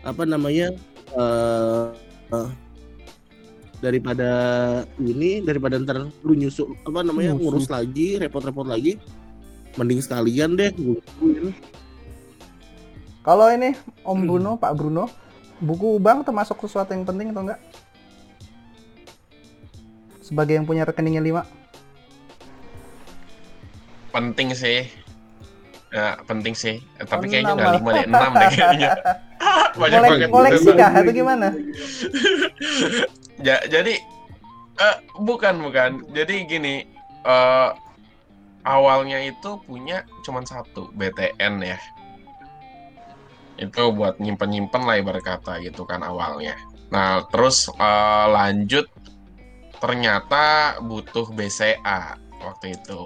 Apa 0.02 0.22
namanya 0.22 0.74
eh 1.12 1.86
eh, 2.32 2.48
daripada 3.78 4.30
ini 4.96 5.38
daripada 5.40 5.74
ntar 5.76 6.06
lu 6.20 6.34
nyusuk 6.34 6.70
apa 6.82 7.02
namanya 7.02 7.34
Nyusu. 7.34 7.42
ngurus 7.42 7.66
lagi 7.66 8.14
repot-repot 8.16 8.64
lagi 8.64 8.98
mending 9.74 9.98
sekalian 9.98 10.54
deh 10.54 10.70
Kalau 13.22 13.46
ini 13.48 13.70
Om 14.02 14.18
Hmm. 14.18 14.26
Bruno, 14.26 14.50
Pak 14.58 14.74
Bruno, 14.74 15.06
buku 15.58 15.94
bank 15.96 16.26
termasuk 16.26 16.58
sesuatu 16.58 16.90
yang 16.90 17.06
penting 17.06 17.30
atau 17.30 17.46
enggak? 17.46 17.60
Sebagai 20.20 20.58
yang 20.58 20.66
punya 20.66 20.82
rekeningnya 20.82 21.22
5 21.22 21.46
Penting 24.10 24.52
sih. 24.52 24.90
Ya, 25.88 26.18
penting 26.24 26.52
sih. 26.52 26.82
Eh, 26.98 27.06
Tapi 27.06 27.28
kayaknya 27.28 27.54
enam 27.54 27.56
nggak 27.56 27.68
malah. 27.68 27.78
lima 27.78 27.90
deh, 27.92 28.06
enam 28.06 28.30
deh 28.34 28.50
kayaknya. 28.50 28.90
Banyak 29.72 29.98
Kolek- 29.98 30.10
banget. 30.12 30.28
koleksi 30.30 30.70
kah 30.76 30.90
atau 30.92 31.12
gimana? 31.12 31.48
Ja- 33.40 33.64
jadi 33.74 33.94
eh, 34.78 34.96
bukan 35.16 35.54
bukan. 35.62 35.90
Jadi 36.12 36.44
gini, 36.44 36.84
eh, 37.24 37.68
awalnya 38.62 39.18
itu 39.20 39.58
punya 39.64 40.04
cuman 40.22 40.44
satu 40.44 40.92
BTN 40.92 41.54
ya. 41.62 41.78
Itu 43.56 43.92
buat 43.92 44.18
nyimpen-nyimpen 44.18 44.82
lah 44.82 44.98
ibarat 44.98 45.22
kata 45.22 45.60
gitu 45.62 45.84
kan 45.84 46.02
awalnya. 46.02 46.56
Nah 46.90 47.24
terus 47.28 47.68
eh, 47.70 48.26
lanjut 48.28 48.86
ternyata 49.78 50.76
butuh 50.80 51.32
BCA 51.32 52.16
waktu 52.40 52.76
itu. 52.76 53.00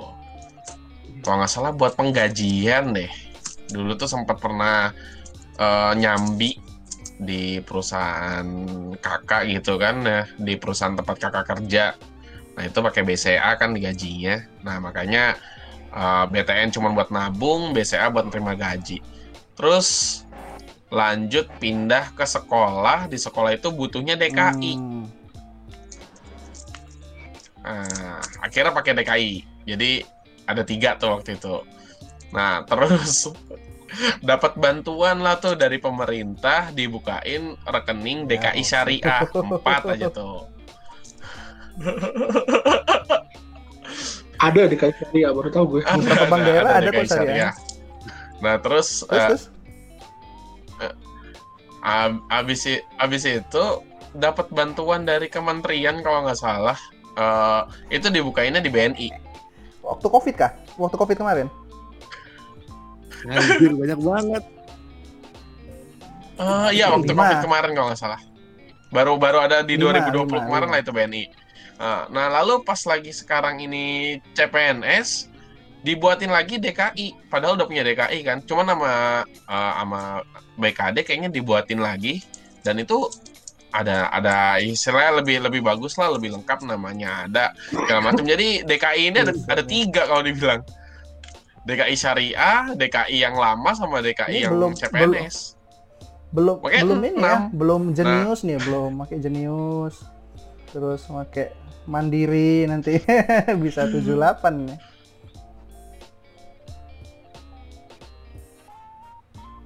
Kalau 1.22 1.42
nggak 1.42 1.50
salah 1.50 1.72
buat 1.72 1.94
penggajian 1.94 2.92
deh. 2.92 3.10
Dulu 3.66 3.98
tuh 3.98 4.06
sempat 4.06 4.38
pernah 4.38 4.94
eh, 5.58 5.92
nyambi 5.96 6.56
di 7.16 7.64
perusahaan 7.64 8.44
kakak 9.00 9.48
gitu 9.48 9.80
kan 9.80 10.04
ya 10.04 10.22
di 10.36 10.54
perusahaan 10.60 10.92
tempat 10.92 11.16
kakak 11.16 11.44
kerja 11.48 11.96
nah 12.56 12.62
itu 12.64 12.78
pakai 12.80 13.02
BCA 13.04 13.56
kan 13.56 13.72
digajinya 13.72 14.44
nah 14.60 14.76
makanya 14.80 15.36
eh, 15.92 16.24
BTN 16.28 16.72
cuma 16.76 16.92
buat 16.92 17.08
nabung 17.08 17.72
BCA 17.72 18.12
buat 18.12 18.28
terima 18.28 18.52
gaji 18.52 19.00
terus 19.56 20.22
lanjut 20.92 21.50
pindah 21.58 22.14
ke 22.14 22.22
sekolah 22.22 23.10
di 23.10 23.18
sekolah 23.18 23.56
itu 23.56 23.72
butuhnya 23.72 24.14
DKI 24.14 24.74
Hmm. 24.76 24.96
Nah, 27.66 28.22
akhirnya 28.46 28.70
pakai 28.70 28.92
DKI. 28.94 29.32
Jadi 29.66 30.06
ada 30.46 30.62
tiga 30.62 30.94
tuh 30.94 31.18
waktu 31.18 31.34
itu. 31.34 31.66
Nah, 32.30 32.62
terus 32.62 33.26
dapat 34.20 34.56
bantuan 34.56 35.20
lah 35.20 35.40
tuh 35.40 35.56
dari 35.56 35.80
pemerintah 35.80 36.70
dibukain 36.70 37.56
rekening 37.64 38.26
Ya, 38.26 38.52
DKI 38.52 38.62
Syariah 38.62 39.22
empat 39.30 39.82
aja 39.96 40.08
tuh. 40.18 40.48
Ada 44.36 44.68
di 44.68 44.76
kayak 44.76 45.00
ya 45.16 45.32
baru 45.32 45.48
tahu 45.48 45.64
gue. 45.78 45.82
Beberapa 45.84 46.24
bank 46.28 46.42
daerah 46.44 46.70
ada 46.76 46.88
kok 46.92 46.92
DKI 46.92 47.08
Syariah. 47.08 47.52
Nah, 48.44 48.54
terus, 48.60 49.00
Terus, 49.08 49.16
eh, 49.16 49.28
terus? 49.32 49.42
ab- 51.80 52.24
abis, 52.28 52.60
itu 53.24 53.64
dapat 54.12 54.52
bantuan 54.52 55.08
dari 55.08 55.32
kementerian 55.32 56.04
kalau 56.04 56.28
nggak 56.28 56.36
salah. 56.36 56.76
Eh, 57.16 57.62
itu 57.96 58.12
dibukainnya 58.12 58.60
di 58.60 58.68
BNI. 58.68 59.08
Waktu 59.80 60.06
Covid 60.10 60.34
kah? 60.36 60.52
Waktu 60.76 60.96
Covid 61.00 61.16
kemarin? 61.16 61.48
Anjir 63.24 63.72
banyak 63.72 64.00
banget 64.02 64.44
Eh, 66.36 66.68
iya 66.76 66.92
waktu 66.92 67.16
covid 67.16 67.40
kemarin 67.40 67.72
kalau 67.72 67.88
nggak 67.88 68.00
salah. 68.00 68.20
Baru-baru 68.92 69.40
ada 69.40 69.64
di 69.64 69.80
Lima, 69.80 70.04
2020 70.04 70.36
lima, 70.36 70.44
kemarin 70.44 70.68
lima. 70.68 70.74
lah 70.76 70.80
itu 70.84 70.92
BNI. 70.92 71.24
Nah, 71.76 72.02
nah, 72.12 72.26
lalu 72.40 72.64
pas 72.64 72.80
lagi 72.88 73.12
sekarang 73.12 73.60
ini 73.60 74.16
CPNS 74.36 75.32
dibuatin 75.80 76.28
lagi 76.28 76.60
DKI. 76.60 77.32
Padahal 77.32 77.56
udah 77.56 77.66
punya 77.68 77.82
DKI 77.84 78.20
kan. 78.20 78.38
Cuma 78.44 78.68
nama 78.68 79.24
eh, 79.24 79.72
sama 79.80 80.20
BKD 80.60 81.08
kayaknya 81.08 81.30
dibuatin 81.32 81.80
lagi 81.80 82.20
dan 82.60 82.80
itu 82.80 83.08
ada 83.72 84.08
ada 84.08 84.56
istilahnya 84.60 85.20
lebih 85.20 85.36
lebih 85.40 85.60
bagus 85.64 85.96
lah, 86.00 86.12
lebih 86.12 86.32
lengkap 86.36 86.64
namanya 86.68 87.28
ada 87.28 87.44
segala 87.72 88.12
macam. 88.12 88.24
Jadi 88.28 88.64
DKI 88.64 89.02
ini 89.08 89.18
ada 89.24 89.32
ada 89.32 89.62
tiga 89.64 90.04
kalau 90.04 90.20
dibilang. 90.20 90.60
DKI 91.66 91.94
Syariah, 91.94 92.72
DKI 92.72 93.16
yang 93.18 93.34
lama 93.34 93.74
sama 93.74 93.98
DKI 93.98 94.30
Ini 94.30 94.38
yang 94.46 94.54
belum- 94.54 94.74
CPNS. 94.78 95.58
Belum 96.30 96.56
Pakai 96.58 96.82
belum 96.82 96.98
ini 97.00 97.08
ya, 97.08 97.18
enam. 97.18 97.40
belum 97.50 97.82
jenius 97.90 98.40
nih, 98.42 98.58
belum 98.60 98.90
pakai 98.98 99.18
jenius. 99.18 99.96
Terus 100.68 101.00
pakai 101.06 101.50
mandiri 101.86 102.66
nanti 102.66 102.98
bisa 103.64 103.86
78 103.86 104.06
nih. 104.62 104.78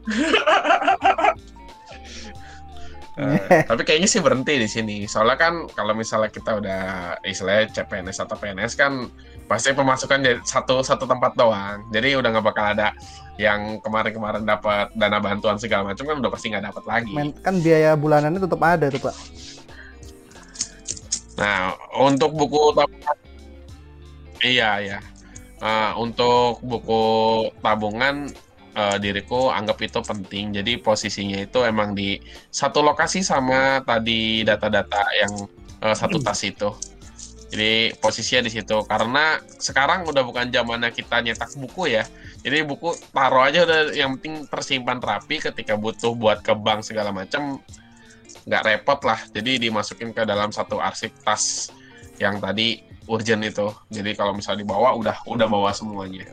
Eh, 3.20 3.68
tapi 3.68 3.84
kayaknya 3.84 4.09
sih 4.09 4.24
berhenti 4.24 4.57
di 4.57 4.64
sini. 4.64 5.05
Soalnya 5.05 5.36
kan 5.36 5.55
kalau 5.68 5.92
misalnya 5.92 6.32
kita 6.32 6.57
udah 6.57 6.82
istilahnya 7.20 7.68
CPNS 7.68 8.16
atau 8.16 8.32
PNS 8.32 8.72
kan 8.72 9.12
pasti 9.51 9.74
pemasukan 9.74 10.22
jadi 10.22 10.38
satu 10.46 10.78
satu 10.86 11.11
tempat 11.11 11.34
doang. 11.34 11.82
Jadi 11.90 12.14
udah 12.14 12.30
nggak 12.30 12.46
bakal 12.46 12.70
ada 12.70 12.94
yang 13.34 13.82
kemarin-kemarin 13.82 14.46
dapat 14.46 14.94
dana 14.94 15.18
bantuan 15.18 15.59
segala 15.59 15.90
macam 15.90 16.07
kan 16.07 16.22
udah 16.22 16.30
pasti 16.30 16.55
nggak 16.55 16.70
dapat 16.70 16.84
lagi. 16.86 17.11
Men, 17.11 17.34
kan 17.42 17.59
biaya 17.59 17.98
bulanannya 17.98 18.38
tetap 18.38 18.62
ada 18.62 18.86
tuh, 18.86 19.03
Pak. 19.03 19.16
Nah, 21.42 21.74
untuk 21.98 22.30
buku 22.38 22.78
tabungan 22.78 23.16
Iya, 24.40 24.70
ya. 24.80 24.98
untuk 26.01 26.64
buku 26.64 27.05
tabungan 27.61 28.30
eh, 28.72 28.96
diriku 29.03 29.51
anggap 29.51 29.82
itu 29.82 30.01
penting. 30.01 30.57
Jadi 30.57 30.78
posisinya 30.80 31.42
itu 31.42 31.61
emang 31.66 31.92
di 31.92 32.16
satu 32.48 32.80
lokasi 32.80 33.20
sama 33.20 33.84
tadi 33.84 34.46
data-data 34.46 35.03
yang 35.20 35.32
eh, 35.84 35.96
satu 35.96 36.22
tas 36.22 36.40
itu. 36.46 36.70
Jadi 37.51 37.98
posisinya 37.98 38.46
di 38.46 38.53
situ 38.55 38.78
karena 38.86 39.42
sekarang 39.59 40.07
udah 40.07 40.22
bukan 40.22 40.55
zamannya 40.55 40.94
kita 40.94 41.18
nyetak 41.18 41.51
buku 41.59 41.98
ya. 41.98 42.07
Jadi 42.46 42.62
buku 42.62 42.94
taruh 43.11 43.42
aja 43.42 43.66
udah 43.66 43.90
yang 43.90 44.14
penting 44.16 44.46
tersimpan 44.46 45.03
rapi 45.03 45.42
ketika 45.42 45.74
butuh 45.74 46.14
buat 46.14 46.46
ke 46.46 46.55
bank 46.55 46.86
segala 46.86 47.11
macam 47.11 47.59
nggak 48.46 48.62
repot 48.62 49.03
lah. 49.03 49.18
Jadi 49.34 49.66
dimasukin 49.66 50.14
ke 50.14 50.22
dalam 50.22 50.55
satu 50.55 50.78
arsip 50.78 51.11
tas 51.26 51.74
yang 52.22 52.38
tadi 52.38 52.86
urgent 53.11 53.42
itu. 53.42 53.66
Jadi 53.90 54.14
kalau 54.14 54.30
misalnya 54.30 54.62
dibawa 54.62 54.94
udah 54.94 55.26
udah 55.26 55.46
bawa 55.51 55.74
semuanya. 55.74 56.30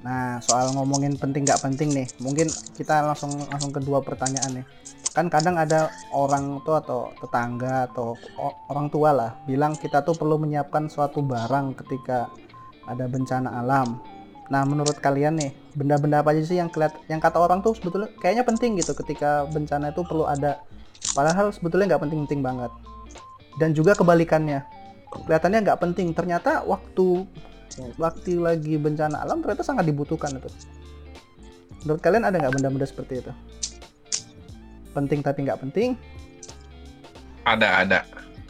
Nah, 0.00 0.40
soal 0.40 0.72
ngomongin 0.72 1.20
penting 1.20 1.44
nggak 1.44 1.60
penting 1.60 1.92
nih, 1.92 2.08
mungkin 2.24 2.48
kita 2.72 3.04
langsung 3.04 3.36
langsung 3.52 3.68
kedua 3.68 4.00
pertanyaan 4.00 4.60
nih. 4.60 4.66
Kan 5.12 5.28
kadang 5.28 5.60
ada 5.60 5.92
orang 6.14 6.62
tua 6.64 6.80
atau 6.80 7.12
tetangga 7.20 7.90
atau 7.90 8.16
orang 8.70 8.88
tua 8.88 9.10
lah 9.12 9.30
bilang 9.44 9.76
kita 9.76 10.00
tuh 10.00 10.16
perlu 10.16 10.40
menyiapkan 10.40 10.88
suatu 10.88 11.20
barang 11.20 11.76
ketika 11.84 12.32
ada 12.88 13.04
bencana 13.10 13.60
alam. 13.60 14.00
Nah, 14.50 14.66
menurut 14.66 14.98
kalian 14.98 15.38
nih, 15.38 15.50
benda-benda 15.78 16.26
apa 16.26 16.34
aja 16.34 16.42
sih 16.42 16.58
yang 16.58 16.72
keliat, 16.72 16.96
yang 17.06 17.22
kata 17.22 17.38
orang 17.38 17.62
tuh 17.62 17.76
sebetulnya 17.76 18.10
kayaknya 18.18 18.42
penting 18.42 18.80
gitu 18.80 18.96
ketika 18.98 19.46
bencana 19.46 19.94
itu 19.94 20.02
perlu 20.02 20.26
ada. 20.26 20.64
Padahal 21.14 21.54
sebetulnya 21.54 21.94
nggak 21.94 22.02
penting-penting 22.08 22.40
banget. 22.42 22.72
Dan 23.62 23.76
juga 23.76 23.94
kebalikannya, 23.94 24.66
kelihatannya 25.12 25.58
nggak 25.70 25.78
penting, 25.78 26.10
ternyata 26.16 26.66
waktu 26.66 27.26
waktu 27.98 28.40
lagi 28.40 28.74
bencana 28.80 29.22
alam 29.22 29.44
ternyata 29.44 29.62
sangat 29.62 29.86
dibutuhkan 29.86 30.34
itu. 30.34 30.48
Menurut 31.84 32.00
kalian 32.02 32.28
ada 32.28 32.36
nggak 32.36 32.54
benda-benda 32.60 32.86
seperti 32.88 33.24
itu? 33.24 33.32
Penting 34.92 35.22
tapi 35.22 35.46
nggak 35.46 35.60
penting? 35.62 35.94
Ada 37.46 37.86
ada. 37.86 38.00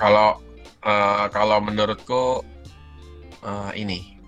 Kalau 0.01 0.41
eh, 0.83 1.27
kalau 1.31 1.59
menurutku 1.63 2.43
eh, 3.45 3.73
ini 3.79 4.19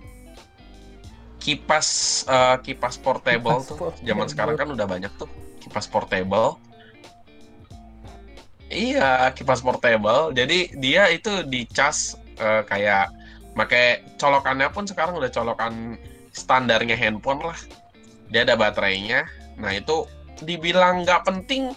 kipas 1.42 2.22
eh, 2.30 2.56
kipas 2.62 2.94
portable 3.02 3.58
Kipas 3.58 3.66
tuh 3.66 3.76
portable. 3.80 4.06
zaman 4.06 4.26
sekarang 4.30 4.54
kan 4.54 4.68
udah 4.70 4.86
banyak 4.86 5.10
tuh 5.18 5.26
kipas 5.58 5.90
portable. 5.90 6.60
Iya 8.70 9.34
kipas 9.34 9.60
portable. 9.60 10.30
Jadi 10.32 10.78
dia 10.78 11.10
itu 11.10 11.42
dicas 11.48 12.14
eh, 12.38 12.62
kayak 12.68 13.10
pakai 13.52 14.16
colokannya 14.16 14.68
pun 14.72 14.88
sekarang 14.88 15.16
udah 15.18 15.30
colokan 15.32 15.96
standarnya 16.32 16.96
handphone 16.96 17.44
lah. 17.44 17.58
Dia 18.32 18.48
ada 18.48 18.56
baterainya. 18.56 19.28
Nah 19.60 19.76
itu 19.76 20.08
dibilang 20.40 21.04
nggak 21.04 21.28
penting 21.28 21.76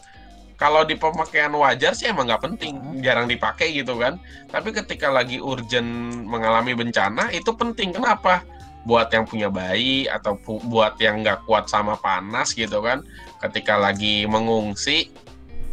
kalau 0.55 0.87
di 0.87 0.95
pemakaian 0.95 1.51
wajar 1.51 1.91
sih 1.91 2.07
emang 2.07 2.31
nggak 2.31 2.43
penting, 2.47 3.03
jarang 3.03 3.27
dipakai 3.27 3.75
gitu 3.75 3.99
kan. 3.99 4.15
Tapi 4.47 4.71
ketika 4.71 5.11
lagi 5.11 5.43
urgent 5.43 6.23
mengalami 6.23 6.71
bencana 6.71 7.27
itu 7.35 7.51
penting. 7.51 7.91
Kenapa? 7.91 8.39
Buat 8.87 9.11
yang 9.11 9.27
punya 9.27 9.51
bayi 9.51 10.07
atau 10.07 10.39
pu- 10.39 10.63
buat 10.63 10.95
yang 11.03 11.27
nggak 11.27 11.43
kuat 11.43 11.67
sama 11.67 11.99
panas 11.99 12.55
gitu 12.55 12.79
kan. 12.79 13.03
Ketika 13.43 13.75
lagi 13.75 14.23
mengungsi, 14.23 15.11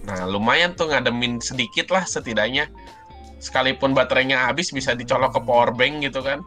nah 0.02 0.26
lumayan 0.26 0.74
tuh 0.74 0.90
ngademin 0.90 1.38
sedikit 1.38 1.94
lah 1.94 2.02
setidaknya. 2.02 2.66
Sekalipun 3.42 3.90
baterainya 3.90 4.46
habis 4.46 4.70
bisa 4.70 4.94
dicolok 4.94 5.34
ke 5.34 5.40
power 5.42 5.74
bank 5.74 5.98
gitu 6.00 6.22
kan. 6.22 6.46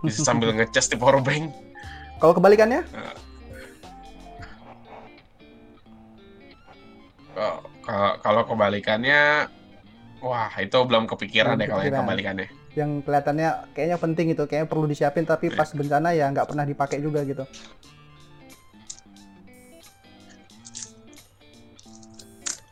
Bisa 0.00 0.22
sambil 0.22 0.52
ngecas 0.56 0.86
di 0.86 0.94
power 0.94 1.18
bank. 1.18 1.50
Kalau 2.18 2.32
kebalikannya? 2.32 2.86
Kalau- 7.34 7.66
Kalau 8.20 8.42
kebalikannya, 8.44 9.48
wah 10.20 10.52
itu 10.60 10.76
belum 10.76 11.08
kepikiran 11.08 11.56
Belum 11.56 11.60
deh 11.64 11.68
kalau 11.72 11.82
yang 11.82 11.98
kebalikannya. 11.98 12.46
Yang 12.76 12.90
kelihatannya 13.00 13.48
kayaknya 13.72 13.96
penting 13.96 14.26
itu, 14.28 14.42
kayaknya 14.44 14.68
perlu 14.68 14.84
disiapin 14.84 15.24
tapi 15.24 15.48
pas 15.48 15.72
bencana 15.72 16.12
ya 16.12 16.28
nggak 16.28 16.44
pernah 16.44 16.68
dipakai 16.68 17.00
juga 17.00 17.24
gitu. 17.24 17.48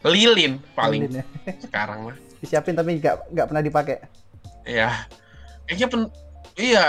Lilin 0.05 0.63
paling 0.77 1.09
Lilin 1.09 1.19
ya. 1.19 1.25
sekarang 1.59 1.99
mah. 2.07 2.17
Disiapin 2.41 2.77
tapi 2.77 3.01
nggak 3.01 3.33
nggak 3.33 3.47
pernah 3.49 3.63
dipakai. 3.65 3.97
Iya. 4.67 5.07
Kayaknya 5.67 5.87
pen 5.91 6.03
iya 6.57 6.87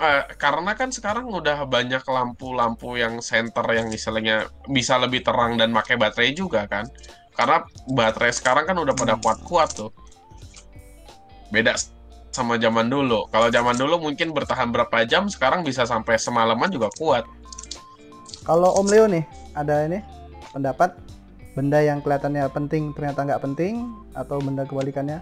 eh, 0.00 0.22
karena 0.38 0.72
kan 0.72 0.88
sekarang 0.88 1.28
udah 1.28 1.66
banyak 1.68 2.02
lampu-lampu 2.06 2.96
yang 2.96 3.20
center 3.20 3.64
yang 3.74 3.92
istilahnya 3.92 4.48
bisa 4.70 4.96
lebih 4.96 5.20
terang 5.20 5.60
dan 5.60 5.70
pakai 5.74 5.96
baterai 6.00 6.32
juga 6.32 6.64
kan. 6.66 6.88
Karena 7.34 7.64
baterai 7.88 8.32
sekarang 8.34 8.64
kan 8.68 8.76
udah 8.76 8.94
pada 8.96 9.14
Hmm. 9.16 9.22
kuat-kuat 9.22 9.70
tuh. 9.76 9.90
Beda 11.50 11.74
sama 12.30 12.54
zaman 12.62 12.86
dulu. 12.86 13.26
Kalau 13.34 13.50
zaman 13.50 13.74
dulu 13.74 13.98
mungkin 13.98 14.30
bertahan 14.30 14.70
berapa 14.70 15.02
jam, 15.02 15.26
sekarang 15.26 15.66
bisa 15.66 15.82
sampai 15.82 16.14
semalaman 16.14 16.70
juga 16.70 16.86
kuat. 16.94 17.26
Kalau 18.46 18.78
Om 18.78 18.86
Leo 18.86 19.04
nih, 19.10 19.24
ada 19.52 19.84
ini 19.84 19.98
pendapat 20.54 20.94
benda 21.58 21.82
yang 21.82 21.98
kelihatannya 21.98 22.46
penting 22.54 22.94
ternyata 22.94 23.26
nggak 23.26 23.42
penting 23.42 23.90
atau 24.14 24.38
benda 24.38 24.62
kebalikannya 24.62 25.18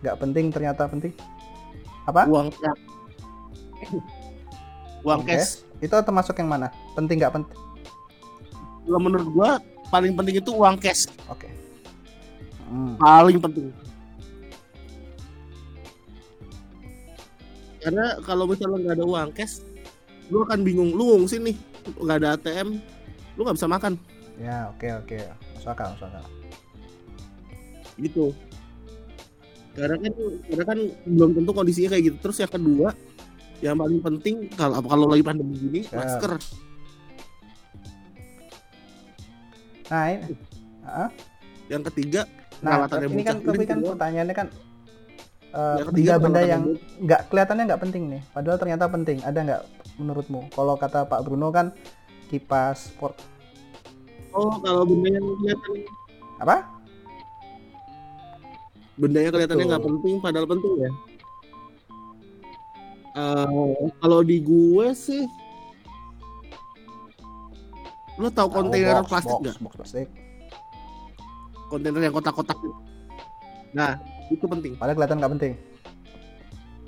nggak 0.00 0.16
penting 0.16 0.48
ternyata 0.48 0.88
penting? 0.88 1.12
Apa? 2.08 2.24
Uang 2.26 2.48
uang 5.04 5.20
cash. 5.24 5.64
Itu 5.80 5.96
termasuk 6.00 6.36
yang 6.40 6.48
mana? 6.48 6.68
Penting 6.96 7.20
nggak 7.20 7.34
penting? 7.36 7.58
Kalau 8.84 9.00
menurut 9.00 9.28
gua 9.32 9.50
paling 9.92 10.16
penting 10.16 10.40
itu 10.40 10.50
uang 10.52 10.76
cash. 10.80 11.08
Oke. 11.28 11.48
Hmm. 12.70 12.96
Paling 12.96 13.38
penting. 13.40 13.68
Karena 17.80 18.20
kalau 18.24 18.44
misalnya 18.44 18.76
nggak 18.76 18.96
ada 19.00 19.06
uang 19.08 19.30
cash, 19.32 19.64
lu 20.28 20.44
akan 20.44 20.60
bingung. 20.60 20.92
Lu 20.92 21.16
ngungsi 21.16 21.40
nih, 21.40 21.56
nggak 21.96 22.16
ada 22.20 22.28
ATM, 22.36 22.76
lu 23.36 23.40
nggak 23.40 23.56
bisa 23.56 23.68
makan. 23.68 23.96
Ya, 24.36 24.68
oke 24.72 24.88
oke. 25.04 25.16
Masuk 25.60 25.76
akal, 25.76 25.92
masuk 25.92 26.08
akal. 26.08 26.24
gitu. 28.00 28.32
Karena 29.76 29.96
kan 30.00 30.12
karena 30.48 30.64
kan 30.64 30.78
belum 31.04 31.30
tentu 31.36 31.50
kondisinya 31.52 31.92
kayak 31.92 32.04
gitu. 32.08 32.16
Terus 32.24 32.36
yang 32.40 32.52
kedua 32.56 32.88
yang 33.60 33.76
paling 33.76 34.00
penting 34.00 34.48
kalau 34.56 34.80
kalau 34.80 35.04
lagi 35.04 35.20
pandemi 35.20 35.52
gini 35.60 35.80
Siap. 35.84 36.00
masker. 36.00 36.32
Nah, 39.90 40.06
ini, 40.08 40.32
yang 41.68 41.82
ketiga 41.92 42.22
nah 42.60 42.84
ini 42.86 43.24
kan 43.24 43.40
tapi 43.40 43.64
kan 43.64 43.80
pertanyaannya 43.80 44.36
kan 44.36 44.48
eh, 45.56 45.76
yang 45.80 45.88
ketiga 45.92 46.12
benda-benda 46.20 46.40
peralatan 46.40 46.52
yang 46.52 46.64
nggak 47.04 47.20
kelihatannya 47.28 47.64
nggak 47.68 47.82
penting 47.84 48.02
nih, 48.08 48.22
padahal 48.32 48.56
ternyata 48.56 48.84
penting. 48.88 49.18
Ada 49.20 49.38
nggak 49.44 49.62
menurutmu? 50.00 50.40
Kalau 50.56 50.74
kata 50.80 51.04
Pak 51.04 51.20
Bruno 51.28 51.52
kan 51.52 51.76
kipas 52.32 52.96
port 52.96 53.20
oh 54.32 54.54
kalau 54.58 54.82
benda 54.84 55.08
yang 55.10 55.26
kelihatan 55.36 55.72
apa? 56.38 56.56
benda 58.94 59.18
yang 59.18 59.32
kelihatannya 59.32 59.66
nggak 59.66 59.84
penting 59.84 60.14
padahal 60.18 60.48
penting 60.48 60.74
ya 60.78 60.92
Eh, 63.10 63.74
kalau 63.98 64.22
di 64.22 64.38
gue 64.38 64.86
sih 64.94 65.26
lo 68.16 68.30
tahu 68.30 68.46
kontainer 68.48 69.02
box, 69.02 69.10
plastik 69.10 69.34
nggak 69.40 69.56
box 69.58 69.72
plastik. 69.74 70.08
kontainer 71.66 72.00
yang 72.00 72.14
kotak-kotak 72.14 72.54
nah 73.72 73.98
itu 74.28 74.44
penting 74.44 74.78
Padahal 74.78 74.94
kelihatan 74.94 75.18
nggak 75.18 75.32
penting. 75.34 75.52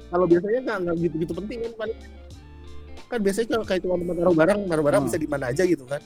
kalau 0.08 0.24
biasanya 0.28 0.60
nggak 0.62 0.78
nggak 0.78 0.96
gitu-gitu 1.00 1.32
penting 1.34 1.58
kan 1.58 1.72
paling 1.74 1.98
kan 3.08 3.18
biasanya 3.18 3.46
kalau 3.50 3.64
kayak 3.66 3.80
cuma 3.82 3.94
naruh 3.98 4.36
barang 4.36 4.60
naruh 4.62 4.84
barang 4.84 5.00
Hmm. 5.02 5.08
bisa 5.10 5.18
di 5.18 5.26
mana 5.26 5.44
aja 5.50 5.62
gitu 5.64 5.84
kan 5.84 6.00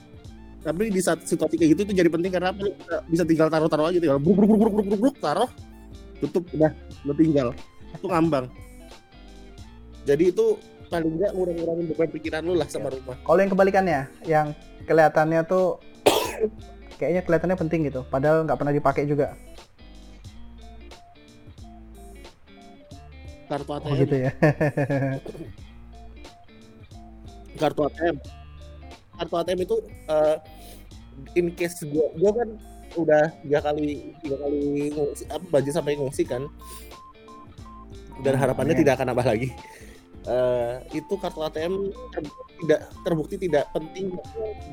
tapi 0.64 0.90
di 0.90 1.00
saat 1.00 1.22
situasi 1.24 1.54
kayak 1.58 1.70
gitu 1.76 1.80
itu 1.88 1.92
jadi 1.94 2.10
penting 2.10 2.30
karena 2.32 2.50
apa? 2.52 2.60
Lu 2.64 2.72
bisa- 2.74 3.02
bisa 3.06 3.22
tinggal 3.26 3.48
taruh 3.48 3.68
taruh 3.70 3.86
aja 3.90 3.98
tinggal 3.98 4.18
bruk 4.18 4.36
bruk 4.36 4.48
bruk 4.48 4.60
bruk 4.72 4.86
bruk 4.86 5.00
bruk 5.00 5.16
taruh 5.20 5.50
tutup 6.22 6.44
udah 6.54 6.72
lu 7.04 7.12
tinggal. 7.14 7.48
Itu 7.92 8.06
ngambang. 8.08 8.46
Jadi 10.06 10.30
itu 10.30 10.56
paling 10.86 11.18
nggak 11.18 11.30
ngurang-ngurangin 11.34 11.84
beban 11.90 12.10
pikiran 12.14 12.42
lu 12.46 12.54
lah 12.54 12.68
sama 12.70 12.94
rumah. 12.94 13.18
Kalau 13.26 13.38
yang 13.42 13.50
kebalikannya, 13.50 14.00
yang 14.24 14.46
kelihatannya 14.86 15.40
tuh 15.46 15.82
kayaknya 16.98 17.22
kelihatannya 17.26 17.58
penting 17.58 17.80
gitu, 17.90 18.06
padahal 18.06 18.46
nggak 18.46 18.58
pernah 18.58 18.74
dipakai 18.74 19.04
juga. 19.06 19.34
kartu 23.46 23.70
Oh 23.70 23.78
ATM 23.78 23.94
gitu 24.02 24.16
ya. 24.26 24.30
kartu 27.62 27.80
ATM 27.86 28.16
kartu 29.16 29.34
ATM 29.36 29.60
itu 29.64 29.76
eh, 30.06 30.36
in 31.34 31.52
case 31.52 31.84
gua 31.88 32.06
gua 32.14 32.30
kan 32.36 32.48
udah 32.96 33.24
tiga 33.42 33.60
kali 33.60 34.14
tiga 34.22 34.36
kali 34.40 34.88
ngungsi, 34.88 35.22
apa 35.28 35.44
banjir 35.50 35.72
sampai 35.72 35.96
ngungsi 35.96 36.22
kan 36.24 36.42
dan 38.24 38.32
Hmm, 38.32 38.40
harapannya 38.40 38.72
amin. 38.72 38.80
tidak 38.80 38.92
akan 38.96 39.06
nambah 39.12 39.26
lagi 39.26 39.50
Eh, 40.26 40.74
itu 40.90 41.14
kartu 41.22 41.38
ATM 41.38 41.86
ter- 42.10 42.34
tidak 42.58 42.80
terbukti 43.06 43.38
tidak 43.38 43.70
penting 43.70 44.10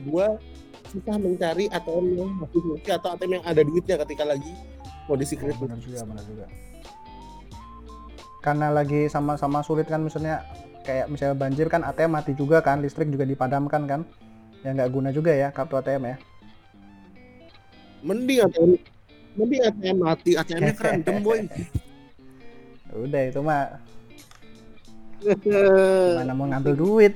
gua 0.01 0.41
susah 0.89 1.13
mencari 1.21 1.69
ATM 1.69 2.05
yang 2.17 2.29
masih 2.41 2.57
fungsi 2.57 2.89
atau 2.89 3.13
ATM 3.13 3.37
yang 3.37 3.45
ada 3.45 3.61
duitnya 3.61 3.95
ketika 4.01 4.25
lagi 4.25 4.49
kondisi 5.05 5.37
Oh, 5.37 5.39
kritis 5.45 5.61
benar 5.61 5.77
juga, 5.77 5.99
benar 6.09 6.25
juga. 6.25 6.45
Karena 8.41 8.73
lagi 8.73 9.07
sama-sama 9.07 9.61
sulit 9.61 9.85
kan 9.85 10.01
misalnya 10.01 10.41
kayak 10.81 11.07
misalnya 11.07 11.37
banjir 11.37 11.69
kan 11.69 11.85
ATM 11.85 12.11
mati 12.11 12.33
juga 12.33 12.59
kan, 12.59 12.81
listrik 12.81 13.07
juga 13.07 13.23
dipadamkan 13.23 13.85
kan. 13.85 14.01
Ya 14.63 14.69
nggak 14.71 14.91
guna 14.91 15.09
juga 15.11 15.31
ya 15.35 15.51
kartu 15.51 15.75
ATM 15.79 16.03
ya. 16.07 16.17
mending 18.03 18.43
ATM 18.43 18.71
mending 19.39 19.61
ATM 19.63 19.97
mati 20.03 20.31
ATM-nya 20.35 20.75
kerendam 20.79 21.23
boy 21.23 21.39
Udah 22.91 23.21
itu 23.31 23.39
mah 23.39 23.79
gimana 25.43 26.35
mau 26.35 26.45
ngambil 26.51 26.73
duit. 26.75 27.13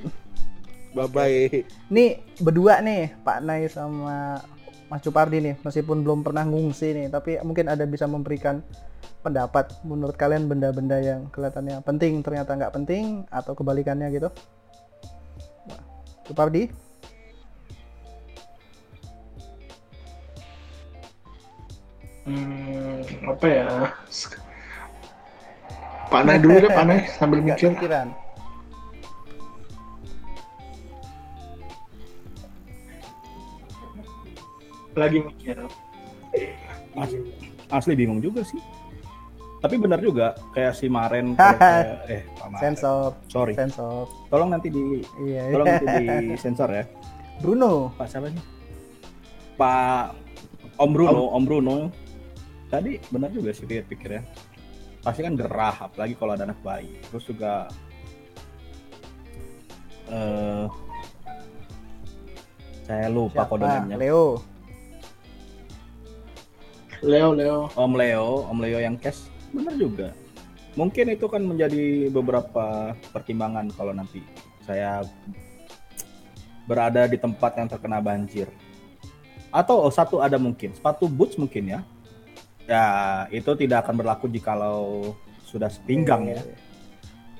Bye 0.96 1.08
bye. 1.12 1.60
Nih 1.92 2.24
berdua 2.40 2.80
nih 2.80 3.12
Pak 3.20 3.38
Nai 3.44 3.68
sama 3.68 4.40
Mas 4.88 5.04
Cupardi 5.04 5.44
nih 5.44 5.54
meskipun 5.60 6.00
belum 6.00 6.24
pernah 6.24 6.48
ngungsi 6.48 6.96
nih 6.96 7.06
tapi 7.12 7.36
mungkin 7.44 7.68
ada 7.68 7.84
bisa 7.84 8.08
memberikan 8.08 8.64
pendapat 9.20 9.68
menurut 9.84 10.16
kalian 10.16 10.48
benda-benda 10.48 10.96
yang 10.96 11.28
kelihatannya 11.28 11.84
penting 11.84 12.24
ternyata 12.24 12.56
nggak 12.56 12.72
penting 12.72 13.28
atau 13.28 13.52
kebalikannya 13.52 14.08
gitu 14.16 14.32
Cupardi 16.24 16.72
Hmm, 22.28 23.00
apa 23.24 23.46
ya? 23.48 23.66
Panai 26.08 26.36
dulu 26.36 26.60
deh, 26.60 26.68
panai 26.70 27.08
sambil 27.08 27.40
mikir. 27.40 27.72
kepikiran 27.72 28.08
Lagi 34.94 35.18
mikir. 35.22 35.56
Asli 37.68 37.92
bingung 37.94 38.18
juga 38.18 38.42
sih. 38.42 38.58
Tapi 39.58 39.74
benar 39.74 39.98
juga 39.98 40.38
kayak 40.54 40.72
si 40.72 40.86
Maren 40.86 41.34
kayak, 41.38 41.58
kayak- 41.58 42.02
eh 42.08 42.22
Pak 42.30 42.46
Maren. 42.48 42.62
sensor 42.62 43.10
Sorry. 43.26 43.54
sensor 43.58 44.06
Tolong 44.30 44.54
nanti 44.54 44.70
di 44.70 45.02
iya 45.26 45.50
tolong 45.50 45.66
nanti 45.66 45.86
di 45.86 46.06
sensor 46.44 46.68
ya. 46.70 46.84
Bruno 47.38 47.90
Pak 47.94 48.06
siapa 48.06 48.30
sih? 48.30 48.42
Pak 49.58 50.14
Om 50.78 50.90
Bruno, 50.94 51.22
Om 51.34 51.42
Bruno. 51.44 51.76
Tadi 52.68 53.00
benar 53.08 53.32
juga 53.32 53.50
sih 53.56 53.64
pikir-pikir 53.64 54.20
ya. 54.20 54.22
Pasti 55.00 55.24
kan 55.24 55.34
gerah, 55.34 55.88
apalagi 55.88 56.14
kalau 56.16 56.36
ada 56.36 56.44
anak 56.44 56.60
bayi. 56.60 57.00
Terus 57.08 57.24
juga 57.24 57.68
eh 60.08 60.66
saya 62.88 63.08
lupa 63.12 63.44
siapa 63.44 63.52
kodenya. 63.52 63.96
Leo 64.00 64.40
Leo, 66.98 67.30
Leo. 67.30 67.70
Om 67.78 67.92
Leo, 67.94 68.26
Om 68.50 68.58
Leo 68.58 68.78
yang 68.82 68.98
cash, 68.98 69.30
benar 69.54 69.74
juga. 69.78 70.10
Mungkin 70.74 71.14
itu 71.14 71.26
kan 71.30 71.42
menjadi 71.46 72.10
beberapa 72.10 72.94
pertimbangan 73.14 73.70
kalau 73.74 73.94
nanti 73.94 74.22
saya 74.66 75.06
berada 76.66 77.06
di 77.06 77.16
tempat 77.16 77.54
yang 77.54 77.70
terkena 77.70 78.02
banjir. 78.02 78.50
Atau 79.54 79.80
oh, 79.80 79.92
satu 79.94 80.20
ada 80.20 80.36
mungkin, 80.36 80.74
sepatu 80.74 81.06
boots 81.08 81.38
mungkin 81.38 81.78
ya. 81.78 81.80
Ya, 82.68 83.24
itu 83.32 83.48
tidak 83.56 83.88
akan 83.88 83.96
berlaku 83.96 84.28
jikalau 84.28 85.16
sudah 85.40 85.72
sepinggang 85.72 86.28
ya. 86.28 86.40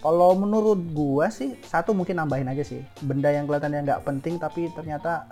Kalau 0.01 0.33
menurut 0.33 0.81
gua 0.97 1.29
sih 1.29 1.61
satu 1.61 1.93
mungkin 1.93 2.17
nambahin 2.17 2.49
aja 2.49 2.65
sih 2.65 2.81
benda 3.05 3.29
yang 3.29 3.45
kelihatannya 3.45 3.85
nggak 3.85 4.03
penting 4.09 4.41
tapi 4.41 4.73
ternyata 4.73 5.29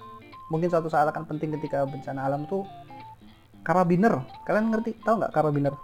mungkin 0.52 0.68
suatu 0.68 0.92
saat 0.92 1.08
akan 1.08 1.24
penting 1.24 1.54
ketika 1.56 1.88
bencana 1.88 2.28
alam 2.28 2.44
tuh 2.44 2.68
karabiner. 3.64 4.20
Kalian 4.44 4.68
ngerti 4.68 5.00
tahu 5.00 5.22
nggak 5.22 5.32
karabiner? 5.32 5.74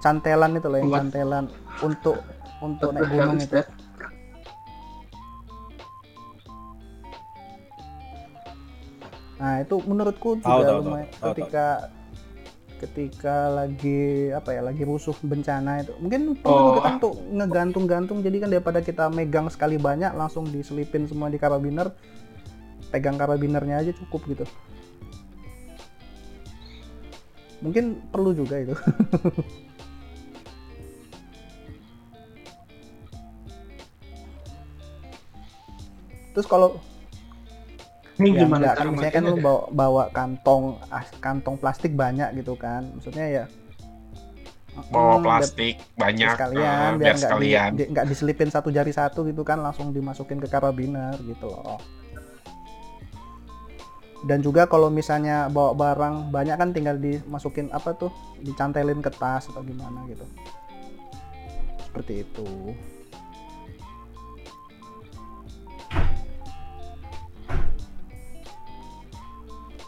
Cantelan 0.00 0.56
itu 0.56 0.68
loh 0.72 0.78
yang 0.80 0.92
cantelan 1.04 1.44
untuk 1.84 2.16
untuk 2.64 2.96
naik 2.96 3.12
gunung 3.12 3.36
itu. 3.44 3.60
Nah 9.44 9.60
itu 9.60 9.76
menurutku 9.84 10.40
juga 10.40 10.64
tahu, 10.64 10.80
lumayan 10.80 11.08
tahu, 11.20 11.36
ketika 11.36 11.92
ketika 12.80 13.36
lagi 13.52 14.32
apa 14.32 14.56
ya 14.56 14.64
lagi 14.64 14.88
rusuh 14.88 15.12
bencana 15.20 15.84
itu 15.84 15.92
mungkin 16.00 16.32
perlu 16.36 16.80
Oh. 16.80 16.80
kan 16.80 16.96
untuk 16.96 17.20
ngegantung-gantung. 17.28 18.24
Jadi 18.24 18.40
kan 18.40 18.48
daripada 18.48 18.80
kita 18.80 19.12
megang 19.12 19.52
sekali 19.52 19.76
banyak 19.76 20.16
langsung 20.16 20.48
diselipin 20.48 21.04
semua 21.04 21.28
di 21.28 21.36
karabiner 21.36 21.92
pegang 22.88 23.20
karabinernya 23.20 23.84
aja 23.84 23.92
cukup 23.92 24.24
gitu. 24.32 24.48
Mungkin 27.60 28.00
perlu 28.08 28.32
juga 28.32 28.64
itu. 28.64 28.72
Terus 36.34 36.50
kalau 36.50 36.80
Ini 38.14 38.30
ya 38.30 38.40
gimana 38.46 38.62
enggak, 38.62 38.76
cara 38.78 38.88
misalnya 38.94 39.14
kan 39.18 39.24
lu 39.26 39.36
bawa, 39.42 39.62
bawa 39.74 40.02
kantong 40.14 40.64
ah, 40.86 41.04
kantong 41.18 41.56
plastik 41.58 41.92
banyak 41.98 42.30
gitu 42.38 42.54
kan. 42.54 42.86
Maksudnya 42.94 43.26
ya 43.26 43.44
Bawa 44.90 45.18
hmm, 45.18 45.22
plastik 45.22 45.74
biar 45.78 45.98
banyak. 45.98 46.34
sekalian 46.34 46.66
eh, 46.66 46.78
biar 46.78 46.94
biar 46.98 47.14
nggak 47.14 47.14
di- 47.14 47.22
sekalian. 47.22 47.70
di- 47.78 47.88
nggak 47.94 48.06
diselipin 48.10 48.50
satu 48.50 48.68
jari 48.74 48.90
satu 48.90 49.22
gitu 49.26 49.42
kan 49.46 49.58
langsung 49.62 49.94
dimasukin 49.94 50.38
ke 50.42 50.46
karabiner 50.50 51.14
gitu 51.22 51.46
loh. 51.46 51.78
Dan 54.24 54.40
juga 54.40 54.64
kalau 54.64 54.88
misalnya 54.88 55.46
bawa 55.52 55.76
barang 55.76 56.32
banyak 56.32 56.56
kan 56.56 56.70
tinggal 56.72 56.96
dimasukin 56.96 57.68
apa 57.70 57.92
tuh 57.94 58.10
dicantelin 58.40 58.98
ke 58.98 59.10
tas 59.14 59.46
atau 59.46 59.60
gimana 59.62 60.02
gitu. 60.10 60.24
Seperti 61.86 62.26
itu 62.26 62.74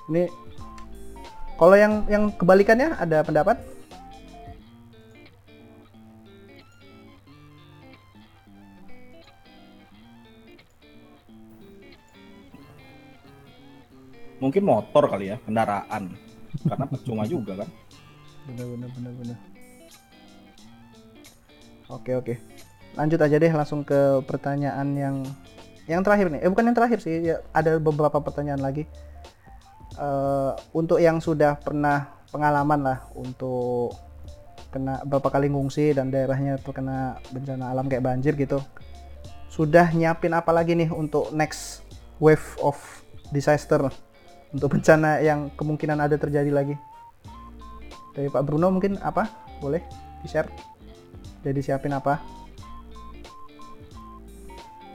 ini 0.06 0.30
kalau 1.56 1.72
yang 1.72 2.04
yang 2.06 2.28
kebalikannya 2.36 2.92
ada 3.00 3.24
pendapat? 3.24 3.56
Mungkin 14.36 14.68
motor 14.68 15.08
kali 15.08 15.32
ya, 15.32 15.40
kendaraan. 15.48 16.12
Karena 16.68 16.84
percuma 16.84 17.24
juga 17.24 17.64
kan. 17.64 17.70
bener 18.46 18.62
bener 18.68 18.88
bener 18.94 19.12
bener. 19.16 19.38
Oke 21.88 22.12
oke. 22.14 22.34
Lanjut 22.94 23.18
aja 23.18 23.36
deh 23.40 23.50
langsung 23.50 23.80
ke 23.82 24.22
pertanyaan 24.28 24.92
yang 24.92 25.16
yang 25.88 26.04
terakhir 26.04 26.28
nih. 26.30 26.44
Eh 26.44 26.50
bukan 26.52 26.68
yang 26.68 26.76
terakhir 26.76 27.00
sih 27.00 27.32
ya, 27.32 27.40
ada 27.56 27.80
beberapa 27.80 28.20
pertanyaan 28.20 28.60
lagi 28.60 28.84
Eh, 29.96 30.52
untuk 30.76 31.00
yang 31.00 31.24
sudah 31.24 31.56
pernah 31.56 32.20
pengalaman 32.28 32.84
lah 32.84 32.98
untuk 33.16 33.96
kena 34.68 35.00
berapa 35.08 35.32
kali 35.32 35.48
ngungsi 35.48 35.96
dan 35.96 36.12
daerahnya 36.12 36.60
terkena 36.60 37.16
bencana 37.32 37.72
alam 37.72 37.88
kayak 37.88 38.04
banjir 38.04 38.36
gitu 38.36 38.60
sudah 39.48 39.88
nyiapin 39.96 40.36
apa 40.36 40.52
lagi 40.52 40.76
nih 40.76 40.92
untuk 40.92 41.32
next 41.32 41.80
wave 42.20 42.44
of 42.60 42.76
disaster 43.32 43.88
untuk 44.52 44.68
bencana 44.76 45.24
yang 45.24 45.48
kemungkinan 45.56 45.96
ada 45.96 46.20
terjadi 46.20 46.52
lagi? 46.52 46.76
Dari 48.12 48.28
Pak 48.28 48.44
Bruno 48.44 48.68
mungkin 48.68 49.00
apa? 49.00 49.32
Boleh 49.64 49.80
di 50.20 50.28
share 50.28 50.52
jadi 51.40 51.60
siapin 51.64 51.96
apa? 51.96 52.20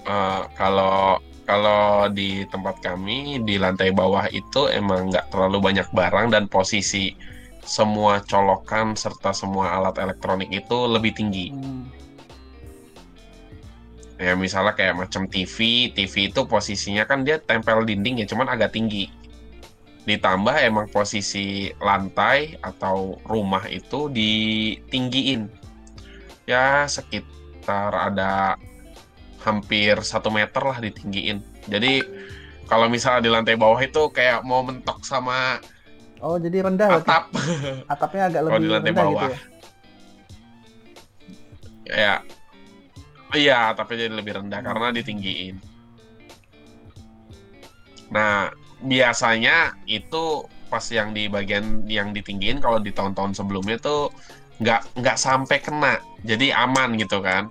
Eh, 0.05 0.43
kalau 0.53 1.17
kalau 1.45 2.07
di 2.13 2.45
tempat 2.47 2.79
kami 2.79 3.41
di 3.41 3.57
lantai 3.57 3.91
bawah 3.91 4.29
itu 4.29 4.69
emang 4.69 5.09
nggak 5.11 5.33
terlalu 5.33 5.57
banyak 5.71 5.87
barang 5.91 6.31
dan 6.33 6.45
posisi 6.47 7.13
semua 7.61 8.21
colokan 8.25 8.97
serta 8.97 9.33
semua 9.33 9.77
alat 9.77 9.97
elektronik 10.01 10.49
itu 10.49 10.77
lebih 10.89 11.13
tinggi. 11.13 11.53
Hmm, 11.53 11.85
Ya 14.21 14.37
misalnya 14.37 14.77
kayak 14.77 15.01
macam 15.01 15.25
TV, 15.25 15.89
TV 15.97 16.29
itu 16.29 16.45
posisinya 16.45 17.09
kan 17.09 17.25
dia 17.25 17.41
tempel 17.41 17.81
dinding 17.81 18.21
ya, 18.21 18.29
cuman 18.29 18.53
agak 18.53 18.77
tinggi. 18.77 19.09
Ditambah 20.05 20.61
emang 20.61 20.93
posisi 20.93 21.73
lantai 21.81 22.53
atau 22.61 23.17
rumah 23.25 23.65
itu 23.65 24.13
ditinggiin. 24.13 25.49
Ya 26.45 26.85
sekitar 26.85 27.89
ada 28.13 28.61
hampir 29.41 29.97
satu 30.05 30.29
meter 30.29 30.61
lah 30.61 30.77
ditinggiin. 30.77 31.41
Jadi 31.67 32.01
kalau 32.69 32.87
misalnya 32.87 33.21
di 33.25 33.29
lantai 33.33 33.55
bawah 33.59 33.81
itu 33.81 34.07
kayak 34.13 34.47
mau 34.47 34.63
mentok 34.63 35.03
sama 35.03 35.59
oh 36.21 36.37
jadi 36.37 36.63
rendah 36.63 36.87
berarti? 36.87 37.09
atap. 37.09 37.23
atapnya 37.93 38.23
agak 38.29 38.41
lebih 38.47 38.61
di 38.61 38.69
lantai 38.69 38.91
rendah 38.93 39.03
bawah. 39.03 39.11
gitu 39.11 39.27
ya? 39.27 39.39
Ya. 41.91 42.15
Iya 43.31 43.59
tapi 43.75 43.95
jadi 43.95 44.13
lebih 44.13 44.33
rendah 44.39 44.59
karena 44.63 44.87
ditinggiin. 44.91 45.55
Nah 48.11 48.51
biasanya 48.83 49.75
itu 49.87 50.45
pas 50.71 50.83
yang 50.87 51.11
di 51.11 51.27
bagian 51.27 51.83
yang 51.87 52.15
ditinggiin 52.15 52.63
kalau 52.63 52.79
di 52.79 52.95
tahun-tahun 52.95 53.35
sebelumnya 53.35 53.79
tuh 53.79 54.11
nggak 54.63 54.99
nggak 54.99 55.17
sampai 55.19 55.57
kena. 55.59 55.99
Jadi 56.23 56.53
aman 56.53 56.95
gitu 56.99 57.19
kan 57.19 57.49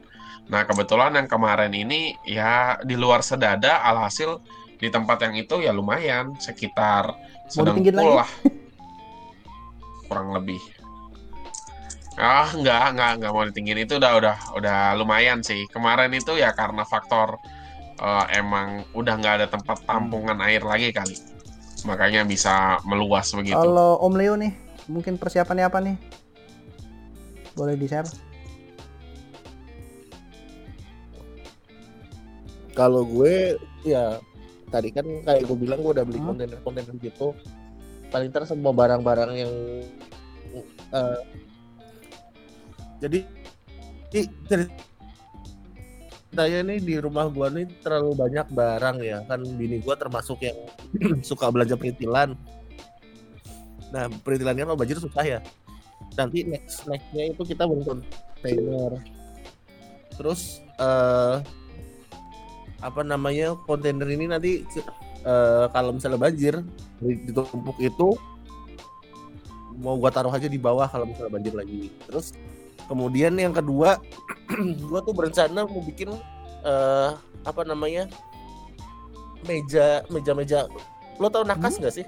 nah 0.51 0.67
kebetulan 0.67 1.15
yang 1.15 1.31
kemarin 1.31 1.71
ini 1.71 2.19
ya 2.27 2.75
di 2.83 2.99
luar 2.99 3.23
sedada 3.23 3.87
alhasil 3.87 4.43
di 4.83 4.91
tempat 4.91 5.23
yang 5.23 5.39
itu 5.39 5.63
ya 5.63 5.71
lumayan 5.71 6.35
sekitar 6.43 7.15
sedengkul 7.47 8.19
lah 8.19 8.31
kurang 10.11 10.35
lebih 10.35 10.59
Ah, 12.21 12.53
enggak, 12.53 12.93
enggak, 12.93 13.11
enggak 13.17 13.33
mau 13.33 13.45
ditinggiin 13.49 13.81
itu 13.89 13.97
udah 13.97 14.13
udah 14.21 14.37
udah 14.61 14.79
lumayan 15.01 15.41
sih. 15.41 15.65
Kemarin 15.73 16.13
itu 16.13 16.37
ya 16.37 16.53
karena 16.53 16.85
faktor 16.85 17.41
eh, 17.97 18.25
emang 18.37 18.85
udah 18.93 19.15
nggak 19.17 19.35
ada 19.41 19.47
tempat 19.49 19.89
tampungan 19.89 20.37
air 20.45 20.61
lagi 20.61 20.93
kali. 20.93 21.17
Makanya 21.89 22.29
bisa 22.29 22.77
meluas 22.85 23.33
begitu. 23.33 23.57
Kalau 23.57 23.97
Om 24.05 24.15
Leo 24.21 24.37
nih, 24.37 24.53
mungkin 24.85 25.17
persiapannya 25.17 25.65
apa 25.65 25.81
nih? 25.81 25.97
Boleh 27.57 27.81
di-share? 27.81 28.30
Kalau 32.73 33.03
gue 33.03 33.57
ya 33.83 34.19
tadi 34.71 34.89
kan 34.91 35.03
kayak 35.27 35.43
gue 35.45 35.57
bilang 35.59 35.83
gue 35.83 35.93
udah 35.95 36.07
beli 36.07 36.19
Hmm. 36.19 36.35
kontainer-kontainer 36.35 36.95
gitu. 37.01 37.35
Paling 38.11 38.31
ntar 38.31 38.43
semua 38.45 38.71
barang-barang 38.71 39.33
yang 39.35 39.53
eh, 40.91 41.19
jadi 42.99 43.23
i- 44.13 44.33
ceritanya 46.31 46.61
nih 46.67 46.79
di 46.79 46.99
rumah 46.99 47.31
gua 47.31 47.47
nih 47.49 47.71
terlalu 47.81 48.19
banyak 48.19 48.47
barang 48.51 48.97
ya 48.99 49.23
kan 49.25 49.41
bini 49.55 49.79
gua 49.79 49.95
termasuk 49.95 50.43
yang 50.43 50.59
suka 51.27 51.51
belanja 51.51 51.79
perintilan. 51.79 52.35
Nah 53.91 54.11
perintilannya 54.23 54.67
kalau 54.67 54.79
banjir 54.79 54.99
susah 54.99 55.23
ya. 55.23 55.39
Nanti 56.19 56.43
next 56.43 56.87
nextnya 56.87 57.31
itu 57.31 57.43
kita 57.47 57.63
beli 57.67 57.87
kontainer. 57.87 58.99
Terus 60.19 60.59
eh 60.77 61.37
apa 62.81 63.05
namanya 63.05 63.57
kontainer 63.69 64.09
ini 64.09 64.25
nanti 64.29 64.65
eh, 65.25 65.65
kalau 65.73 65.93
misalnya 65.93 66.17
banjir 66.21 66.65
di- 67.01 67.21
ditumpuk 67.29 67.77
itu 67.77 68.17
mau 69.81 69.97
gua 69.97 70.13
taruh 70.13 70.33
aja 70.33 70.49
di 70.49 70.61
bawah 70.61 70.89
kalau 70.89 71.09
misalnya 71.09 71.33
banjir 71.33 71.55
lagi. 71.57 71.93
Terus 72.09 72.33
kemudian 72.89 73.37
yang 73.37 73.53
kedua 73.53 74.01
gua 74.89 75.01
tuh 75.05 75.15
berencana 75.17 75.65
mau 75.65 75.81
bikin 75.85 76.13
eh 76.61 77.11
apa 77.49 77.65
namanya 77.65 78.05
meja 79.49 80.05
meja 80.13 80.33
meja 80.37 80.59
lo 81.17 81.29
tau 81.33 81.45
nakas 81.45 81.81
nggak 81.81 81.95
sih? 81.95 82.07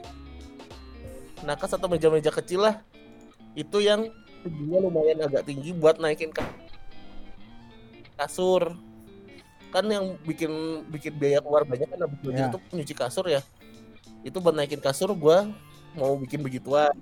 Nakas 1.44 1.72
atau 1.76 1.88
meja 1.88 2.08
meja 2.12 2.28
kecil 2.32 2.64
lah. 2.64 2.80
Itu 3.52 3.80
yang 3.80 4.08
tingginya 4.44 4.88
lumayan 4.88 5.20
agak 5.24 5.44
tinggi 5.48 5.72
buat 5.76 6.00
naikin 6.00 6.32
ka- 6.32 6.48
kasur 8.16 8.76
kan 9.72 9.88
yang 9.88 10.20
bikin 10.28 10.84
bikin 10.92 11.16
biaya 11.16 11.40
keluar 11.40 11.64
banyak 11.64 11.88
kan 11.88 11.98
banjir 12.20 12.44
Ya. 12.46 12.52
tuh 12.52 12.60
nyuci 12.76 12.94
kasur 12.94 13.24
ya. 13.24 13.40
Itu 14.20 14.38
buat 14.44 14.52
naikin 14.52 14.78
kasur 14.84 15.10
gua 15.16 15.48
mau 15.96 16.12
bikin 16.20 16.44
begituan. 16.44 16.92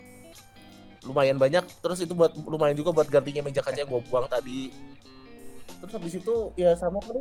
Lumayan 1.02 1.36
banyak 1.36 1.66
terus 1.82 1.98
itu 1.98 2.14
buat 2.14 2.30
lumayan 2.38 2.78
juga 2.78 2.94
buat 2.94 3.10
gantinya 3.10 3.50
meja 3.50 3.60
kaca 3.64 3.82
yang 3.82 3.90
gue 3.90 4.02
buang 4.06 4.30
tadi. 4.30 4.70
Terus 5.82 5.92
habis 5.96 6.14
itu 6.14 6.34
ya 6.54 6.78
sama 6.78 7.02
kan 7.02 7.18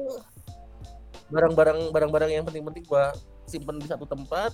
barang-barang 1.30 1.89
barang-barang 1.93 2.30
yang 2.30 2.45
penting-penting 2.45 2.86
gua 2.86 3.10
simpen 3.50 3.82
di 3.82 3.89
satu 3.89 4.06
tempat. 4.06 4.54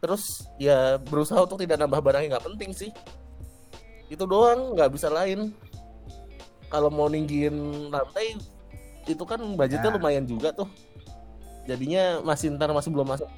Terus 0.00 0.46
ya 0.56 0.96
berusaha 0.96 1.44
untuk 1.44 1.60
tidak 1.60 1.84
nambah 1.84 2.00
barang 2.00 2.22
yang 2.24 2.32
nggak 2.38 2.46
penting 2.48 2.70
sih. 2.72 2.90
Itu 4.08 4.24
doang 4.24 4.72
nggak 4.72 4.88
bisa 4.94 5.12
lain. 5.12 5.52
Kalau 6.68 6.88
mau 6.88 7.08
ninggiin 7.08 7.88
lantai 7.92 8.36
itu 9.08 9.24
kan 9.24 9.40
budgetnya 9.56 9.90
Ya. 9.90 9.96
lumayan 9.96 10.24
juga 10.28 10.52
tuh 10.52 10.68
jadinya 11.64 12.20
masih 12.24 12.52
ntar 12.56 12.72
masih 12.72 12.88
belum 12.92 13.08
masuk 13.08 13.28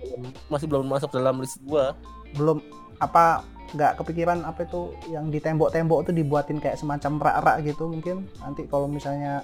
masih 0.51 0.67
belum 0.71 0.87
masuk 0.87 1.11
dalam 1.11 1.39
list 1.43 1.59
gua 1.67 1.95
Belum 2.31 2.63
apa 3.03 3.43
nggak 3.75 4.03
kepikiran 4.03 4.47
apa 4.47 4.67
itu 4.67 4.95
yang 5.11 5.31
di 5.31 5.43
tembok-tembok 5.43 6.07
tuh 6.07 6.15
dibuatin 6.15 6.59
kayak 6.63 6.79
semacam 6.79 7.19
rak-rak 7.19 7.67
gitu 7.67 7.91
mungkin 7.91 8.27
nanti 8.39 8.67
kalau 8.71 8.87
misalnya 8.87 9.43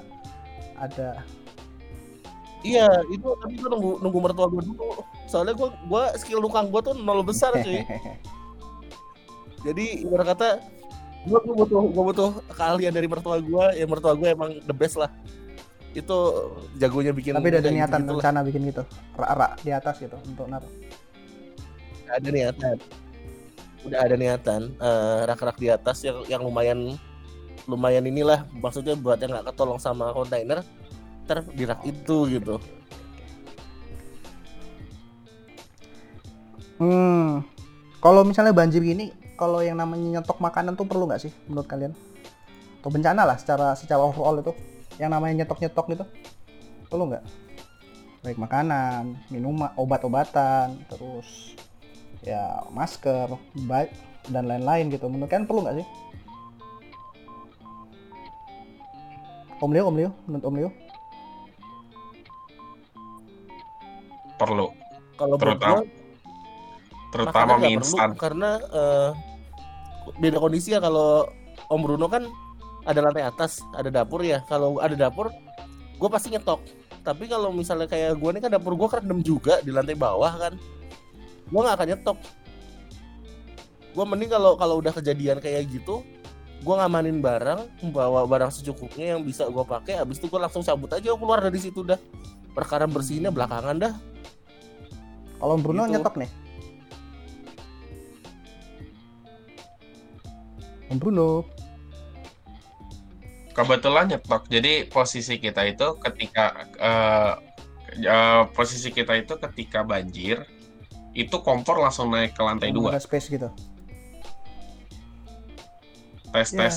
ada 0.79 1.23
Iya, 2.67 2.91
itu 3.15 3.23
tapi 3.39 3.55
gue 3.63 3.69
nunggu 3.71 4.03
nunggu 4.03 4.19
mertua 4.19 4.51
gue 4.51 4.59
dulu. 4.59 4.99
Soalnya 5.31 5.55
gue 5.55 5.71
gua 5.87 6.11
skill 6.19 6.43
nukang 6.43 6.67
gue 6.67 6.81
tuh 6.83 6.99
nol 6.99 7.23
besar 7.23 7.55
cuy. 7.63 7.87
Jadi 9.67 10.03
ibarat 10.03 10.35
kata 10.35 10.49
gue 11.27 11.39
gue 11.47 11.55
butuh 11.63 11.83
gue 11.87 12.05
butuh 12.11 12.31
keahlian 12.59 12.91
dari 12.91 13.07
mertua 13.07 13.39
gue. 13.39 13.67
Ya 13.79 13.87
mertua 13.87 14.19
gue 14.19 14.35
emang 14.35 14.59
the 14.67 14.75
best 14.75 14.99
lah. 14.99 15.11
Itu 15.97 16.19
jagonya 16.77 17.17
bikin. 17.17 17.33
tapi 17.33 17.49
udah 17.49 17.61
ada 17.65 17.73
niatan 17.73 18.01
lah. 18.05 18.21
rencana 18.21 18.45
bikin 18.45 18.69
gitu 18.69 18.85
rak-rak 19.17 19.53
di 19.65 19.71
atas 19.73 19.97
gitu 19.97 20.17
untuk 20.29 20.45
naruh 20.45 20.69
Ada 22.07 22.29
niatan. 22.29 22.77
Udah 23.83 23.99
ada 24.05 24.15
niatan. 24.15 24.61
eh, 24.77 25.21
rak-rak 25.25 25.57
di 25.57 25.73
atas 25.73 26.05
yang 26.05 26.21
yang 26.29 26.43
lumayan 26.45 27.01
lumayan 27.67 28.05
inilah 28.07 28.45
maksudnya 28.55 28.95
buat 28.95 29.19
yang 29.19 29.33
nggak 29.35 29.51
ketolong 29.51 29.81
sama 29.81 30.13
kontainer 30.15 30.63
ter 31.27 31.43
di 31.57 31.65
rak 31.67 31.83
itu 31.83 32.29
gitu. 32.31 32.61
Hmm, 36.77 37.41
kalau 38.05 38.21
misalnya 38.23 38.53
banjir 38.53 38.85
gini, 38.85 39.09
kalau 39.35 39.65
yang 39.65 39.81
namanya 39.81 40.21
nyetok 40.21 40.37
makanan 40.39 40.77
tuh 40.77 40.85
perlu 40.85 41.09
nggak 41.09 41.25
sih 41.25 41.33
menurut 41.49 41.65
kalian? 41.65 41.97
Atau 42.85 42.93
bencana 42.93 43.25
lah 43.25 43.41
secara 43.41 43.73
secara 43.75 43.99
overall 44.05 44.39
itu, 44.45 44.53
yang 44.97 45.13
namanya 45.13 45.45
nyetok-nyetok 45.45 45.87
gitu, 45.93 46.05
perlu 46.89 47.13
nggak? 47.13 47.25
Baik 48.25 48.39
makanan, 48.41 49.15
minuman, 49.31 49.71
obat-obatan, 49.79 50.81
terus 50.91 51.55
ya 52.25 52.65
masker, 52.75 53.31
baik 53.69 53.93
dan 54.33 54.51
lain-lain 54.51 54.91
gitu. 54.91 55.07
Menurut 55.07 55.31
kalian 55.31 55.47
perlu 55.47 55.61
nggak 55.63 55.79
sih? 55.79 55.87
Om 59.57 59.73
Leo, 59.73 59.85
Om 59.89 59.97
Leo, 59.97 60.11
menurut 60.29 60.45
Om 60.45 60.57
Leo? 60.59 60.71
Perlu, 64.37 64.69
Kalau 65.17 65.37
menurut 65.41 65.57
Terutama 65.65 65.81
terutama 67.09 67.53
mie 67.57 67.81
perlu, 67.81 67.81
instan. 67.81 68.11
karena 68.21 68.51
eh, 68.61 69.11
beda 70.21 70.37
kondisi 70.37 70.77
ya 70.77 70.81
kalau 70.83 71.25
Om 71.73 71.81
Bruno 71.81 72.07
kan 72.13 72.29
ada 72.87 73.01
lantai 73.03 73.27
atas 73.27 73.61
ada 73.75 73.91
dapur 73.91 74.23
ya 74.23 74.41
kalau 74.47 74.79
ada 74.79 74.95
dapur 74.95 75.29
gue 75.99 76.09
pasti 76.09 76.31
nyetok 76.33 76.63
tapi 77.03 77.27
kalau 77.27 77.51
misalnya 77.51 77.91
kayak 77.91 78.19
gue 78.19 78.31
nih 78.39 78.43
kan 78.47 78.51
dapur 78.55 78.79
gue 78.79 78.89
kerendam 78.89 79.21
juga 79.21 79.59
di 79.61 79.75
lantai 79.75 79.99
bawah 79.99 80.33
kan 80.39 80.55
gue 81.47 81.61
nggak 81.61 81.77
akan 81.77 81.89
nyetok 81.93 82.19
gue 83.97 84.05
mending 84.05 84.31
kalau 84.31 84.53
kalau 84.55 84.75
udah 84.79 84.93
kejadian 84.95 85.43
kayak 85.43 85.67
gitu 85.67 86.07
gue 86.63 86.75
ngamanin 86.75 87.21
barang 87.21 87.91
bawa 87.93 88.25
barang 88.25 88.51
secukupnya 88.55 89.17
yang 89.17 89.21
bisa 89.27 89.45
gue 89.47 89.65
pakai 89.65 90.01
habis 90.01 90.17
itu 90.23 90.27
gue 90.31 90.41
langsung 90.41 90.65
cabut 90.65 90.89
aja 90.95 91.13
gua 91.13 91.19
keluar 91.21 91.41
dari 91.45 91.61
situ 91.61 91.85
dah 91.85 92.01
perkara 92.57 92.89
bersihnya 92.89 93.29
belakangan 93.29 93.77
dah 93.77 93.95
Kalau 95.37 95.61
Bruno 95.61 95.85
Gitu. 95.85 96.01
nyetok 96.01 96.17
nih. 96.17 96.31
Om 100.89 100.97
Bruno. 100.97 101.45
Kebetulan 103.57 104.13
nyetok. 104.13 104.53
Jadi 104.53 104.85
posisi 104.93 105.41
kita 105.41 105.65
itu 105.65 105.97
ketika 105.97 106.69
eh, 106.77 107.33
eh, 108.05 108.43
posisi 108.53 108.93
kita 108.93 109.17
itu 109.17 109.41
ketika 109.41 109.81
banjir 109.81 110.45
itu 111.17 111.41
kompor 111.41 111.81
langsung 111.81 112.13
naik 112.13 112.37
ke 112.37 112.43
lantai 112.45 112.69
Yang 112.69 112.77
dua 112.77 112.89
ada 112.93 113.01
space 113.01 113.27
gitu. 113.33 113.49
tes 116.37 116.53
Ya. 116.53 116.59
tes 116.61 116.77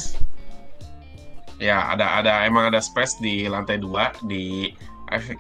ya 1.60 1.78
ada 1.92 2.24
ada 2.24 2.48
emang 2.48 2.72
ada 2.72 2.80
space 2.80 3.20
di 3.20 3.52
lantai 3.52 3.76
dua 3.76 4.16
di 4.24 4.72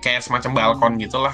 kayak 0.03 0.19
semacam 0.19 0.51
balkon 0.51 0.99
gitulah 0.99 1.31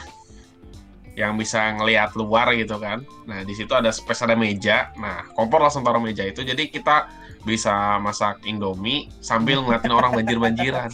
yang 1.15 1.39
bisa 1.39 1.75
ngelihat 1.79 2.11
luar 2.19 2.51
gitu 2.55 2.75
kan. 2.77 3.03
Nah 3.25 3.41
di 3.47 3.55
situ 3.55 3.71
ada 3.71 3.89
space 3.89 4.27
ada 4.27 4.35
meja. 4.35 4.91
Nah 4.99 5.27
kompor 5.35 5.63
langsung 5.63 5.81
taruh 5.81 6.03
meja 6.03 6.27
itu. 6.27 6.43
Jadi 6.43 6.69
kita 6.69 7.07
bisa 7.47 7.97
masak 8.03 8.43
indomie 8.43 9.07
sambil 9.23 9.63
ngeliatin 9.63 9.93
orang 9.93 10.11
banjir 10.11 10.37
banjiran 10.41 10.89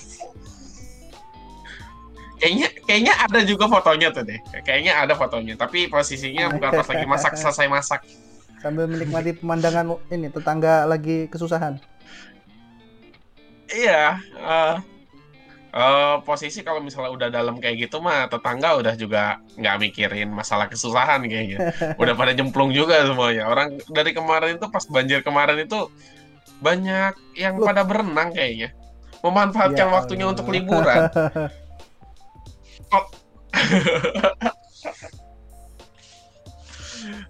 kayaknya 2.41 2.67
kayaknya 2.89 3.13
ada 3.21 3.39
juga 3.45 3.69
fotonya 3.69 4.09
tuh 4.09 4.25
deh. 4.25 4.41
Kayaknya 4.65 4.93
ada 5.05 5.13
fotonya 5.13 5.53
tapi 5.53 5.85
posisinya 5.85 6.49
bukan 6.49 6.69
pas 6.81 6.87
lagi 6.89 7.05
masak 7.05 7.33
selesai 7.37 7.69
masak. 7.69 8.01
Sambil 8.57 8.89
menikmati 8.89 9.37
pemandangan 9.37 10.01
ini 10.09 10.33
tetangga 10.33 10.89
lagi 10.89 11.29
kesusahan. 11.29 11.77
Iya, 13.71 14.19
eh 14.35 14.75
eh, 15.71 16.15
posisi 16.27 16.59
kalau 16.61 16.83
misalnya 16.83 17.11
udah 17.11 17.29
dalam 17.31 17.55
kayak 17.59 17.87
gitu 17.87 18.03
mah 18.03 18.27
tetangga 18.27 18.75
udah 18.79 18.93
juga 18.99 19.39
nggak 19.55 19.75
mikirin 19.79 20.29
masalah 20.31 20.67
kesusahan 20.67 21.23
kayaknya. 21.25 21.71
Udah 22.01 22.13
pada 22.15 22.31
jemplung 22.35 22.75
juga 22.75 23.07
semuanya. 23.07 23.47
Orang 23.47 23.79
dari 23.91 24.11
kemarin 24.11 24.59
itu 24.59 24.67
pas 24.67 24.83
banjir 24.87 25.23
kemarin 25.23 25.63
itu 25.63 25.87
banyak 26.61 27.13
yang 27.39 27.55
Loh. 27.57 27.65
pada 27.65 27.81
berenang 27.87 28.35
kayaknya. 28.35 28.75
Memanfaatkan 29.21 29.87
Ya 29.87 29.93
waktunya 29.93 30.25
Allah. 30.29 30.33
untuk 30.37 30.47
liburan. 30.49 31.09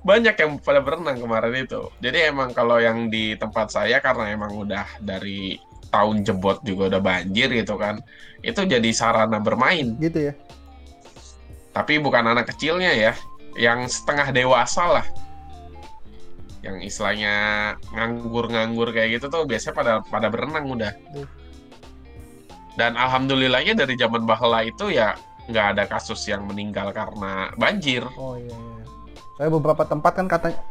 Banyak 0.02 0.34
yang 0.34 0.58
pada 0.60 0.82
berenang 0.82 1.22
kemarin 1.22 1.62
itu. 1.62 1.94
Jadi 2.02 2.34
emang 2.34 2.58
kalau 2.58 2.82
yang 2.82 3.08
di 3.14 3.38
tempat 3.38 3.70
saya 3.70 4.02
karena 4.02 4.34
emang 4.34 4.58
udah 4.58 4.98
dari 4.98 5.62
setahun 5.92 6.24
jebot 6.24 6.58
juga 6.64 6.88
udah 6.96 7.02
banjir 7.04 7.52
gitu 7.52 7.76
kan. 7.76 8.00
Itu 8.40 8.64
jadi 8.64 8.88
sarana 8.96 9.44
bermain. 9.44 10.00
Gitu 10.00 10.32
ya. 10.32 10.34
Tapi 11.76 12.00
bukan 12.00 12.32
anak 12.32 12.56
kecilnya 12.56 12.96
ya, 12.96 13.12
yang 13.60 13.84
setengah 13.92 14.32
dewasa 14.32 14.88
lah. 14.88 15.06
Yang 16.64 16.88
istilahnya 16.88 17.36
nganggur-nganggur 17.92 18.96
kayak 18.96 19.20
gitu 19.20 19.28
tuh 19.28 19.44
biasanya 19.44 19.76
pada 19.76 19.94
pada 20.08 20.28
berenang 20.32 20.72
udah. 20.72 20.96
Dan 22.80 22.96
alhamdulillahnya 22.96 23.76
dari 23.76 24.00
zaman 24.00 24.24
bahla 24.24 24.64
itu 24.64 24.96
ya 24.96 25.20
nggak 25.52 25.76
ada 25.76 25.84
kasus 25.92 26.24
yang 26.32 26.48
meninggal 26.48 26.96
karena 26.96 27.52
banjir. 27.60 28.08
Oh 28.16 28.40
iya 28.40 28.56
iya. 28.56 28.86
Saya 29.36 29.50
beberapa 29.52 29.84
tempat 29.84 30.16
kan 30.16 30.32
katanya 30.32 30.64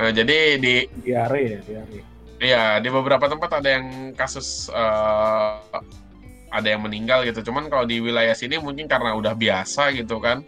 Eh, 0.00 0.12
jadi 0.16 0.56
di 0.56 0.74
Diare 1.04 1.40
ya, 1.44 1.58
diare. 1.60 2.00
Iya, 2.40 2.80
di 2.80 2.88
beberapa 2.88 3.28
tempat 3.28 3.60
ada 3.60 3.68
yang 3.68 4.16
kasus 4.16 4.72
eh, 4.72 5.80
ada 6.50 6.68
yang 6.68 6.82
meninggal 6.82 7.22
gitu. 7.28 7.52
Cuman 7.52 7.68
kalau 7.68 7.84
di 7.84 8.00
wilayah 8.00 8.32
sini 8.32 8.56
mungkin 8.56 8.88
karena 8.88 9.12
udah 9.14 9.36
biasa 9.36 9.92
gitu 9.92 10.18
kan. 10.18 10.40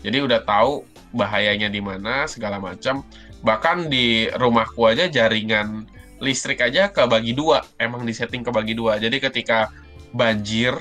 Jadi 0.00 0.24
udah 0.24 0.40
tahu 0.44 0.84
bahayanya 1.12 1.68
di 1.68 1.84
mana 1.84 2.24
segala 2.24 2.56
macam. 2.56 3.04
Bahkan 3.44 3.92
di 3.92 4.28
rumahku 4.40 4.88
aja 4.88 5.04
jaringan 5.08 5.84
listrik 6.18 6.64
aja 6.64 6.88
kebagi 6.88 7.36
dua, 7.36 7.60
emang 7.76 8.08
disetting 8.08 8.40
kebagi 8.40 8.72
dua. 8.72 8.96
Jadi 8.96 9.20
ketika 9.20 9.68
banjir 10.16 10.80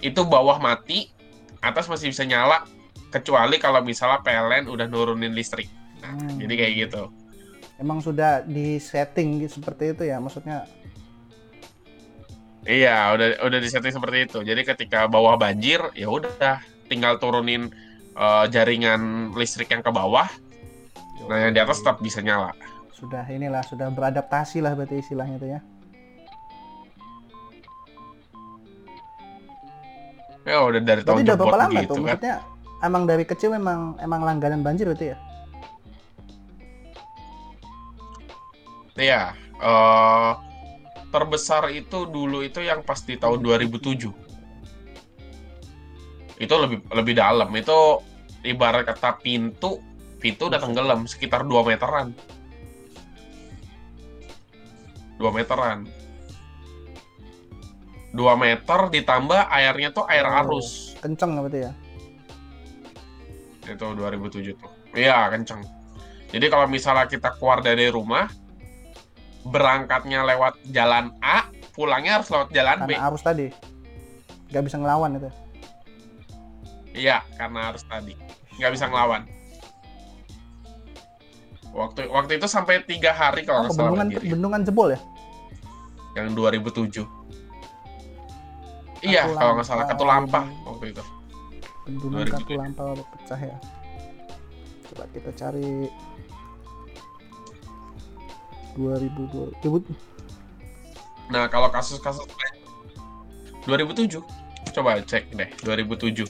itu 0.00 0.20
bawah 0.24 0.56
mati, 0.56 1.12
atas 1.60 1.88
masih 1.88 2.12
bisa 2.12 2.24
nyala 2.24 2.64
kecuali 3.08 3.56
kalau 3.60 3.80
misalnya 3.84 4.20
PLN 4.24 4.68
udah 4.68 4.86
nurunin 4.88 5.32
listrik. 5.32 5.68
Nah, 6.00 6.16
Hmm. 6.16 6.36
jadi 6.40 6.54
kayak 6.60 6.74
gitu. 6.88 7.02
Emang 7.78 7.98
sudah 8.00 8.42
di 8.46 8.78
setting 8.78 9.42
gitu, 9.44 9.58
seperti 9.60 9.94
itu 9.96 10.02
ya 10.06 10.18
maksudnya. 10.22 10.66
Iya, 12.64 13.12
udah 13.12 13.44
udah 13.44 13.58
disetting 13.60 13.92
seperti 13.92 14.24
itu. 14.24 14.40
Jadi 14.40 14.64
ketika 14.64 15.04
bawah 15.04 15.36
banjir, 15.36 15.84
ya 15.92 16.08
udah 16.08 16.64
tinggal 16.88 17.20
turunin 17.20 17.68
eh, 18.16 18.44
jaringan 18.48 19.32
listrik 19.36 19.68
yang 19.68 19.84
ke 19.84 19.92
bawah. 19.92 20.28
Nah, 21.28 21.38
yang 21.40 21.52
di 21.56 21.60
atas 21.60 21.80
tetap 21.80 22.00
bisa 22.00 22.20
nyala. 22.24 22.52
Sudah 22.92 23.24
inilah 23.28 23.60
sudah 23.64 23.88
beradaptasi 23.92 24.64
lah 24.64 24.72
berarti 24.72 25.00
istilahnya 25.00 25.36
itu 25.36 25.48
ya. 25.52 25.60
Ya 30.44 30.60
udah 30.60 30.80
dari 30.84 31.00
Berarti 31.00 31.08
tahun 31.08 31.24
udah 31.24 31.36
berapa 31.40 31.56
lama 31.56 31.80
gitu 31.80 31.88
tuh? 31.88 31.96
kan. 32.04 32.16
Maksudnya 32.16 32.34
emang 32.84 33.02
dari 33.08 33.24
kecil 33.24 33.48
memang 33.56 33.96
emang 34.00 34.20
langganan 34.24 34.60
banjir 34.60 34.84
berarti 34.88 35.12
ya? 35.12 35.18
Iya, 38.94 39.34
eh 39.58 40.32
terbesar 41.10 41.70
itu 41.70 42.06
dulu 42.10 42.42
itu 42.42 42.58
yang 42.62 42.82
pas 42.82 42.98
di 43.02 43.14
tahun 43.14 43.42
2007. 43.42 44.10
Itu 46.38 46.54
lebih 46.58 46.82
lebih 46.90 47.14
dalam. 47.14 47.50
Itu 47.54 48.02
ibarat 48.42 48.86
kata 48.86 49.18
pintu, 49.22 49.78
pintu 50.18 50.50
udah 50.50 50.58
tenggelam 50.58 51.06
sekitar 51.06 51.46
2 51.46 51.62
meteran. 51.66 52.14
2 55.18 55.30
meteran. 55.30 55.86
2 58.14 58.22
meter 58.38 58.80
ditambah 58.94 59.40
airnya 59.50 59.90
tuh 59.90 60.06
air 60.06 60.26
Oh. 60.26 60.38
arus. 60.46 60.94
Kenceng 61.02 61.34
berarti 61.34 61.66
ya? 61.66 61.72
Itu 63.66 63.86
2007 63.94 64.54
tuh. 64.54 64.70
Iya, 64.94 65.30
kenceng. 65.34 65.62
Jadi 66.30 66.46
kalau 66.50 66.66
misalnya 66.70 67.06
kita 67.10 67.34
keluar 67.38 67.58
dari 67.62 67.90
rumah, 67.90 68.26
berangkatnya 69.44 70.24
lewat 70.24 70.56
jalan 70.72 71.12
A, 71.20 71.48
pulangnya 71.76 72.20
harus 72.20 72.28
lewat 72.32 72.48
jalan 72.52 72.88
B. 72.88 72.96
Karena 72.96 73.08
arus 73.12 73.22
tadi. 73.22 73.46
Gak 74.52 74.64
bisa 74.64 74.76
ngelawan 74.80 75.20
itu. 75.20 75.30
Iya, 76.94 77.26
karena 77.34 77.74
harus 77.74 77.82
tadi. 77.90 78.14
Nggak 78.54 78.72
bisa 78.78 78.86
ngelawan. 78.86 79.26
Waktu 81.74 82.06
waktu 82.06 82.38
itu 82.38 82.46
sampai 82.46 82.86
tiga 82.86 83.10
hari 83.10 83.42
Oh, 83.42 83.46
kalau 83.50 83.60
nggak 83.66 83.74
salah 83.74 83.90
bendungan 83.90 84.08
bendungan 84.22 84.60
jebol 84.62 84.88
ya? 84.94 85.00
Yang 86.14 86.38
2007. 86.38 87.02
Iya, 89.02 89.26
Katulampa. 89.26 89.38
kalau 89.42 89.52
nggak 89.58 89.66
salah 89.66 89.84
Katulampa 89.90 90.40
waktu 90.70 90.84
itu. 90.94 91.02
Bendungan 91.82 92.24
2007. 92.30 92.38
Katulampa 92.38 92.82
pecah 93.02 93.40
ya. 93.42 93.56
Coba 94.86 95.04
kita 95.10 95.30
cari 95.34 95.90
2000 98.76 99.54
2000 99.62 99.94
Nah, 101.32 101.48
kalau 101.48 101.72
kasus-kasus 101.72 102.20
lain 102.28 102.56
2007. 103.64 104.20
Coba 104.76 105.00
cek 105.00 105.32
deh, 105.32 105.48
2007. 105.64 106.28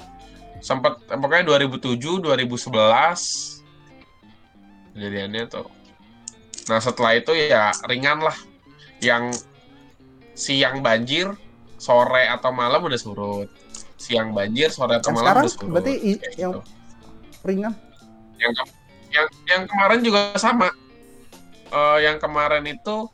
Sempat 0.62 1.03
pokoknya 1.11 1.42
2007, 1.42 2.22
2011 2.22 3.62
kejadiannya 4.95 5.42
tuh. 5.51 5.66
Nah, 6.70 6.78
setelah 6.78 7.18
itu 7.18 7.34
ya 7.34 7.74
ringan 7.90 8.22
lah. 8.22 8.36
Yang 9.03 9.45
siang 10.38 10.80
banjir, 10.80 11.34
sore 11.76 12.30
atau 12.30 12.55
malam 12.55 12.80
udah 12.86 12.97
surut. 12.97 13.51
Siang 13.99 14.30
banjir, 14.32 14.70
sore 14.70 14.97
atau 14.99 15.11
Yang 15.11 15.16
malam 15.18 15.26
sekarang 15.26 15.45
udah 15.45 15.53
surut. 15.53 15.70
berarti 15.74 15.92
yang- 16.38 16.55
gitu. 16.55 16.61
ringan. 17.45 17.72
yang 18.40 18.53
yang 19.14 19.26
yang 19.47 19.62
kemarin 19.68 20.01
juga 20.03 20.32
sama. 20.38 20.70
Eh, 21.75 21.99
yang 22.07 22.22
kemarin 22.22 22.62
itu 22.70 23.11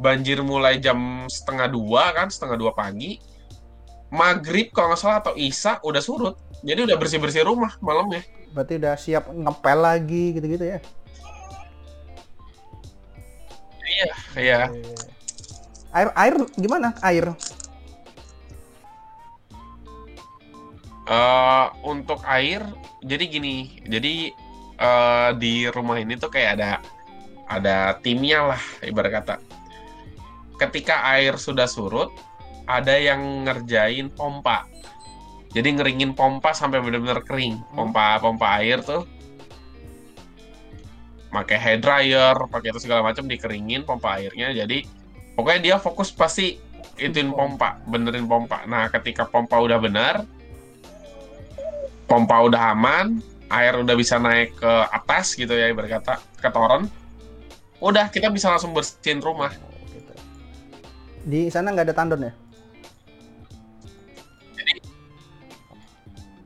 banjir 0.00 0.40
mulai 0.40 0.80
jam 0.80 1.28
setengah 1.28 1.68
dua 1.68 2.16
kan, 2.16 2.32
setengah 2.32 2.56
dua 2.56 2.72
pagi. 2.72 3.20
Maghrib 4.08 4.72
kalau 4.72 4.92
nggak 4.92 5.00
salah 5.00 5.20
atau 5.20 5.36
Isa 5.36 5.76
udah 5.84 6.00
surut. 6.00 6.40
Jadi 6.64 6.88
udah 6.88 6.96
bersih 6.96 7.20
bersih 7.20 7.44
rumah 7.44 7.76
malamnya. 7.84 8.24
Berarti 8.56 8.80
udah 8.80 8.96
siap 8.96 9.28
ngepel 9.28 9.78
lagi 9.84 10.24
gitu-gitu 10.36 10.64
ya. 10.64 10.78
Iya. 14.32 14.72
Air 15.92 16.10
air 16.16 16.34
gimana? 16.56 16.96
Air. 17.04 17.36
Eh, 21.12 21.66
untuk 21.84 22.24
air, 22.24 22.64
jadi 23.04 23.24
gini. 23.28 23.84
Jadi 23.84 24.32
eh, 24.80 25.30
di 25.36 25.68
rumah 25.68 26.00
ini 26.00 26.16
tuh 26.16 26.32
kayak 26.32 26.50
ada 26.56 26.80
ada 27.58 28.00
timnya 28.00 28.54
lah 28.54 28.62
ibarat 28.80 29.12
kata. 29.22 29.36
Ketika 30.56 31.04
air 31.12 31.36
sudah 31.36 31.66
surut, 31.66 32.08
ada 32.64 32.94
yang 32.94 33.44
ngerjain 33.44 34.08
pompa. 34.14 34.64
Jadi 35.52 35.76
ngeringin 35.76 36.16
pompa 36.16 36.56
sampai 36.56 36.80
benar-benar 36.80 37.20
kering. 37.26 37.60
Pompa 37.76 38.16
pompa 38.22 38.56
air 38.62 38.80
tuh 38.80 39.04
pakai 41.32 41.56
hair 41.56 41.78
dryer, 41.80 42.36
pakai 42.48 42.76
itu 42.76 42.80
segala 42.84 43.00
macam 43.00 43.24
dikeringin 43.24 43.84
pompa 43.88 44.20
airnya. 44.20 44.52
Jadi 44.52 44.84
pokoknya 45.36 45.60
dia 45.60 45.76
fokus 45.80 46.12
pasti 46.12 46.56
ituin 47.00 47.32
pompa, 47.32 47.80
benerin 47.88 48.28
pompa. 48.28 48.64
Nah, 48.68 48.88
ketika 48.92 49.24
pompa 49.28 49.56
udah 49.60 49.80
benar, 49.80 50.24
pompa 52.04 52.36
udah 52.44 52.76
aman, 52.76 53.20
air 53.48 53.80
udah 53.80 53.96
bisa 53.96 54.20
naik 54.20 54.56
ke 54.56 54.72
atas 54.92 55.32
gitu 55.36 55.52
ya 55.52 55.72
ibarat 55.72 56.00
kata 56.00 56.14
ke 56.40 56.48
toren. 56.52 56.88
Udah 57.82 58.06
kita 58.14 58.30
bisa 58.30 58.54
langsung 58.54 58.70
bersihin 58.70 59.18
rumah. 59.18 59.50
Oh, 59.50 59.86
gitu. 59.90 60.12
Di 61.26 61.50
sana 61.50 61.74
nggak 61.74 61.90
ada 61.90 61.96
tandon 61.98 62.30
ya? 62.30 62.34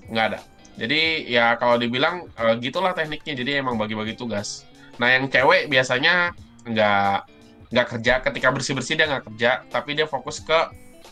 nggak 0.06 0.26
ada. 0.32 0.38
Jadi 0.78 1.26
ya 1.26 1.58
kalau 1.60 1.76
dibilang 1.76 2.30
eh, 2.32 2.54
gitulah 2.62 2.96
tekniknya. 2.96 3.36
Jadi 3.36 3.50
emang 3.60 3.76
bagi-bagi 3.76 4.16
tugas. 4.16 4.64
Nah 4.96 5.12
yang 5.12 5.28
cewek 5.28 5.68
biasanya 5.68 6.32
nggak 6.64 7.28
nggak 7.74 7.86
kerja 7.90 8.12
ketika 8.22 8.48
bersih 8.54 8.72
bersih 8.72 8.94
dia 8.96 9.06
nggak 9.10 9.24
kerja, 9.28 9.50
tapi 9.68 9.98
dia 9.98 10.06
fokus 10.08 10.40
ke 10.40 10.56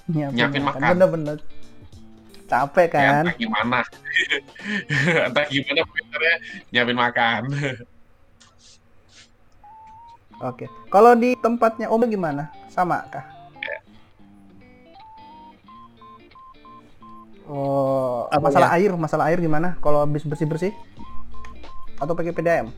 Nyiapin 0.09 0.63
makan. 0.65 1.01
Bener-bener. 1.01 1.39
Capek 2.45 2.93
ya, 2.93 3.01
kan? 3.01 3.25
entah 3.25 3.37
gimana, 3.41 3.81
entah 5.33 5.47
gimana 5.49 5.81
pinternya 5.89 6.35
nyiapin 6.69 6.99
makan. 7.01 7.43
Oke. 10.43 10.67
Kalau 10.91 11.15
di 11.15 11.37
tempatnya 11.39 11.87
Om 11.93 12.07
gimana? 12.11 12.51
Sama 12.73 13.05
kah? 13.13 13.27
Oh, 17.45 18.25
Apanya? 18.33 18.41
masalah 18.49 18.69
air, 18.81 18.91
masalah 18.97 19.25
air 19.29 19.39
gimana? 19.39 19.77
Kalau 19.85 20.03
habis 20.03 20.25
bersih-bersih? 20.25 20.73
Atau 22.01 22.17
pakai 22.17 22.33
PDAM? 22.33 22.73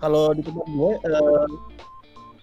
kalau 0.00 0.32
di 0.36 0.42
tempat 0.44 0.66
gue 0.68 0.90
eh, 1.08 1.46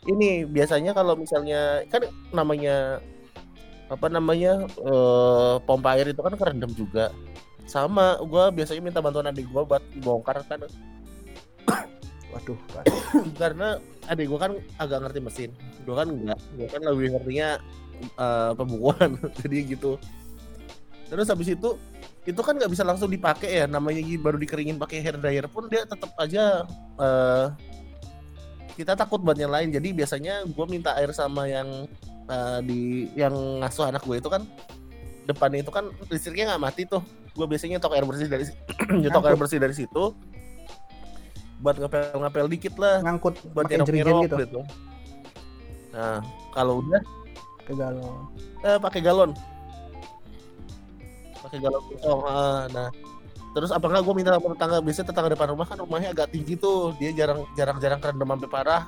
ini 0.10 0.30
biasanya 0.44 0.92
kalau 0.92 1.16
misalnya 1.16 1.86
kan 1.88 2.04
namanya 2.34 3.00
apa 3.88 4.08
namanya 4.10 4.66
eh, 4.68 5.56
pompa 5.64 5.96
air 5.96 6.12
itu 6.12 6.22
kan 6.22 6.34
kerendam 6.36 6.72
juga 6.74 7.14
sama 7.70 8.20
gue 8.20 8.44
biasanya 8.60 8.82
minta 8.84 9.00
bantuan 9.00 9.30
adik 9.30 9.48
gue 9.48 9.64
buat 9.64 9.84
bongkar 10.02 10.44
kan 10.50 10.66
Waduh, 12.34 12.58
karena 13.42 13.78
adik 14.10 14.26
gue 14.26 14.40
kan 14.42 14.52
agak 14.82 15.00
ngerti 15.06 15.20
mesin. 15.22 15.50
Gue 15.86 15.94
kan 15.94 16.10
enggak. 16.10 16.40
Gue 16.58 16.68
kan 16.68 16.82
lebih 16.82 17.08
ngertinya 17.14 17.50
eh, 18.18 18.52
pembukuan. 18.58 19.10
Jadi 19.40 19.58
gitu. 19.78 20.02
Terus 21.14 21.30
habis 21.30 21.54
itu 21.54 21.78
itu 22.24 22.42
kan 22.42 22.56
nggak 22.58 22.72
bisa 22.74 22.82
langsung 22.82 23.14
dipakai 23.14 23.64
ya. 23.64 23.66
Namanya 23.70 24.02
baru 24.18 24.42
dikeringin 24.42 24.82
pakai 24.82 25.06
hair 25.06 25.22
dryer 25.22 25.46
pun 25.46 25.70
dia 25.70 25.86
tetap 25.86 26.10
aja 26.18 26.66
eh, 26.98 27.48
kita 28.74 28.98
takut 28.98 29.22
buat 29.22 29.38
nyalain 29.38 29.70
jadi 29.70 29.94
biasanya 29.94 30.50
gue 30.50 30.66
minta 30.66 30.98
air 30.98 31.14
sama 31.14 31.46
yang 31.46 31.86
eh, 32.26 32.60
di 32.66 33.14
yang 33.14 33.62
ngasuh 33.62 33.94
anak 33.94 34.02
gue 34.10 34.18
itu 34.18 34.30
kan 34.34 34.42
depannya 35.30 35.62
itu 35.62 35.70
kan 35.70 35.86
listriknya 36.10 36.58
nggak 36.58 36.64
mati 36.66 36.82
tuh. 36.90 37.06
Gue 37.38 37.46
biasanya 37.46 37.78
nyetok 37.78 37.94
air 37.94 38.06
bersih 38.10 38.26
dari 38.26 38.46
nyetok 39.06 39.24
air 39.30 39.38
bersih 39.38 39.62
dari 39.62 39.78
situ 39.78 40.33
buat 41.64 41.80
ngapel-ngapel 41.80 42.46
dikit 42.52 42.76
lah. 42.76 43.00
Ngangkut 43.00 43.40
buat 43.56 43.72
pakai 43.72 43.88
jerigen 43.88 44.28
gitu. 44.28 44.36
gitu. 44.44 44.60
Nah, 45.96 46.20
kalau 46.52 46.84
udah 46.84 47.00
ke 47.64 47.72
galon. 47.72 48.28
eh, 48.68 48.78
pakai 48.78 49.00
galon. 49.00 49.32
Pakai 51.40 51.60
galon. 51.64 51.82
Kosong. 51.96 52.20
ah, 52.28 52.68
nah, 52.76 52.88
terus 53.56 53.72
apa 53.72 53.88
enggak 53.88 54.04
gue 54.04 54.14
minta 54.20 54.36
sama 54.36 54.52
tetangga. 54.52 54.78
Biasanya 54.84 55.08
tetangga 55.08 55.30
depan 55.32 55.48
rumah 55.56 55.66
kan 55.72 55.78
rumahnya 55.80 56.10
agak 56.12 56.36
tinggi 56.36 56.60
tuh. 56.60 56.92
Dia 57.00 57.16
jarang 57.16 57.48
jarang 57.56 57.80
jarang 57.80 58.00
kerendam 58.04 58.28
sampai 58.28 58.50
parah. 58.52 58.84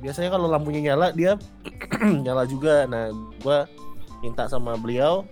Biasanya 0.00 0.30
kalau 0.32 0.48
lampunya 0.48 0.80
nyala 0.92 1.12
dia 1.12 1.36
nyala 2.24 2.48
juga. 2.48 2.88
Nah 2.88 3.12
gue 3.44 3.58
minta 4.24 4.48
sama 4.48 4.80
beliau 4.80 5.28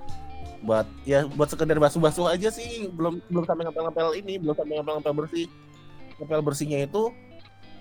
buat 0.65 0.89
ya 1.07 1.25
buat 1.37 1.49
sekedar 1.49 1.81
basuh-basuh 1.81 2.29
aja 2.29 2.53
sih. 2.53 2.93
Belum 2.93 3.25
belum 3.33 3.49
sampai 3.49 3.65
ngapel-ngapel 3.65 4.09
ini 4.21 4.37
belum 4.37 4.53
sampai 4.53 4.77
ngapel-ngapel 4.83 5.15
bersih 5.25 5.49
ngapel 6.17 6.41
bersihnya 6.41 6.85
itu 6.85 7.13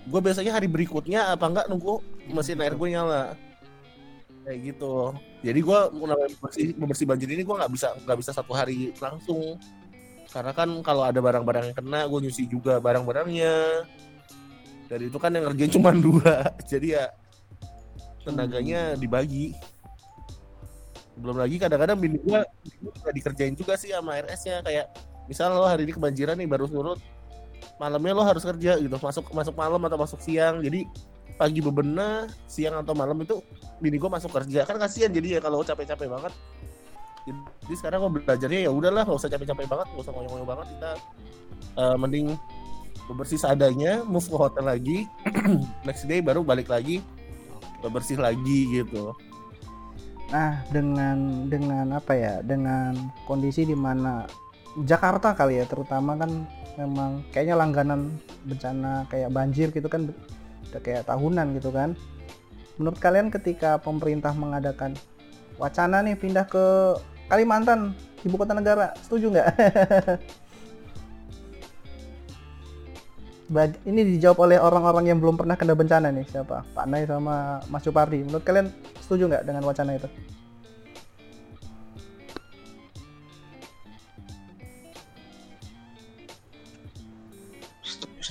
gue 0.06 0.20
biasanya 0.22 0.54
hari 0.54 0.70
berikutnya 0.70 1.34
apa 1.34 1.44
enggak 1.50 1.66
nunggu 1.66 1.98
mesin 2.30 2.62
air 2.62 2.78
gue 2.78 2.88
nyala. 2.94 3.34
Kayak 4.46 4.58
gitu. 4.74 5.10
Jadi 5.42 5.58
gue 5.58 5.78
namanya 5.98 6.30
bersih 6.38 6.66
bersih 6.78 7.06
banjir 7.10 7.28
ini 7.34 7.42
gue 7.42 7.56
nggak 7.58 7.72
bisa 7.74 7.90
nggak 8.06 8.18
bisa 8.22 8.30
satu 8.30 8.54
hari 8.54 8.94
langsung. 9.02 9.58
Karena 10.30 10.54
kan 10.54 10.68
kalau 10.86 11.02
ada 11.02 11.18
barang-barang 11.18 11.74
yang 11.74 11.76
kena 11.76 12.06
gue 12.06 12.18
nyuci 12.22 12.46
juga 12.46 12.78
barang-barangnya. 12.78 13.54
Dari 14.86 15.10
itu 15.10 15.18
kan 15.18 15.34
yang 15.34 15.50
ngerjain 15.50 15.72
cuma 15.74 15.90
dua. 16.06 16.54
Jadi 16.62 16.94
ya 16.94 17.10
tenaganya 18.22 18.94
dibagi. 18.94 19.58
Belum 21.18 21.34
lagi 21.42 21.58
kadang-kadang 21.58 21.98
bini 21.98 22.22
gue 22.22 22.40
juga 22.78 23.10
dikerjain 23.10 23.58
juga 23.58 23.74
sih 23.74 23.90
sama 23.90 24.22
RS-nya 24.22 24.62
kayak 24.62 24.86
misal 25.26 25.50
lo 25.50 25.66
hari 25.66 25.82
ini 25.88 25.96
kebanjiran 25.96 26.38
nih 26.38 26.46
baru 26.46 26.70
surut 26.70 27.00
malamnya 27.76 28.12
lo 28.16 28.22
harus 28.24 28.42
kerja 28.42 28.78
gitu. 28.80 28.96
Masuk 28.96 29.28
masuk 29.32 29.54
malam 29.56 29.80
atau 29.84 29.98
masuk 30.00 30.20
siang. 30.20 30.60
Jadi 30.64 30.88
pagi 31.36 31.60
bebenah 31.60 32.32
siang 32.48 32.80
atau 32.80 32.96
malam 32.96 33.16
itu 33.20 33.40
bini 33.78 34.00
gue 34.00 34.10
masuk 34.10 34.32
kerja. 34.32 34.64
Kan 34.64 34.80
kasihan 34.80 35.12
jadi 35.12 35.38
ya 35.38 35.40
kalau 35.44 35.60
capek-capek 35.60 36.08
banget. 36.08 36.32
Jadi 37.26 37.74
sekarang 37.74 38.06
gue 38.06 38.22
belajarnya 38.22 38.60
ya 38.66 38.70
udahlah 38.70 39.02
nggak 39.02 39.18
usah 39.18 39.30
capek-capek 39.32 39.66
banget 39.66 39.86
nggak 39.92 40.04
usah 40.04 40.12
ngoyo-ngoyo 40.14 40.46
banget. 40.46 40.66
Kita 40.76 40.90
eh, 41.76 41.96
mending 41.98 42.26
bebersih 43.06 43.38
seadanya 43.38 44.02
move 44.02 44.26
ke 44.26 44.36
hotel 44.38 44.64
lagi. 44.66 44.98
Next 45.86 46.08
day 46.08 46.24
baru 46.24 46.46
balik 46.46 46.70
lagi 46.70 47.04
bebersih 47.84 48.18
lagi 48.18 48.82
gitu. 48.82 49.12
Nah, 50.32 50.66
dengan 50.74 51.46
dengan 51.46 51.86
apa 51.94 52.12
ya? 52.18 52.42
Dengan 52.42 52.96
kondisi 53.30 53.62
di 53.62 53.76
mana 53.78 54.26
Jakarta 54.82 55.32
kali 55.38 55.62
ya, 55.62 55.64
terutama 55.70 56.18
kan 56.18 56.44
memang 56.76 57.24
kayaknya 57.32 57.56
langganan 57.56 58.12
bencana 58.44 59.08
kayak 59.08 59.32
banjir 59.32 59.68
gitu 59.72 59.88
kan 59.88 60.12
udah 60.70 60.80
kayak 60.80 61.08
tahunan 61.08 61.56
gitu 61.56 61.72
kan. 61.72 61.96
Menurut 62.76 63.00
kalian 63.00 63.32
ketika 63.32 63.80
pemerintah 63.80 64.36
mengadakan 64.36 64.92
wacana 65.56 66.04
nih 66.04 66.16
pindah 66.16 66.44
ke 66.44 66.96
Kalimantan, 67.26 67.90
ibu 68.22 68.38
kota 68.38 68.54
negara, 68.54 68.94
setuju 69.02 69.34
nggak? 69.34 69.48
Ini 73.86 74.00
dijawab 74.14 74.42
oleh 74.46 74.58
orang-orang 74.58 75.10
yang 75.10 75.18
belum 75.18 75.38
pernah 75.38 75.54
kena 75.58 75.74
bencana 75.74 76.10
nih 76.10 76.26
siapa? 76.26 76.66
Pak 76.70 76.86
Nay 76.86 77.06
sama 77.06 77.62
Mas 77.70 77.82
Supardi. 77.82 78.26
Menurut 78.26 78.42
kalian 78.42 78.70
setuju 79.02 79.26
nggak 79.30 79.42
dengan 79.46 79.62
wacana 79.66 79.98
itu? 79.98 80.06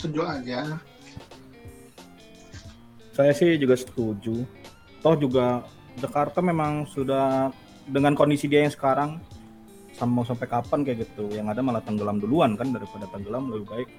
Setuju- 0.06 0.30
aja. 0.30 0.60
Saya 3.16 3.32
sih 3.32 3.56
juga 3.58 3.80
setuju. 3.80 4.44
Toh 5.00 5.16
juga 5.16 5.64
Jakarta 5.98 6.44
memang 6.44 6.84
sudah 6.86 7.48
dengan 7.88 8.12
kondisi 8.12 8.52
dia 8.52 8.68
yang 8.68 8.74
sekarang 8.74 9.18
sama 9.96 10.28
sampai 10.28 10.52
kapan 10.52 10.84
kayak 10.84 11.08
gitu. 11.08 11.32
Yang 11.32 11.56
ada 11.56 11.62
malah 11.64 11.80
tenggelam 11.80 12.20
duluan 12.20 12.60
kan 12.60 12.76
daripada 12.76 13.08
tenggelam 13.10 13.48
lebih 13.50 13.68
baik. 13.72 13.90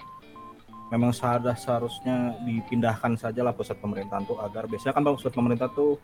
Memang 0.92 1.10
seharusnya 1.10 1.56
seharusnya 1.56 2.16
dipindahkan 2.46 3.18
saja 3.18 3.42
lah 3.42 3.56
pusat 3.56 3.80
pemerintahan 3.82 4.22
tuh 4.28 4.38
agar 4.38 4.70
biasanya 4.70 4.94
kan 4.94 5.02
pusat 5.02 5.32
pemerintah 5.34 5.66
tuh 5.72 5.98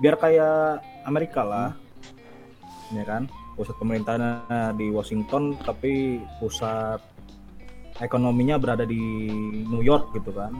biar 0.00 0.16
kayak 0.16 0.80
Amerika 1.04 1.42
lah. 1.42 1.74
Ya 2.94 3.02
kan? 3.02 3.26
Pusat 3.58 3.76
pemerintahannya 3.82 4.78
di 4.78 4.86
Washington 4.94 5.58
tapi 5.66 6.22
pusat 6.38 7.02
ekonominya 8.00 8.60
berada 8.60 8.84
di 8.84 9.00
New 9.64 9.80
York 9.80 10.12
gitu 10.16 10.32
kan 10.34 10.52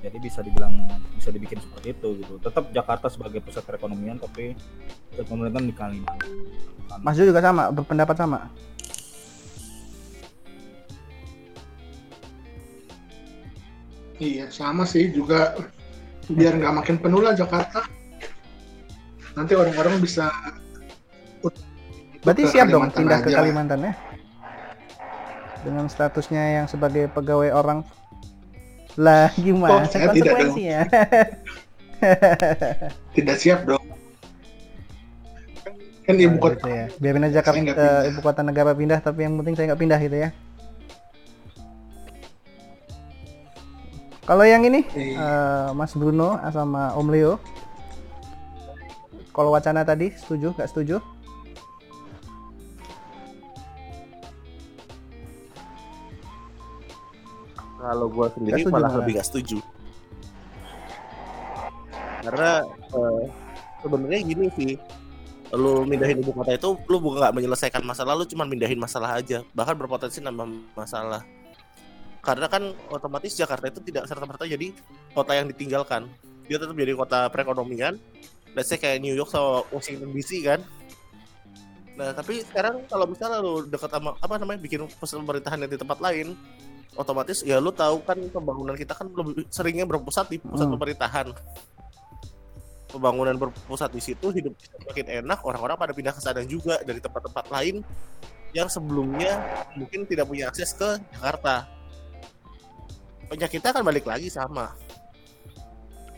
jadi 0.00 0.16
bisa 0.16 0.40
dibilang 0.40 0.88
bisa 1.12 1.28
dibikin 1.28 1.60
seperti 1.60 1.92
itu 1.92 2.08
gitu 2.24 2.34
tetap 2.40 2.72
Jakarta 2.72 3.12
sebagai 3.12 3.44
pusat 3.44 3.62
perekonomian 3.68 4.16
tapi 4.16 4.56
pusat 5.12 5.26
pemerintahan 5.28 5.66
di 5.68 5.74
Kalimantan 5.76 6.30
Mas 6.98 7.14
Jo 7.14 7.22
juga 7.22 7.38
sama, 7.38 7.70
berpendapat 7.70 8.16
sama. 8.18 8.50
Iya, 14.18 14.50
sama 14.50 14.82
sih 14.84 15.14
juga 15.14 15.54
biar 16.26 16.58
nggak 16.58 16.74
makin 16.82 16.96
penuh 16.98 17.22
lah 17.22 17.32
Jakarta. 17.38 17.86
Nanti 19.38 19.54
orang-orang 19.54 20.02
bisa 20.02 20.26
Berarti 22.20 22.52
siap 22.52 22.68
dong 22.68 22.92
pindah 22.92 23.24
ke. 23.24 23.32
Kalimantan 23.32 23.80
ya? 23.80 23.92
Dengan 25.60 25.86
statusnya 25.86 26.42
yang 26.56 26.66
sebagai 26.66 27.08
pegawai 27.08 27.52
orang. 27.52 27.84
Lah 28.96 29.30
gimana 29.36 29.84
Oh, 29.84 29.86
saya 29.86 30.08
tidak 30.10 30.34
dong. 30.34 30.50
konsekuensinya? 30.50 30.80
tidak 33.16 33.36
siap 33.38 33.60
dong. 33.64 33.82
Kan 36.02 36.16
ibu 36.16 36.36
Oh, 36.36 36.42
kota 36.42 36.58
gitu 36.58 36.68
ya. 36.68 36.84
Biarin 36.98 37.22
aja 37.22 37.40
Saya 37.40 37.60
nggak 37.60 37.76
eh, 37.76 38.10
ibu 38.10 38.20
kota 38.20 38.40
negara 38.42 38.72
pindah 38.72 38.98
tapi 38.98 39.22
yang 39.22 39.38
penting 39.38 39.54
saya 39.54 39.66
nggak 39.70 39.80
pindah 39.80 40.00
gitu 40.00 40.16
ya. 40.18 40.30
Kalau 44.22 44.44
yang 44.46 44.62
ini 44.62 44.86
Iya. 44.90 45.16
eh, 45.18 45.68
Mas 45.72 45.92
Bruno 45.92 46.38
sama 46.50 46.94
Om 46.94 47.08
Leo. 47.10 47.34
Kalau 49.30 49.54
wacana 49.54 49.82
tadi 49.82 50.10
setuju 50.12 50.50
nggak 50.52 50.68
setuju? 50.68 50.98
Kalau 57.80 58.06
gue 58.12 58.26
sendiri 58.36 58.60
setuju 58.60 58.74
malah 58.76 58.92
lebih 59.00 59.12
gak 59.16 59.26
setuju. 59.26 59.58
Karena 62.20 62.52
eh, 62.68 63.24
sebenarnya 63.80 64.20
gini 64.24 64.46
sih. 64.54 64.72
Lu 65.50 65.82
mindahin 65.82 66.22
ibu 66.22 66.30
kota 66.30 66.54
itu 66.54 66.78
lu 66.86 67.02
bukan 67.02 67.26
nggak 67.26 67.34
menyelesaikan 67.34 67.82
masalah 67.82 68.14
lu 68.14 68.22
cuma 68.22 68.46
mindahin 68.46 68.78
masalah 68.78 69.18
aja. 69.18 69.42
Bahkan 69.50 69.74
berpotensi 69.74 70.22
nambah 70.22 70.46
masalah. 70.78 71.26
Karena 72.22 72.46
kan 72.46 72.70
otomatis 72.92 73.34
Jakarta 73.34 73.66
itu 73.66 73.82
tidak 73.82 74.06
serta 74.06 74.28
merta 74.30 74.46
jadi 74.46 74.70
kota 75.10 75.34
yang 75.34 75.50
ditinggalkan. 75.50 76.06
Dia 76.46 76.62
tetap 76.62 76.76
jadi 76.78 76.94
kota 76.94 77.26
perekonomian. 77.34 77.98
Let's 78.54 78.70
say 78.70 78.78
kayak 78.78 79.02
New 79.02 79.10
York 79.10 79.34
sama 79.34 79.66
Washington 79.74 80.14
DC 80.14 80.46
kan. 80.46 80.62
Nah 81.98 82.14
tapi 82.14 82.46
sekarang 82.46 82.86
kalau 82.86 83.10
misalnya 83.10 83.42
lu 83.42 83.66
dekat 83.66 83.90
sama 83.90 84.14
apa 84.22 84.34
namanya 84.38 84.60
bikin 84.62 84.86
pusat 85.02 85.18
pemerintahan 85.18 85.66
yang 85.66 85.70
di 85.70 85.78
tempat 85.80 85.98
lain 85.98 86.38
otomatis 86.98 87.46
ya 87.46 87.62
lu 87.62 87.70
tahu 87.70 88.02
kan 88.02 88.18
pembangunan 88.30 88.74
kita 88.74 88.92
kan 88.98 89.06
lebih 89.10 89.46
seringnya 89.48 89.86
berpusat 89.86 90.26
di 90.30 90.42
pusat 90.42 90.66
Hmm. 90.66 90.74
pemerintahan. 90.74 91.26
Pembangunan 92.90 93.38
berpusat 93.38 93.94
di 93.94 94.02
situ 94.02 94.34
hidup 94.34 94.50
makin 94.90 95.06
enak 95.22 95.38
orang-orang 95.46 95.78
pada 95.78 95.92
pindah 95.94 96.10
ke 96.10 96.18
sana 96.18 96.42
juga 96.42 96.82
dari 96.82 96.98
tempat-tempat 96.98 97.46
lain 97.54 97.86
yang 98.50 98.66
sebelumnya 98.66 99.38
mungkin 99.78 100.02
tidak 100.10 100.26
punya 100.26 100.50
akses 100.50 100.74
ke 100.74 100.98
Jakarta. 101.14 101.70
Penyakitnya 103.30 103.70
kan 103.70 103.82
balik 103.86 104.10
lagi 104.10 104.26
sama. 104.26 104.74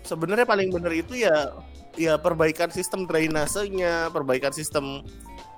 Sebenarnya 0.00 0.48
paling 0.48 0.72
benar 0.72 0.96
itu 0.96 1.12
ya 1.20 1.52
ya 1.92 2.16
perbaikan 2.16 2.72
sistem 2.72 3.04
drainasenya 3.04 4.08
perbaikan 4.08 4.48
sistem 4.48 5.04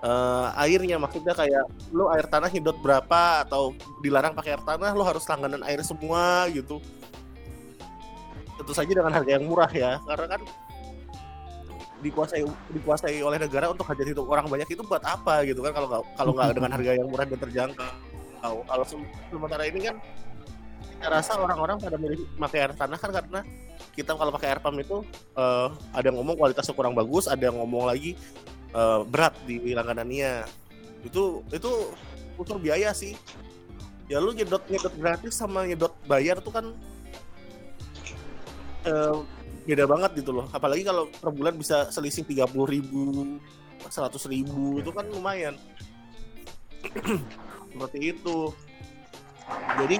eh, 0.05 0.62
airnya 0.68 1.01
maksudnya 1.01 1.32
kayak 1.32 1.64
lu 1.90 2.06
air 2.12 2.28
tanah 2.28 2.52
nyedot 2.52 2.76
berapa 2.85 3.48
atau 3.48 3.72
dilarang 4.05 4.36
pakai 4.36 4.60
air 4.60 4.62
tanah 4.62 4.93
lu 4.93 5.02
harus 5.02 5.24
langganan 5.24 5.64
air 5.64 5.81
semua 5.81 6.44
gitu. 6.52 6.78
Tentu 8.60 8.72
saja 8.76 8.93
dengan 8.93 9.10
harga 9.10 9.31
yang 9.35 9.48
murah 9.48 9.72
ya 9.72 9.98
karena 10.05 10.39
kan 10.39 10.43
dikuasai 12.05 12.44
dikuasai 12.76 13.24
oleh 13.24 13.40
negara 13.40 13.72
untuk 13.72 13.89
hajat 13.89 14.12
hidup 14.12 14.28
orang 14.28 14.44
banyak 14.44 14.68
itu 14.68 14.85
buat 14.85 15.01
apa 15.01 15.40
gitu 15.48 15.64
kan 15.64 15.72
kalau 15.72 15.89
nggak 15.89 16.02
kalau 16.20 16.32
nggak 16.36 16.48
dengan 16.52 16.70
harga 16.76 16.90
yang 16.93 17.09
murah 17.09 17.24
dan 17.24 17.40
terjangkau. 17.40 18.55
Kalau 18.68 18.85
se- 18.85 19.10
sementara 19.32 19.64
ini 19.64 19.89
kan 19.89 19.97
kita 20.94 21.09
rasa 21.09 21.36
orang-orang 21.40 21.81
pada 21.81 21.97
milih 21.97 22.28
pakai 22.36 22.59
air 22.60 22.72
tanah 22.76 22.98
kan 23.01 23.10
karena 23.12 23.40
kita 23.97 24.12
kalau 24.14 24.31
pakai 24.36 24.48
air 24.52 24.60
pump 24.60 24.78
itu 24.78 25.01
eh, 25.36 25.68
ada 25.97 26.05
yang 26.12 26.16
ngomong 26.20 26.36
kualitasnya 26.36 26.76
kurang 26.76 26.93
bagus 26.93 27.24
ada 27.24 27.40
yang 27.40 27.56
ngomong 27.56 27.89
lagi 27.89 28.14
eh, 28.74 29.01
berat 29.06 29.34
di 29.46 29.72
langganannya. 29.72 30.44
Itu 31.06 31.46
itu 31.55 31.70
unsur 32.34 32.59
biaya 32.59 32.90
sih. 32.90 33.14
Ya 34.10 34.20
lu 34.20 34.36
nyedot 34.36 34.60
nyedot 34.68 34.94
gratis 35.01 35.38
sama 35.38 35.64
nyedot 35.64 35.94
bayar 36.05 36.42
tuh 36.42 36.52
kan 36.52 36.66
eh, 38.84 39.16
beda 39.64 39.84
banget 39.88 40.10
gitu 40.20 40.34
loh. 40.34 40.46
Apalagi 40.52 40.84
kalau 40.84 41.09
per 41.09 41.30
bulan 41.32 41.55
bisa 41.56 41.88
selisih 41.88 42.26
30 42.26 42.51
ribu 42.68 43.38
100 43.88 44.12
ribu 44.28 44.82
itu 44.82 44.90
kan 44.92 45.06
lumayan. 45.09 45.55
Seperti 47.72 47.98
itu. 48.12 48.52
Jadi 49.76 49.96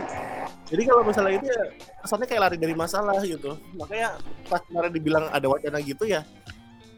jadi 0.65 0.83
kalau 0.89 1.05
misalnya 1.05 1.37
ini 1.37 1.47
ya 1.53 1.63
kesannya 2.01 2.27
kayak 2.29 2.43
lari 2.49 2.57
dari 2.57 2.75
masalah 2.77 3.21
gitu. 3.25 3.57
Makanya 3.77 4.17
pas 4.49 4.61
kemarin 4.65 4.93
dibilang 4.93 5.25
ada 5.29 5.45
wacana 5.49 5.81
gitu 5.85 6.09
ya 6.09 6.25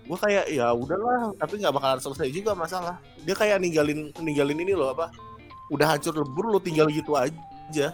gue 0.07 0.19
kayak 0.23 0.47
ya 0.55 0.71
udahlah 0.71 1.35
tapi 1.35 1.59
nggak 1.59 1.75
bakalan 1.75 2.01
selesai 2.01 2.31
juga 2.31 2.55
masalah. 2.55 3.03
Dia 3.27 3.35
kayak 3.35 3.59
ninggalin 3.59 4.15
ninggalin 4.23 4.59
ini 4.63 4.73
loh 4.73 4.95
apa 4.95 5.11
udah 5.75 5.99
hancur 5.99 6.15
lebur 6.15 6.47
lo 6.47 6.59
tinggal 6.63 6.87
gitu 6.87 7.19
aja. 7.19 7.91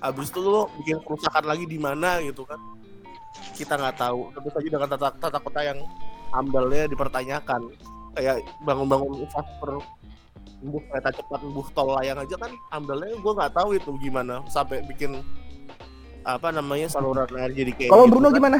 Habis 0.00 0.32
itu 0.32 0.40
lo 0.40 0.72
bikin 0.80 1.00
kerusakan 1.04 1.44
lagi 1.44 1.68
di 1.68 1.76
mana 1.76 2.24
gitu 2.24 2.48
kan. 2.48 2.56
Kita 3.52 3.76
nggak 3.76 3.96
tahu. 4.00 4.32
Tentu 4.32 4.48
saja 4.48 4.68
dengan 4.72 4.88
tata, 4.88 5.08
tata 5.16 5.38
kota 5.40 5.60
yang 5.60 5.78
ambalnya 6.32 6.88
dipertanyakan. 6.88 7.68
Kayak 8.16 8.40
bangun-bangun 8.64 9.28
infrastruktur 9.28 9.84
embuh 10.64 10.80
kereta 10.88 11.12
cepat 11.12 11.44
embuh 11.44 11.66
tol 11.76 11.92
layang 11.92 12.16
aja 12.24 12.40
kan 12.40 12.48
ambalnya 12.72 13.12
gue 13.20 13.32
nggak 13.36 13.52
tahu 13.52 13.76
itu 13.76 13.90
gimana. 14.00 14.40
Sampai 14.48 14.80
bikin 14.88 15.20
apa 16.24 16.48
namanya 16.48 16.88
saluran 16.88 17.28
air 17.36 17.52
jadi 17.52 17.72
kayak 17.76 17.90
Kalau 17.92 18.08
gitu 18.08 18.12
Bruno 18.16 18.28
kan. 18.32 18.36
gimana? 18.40 18.58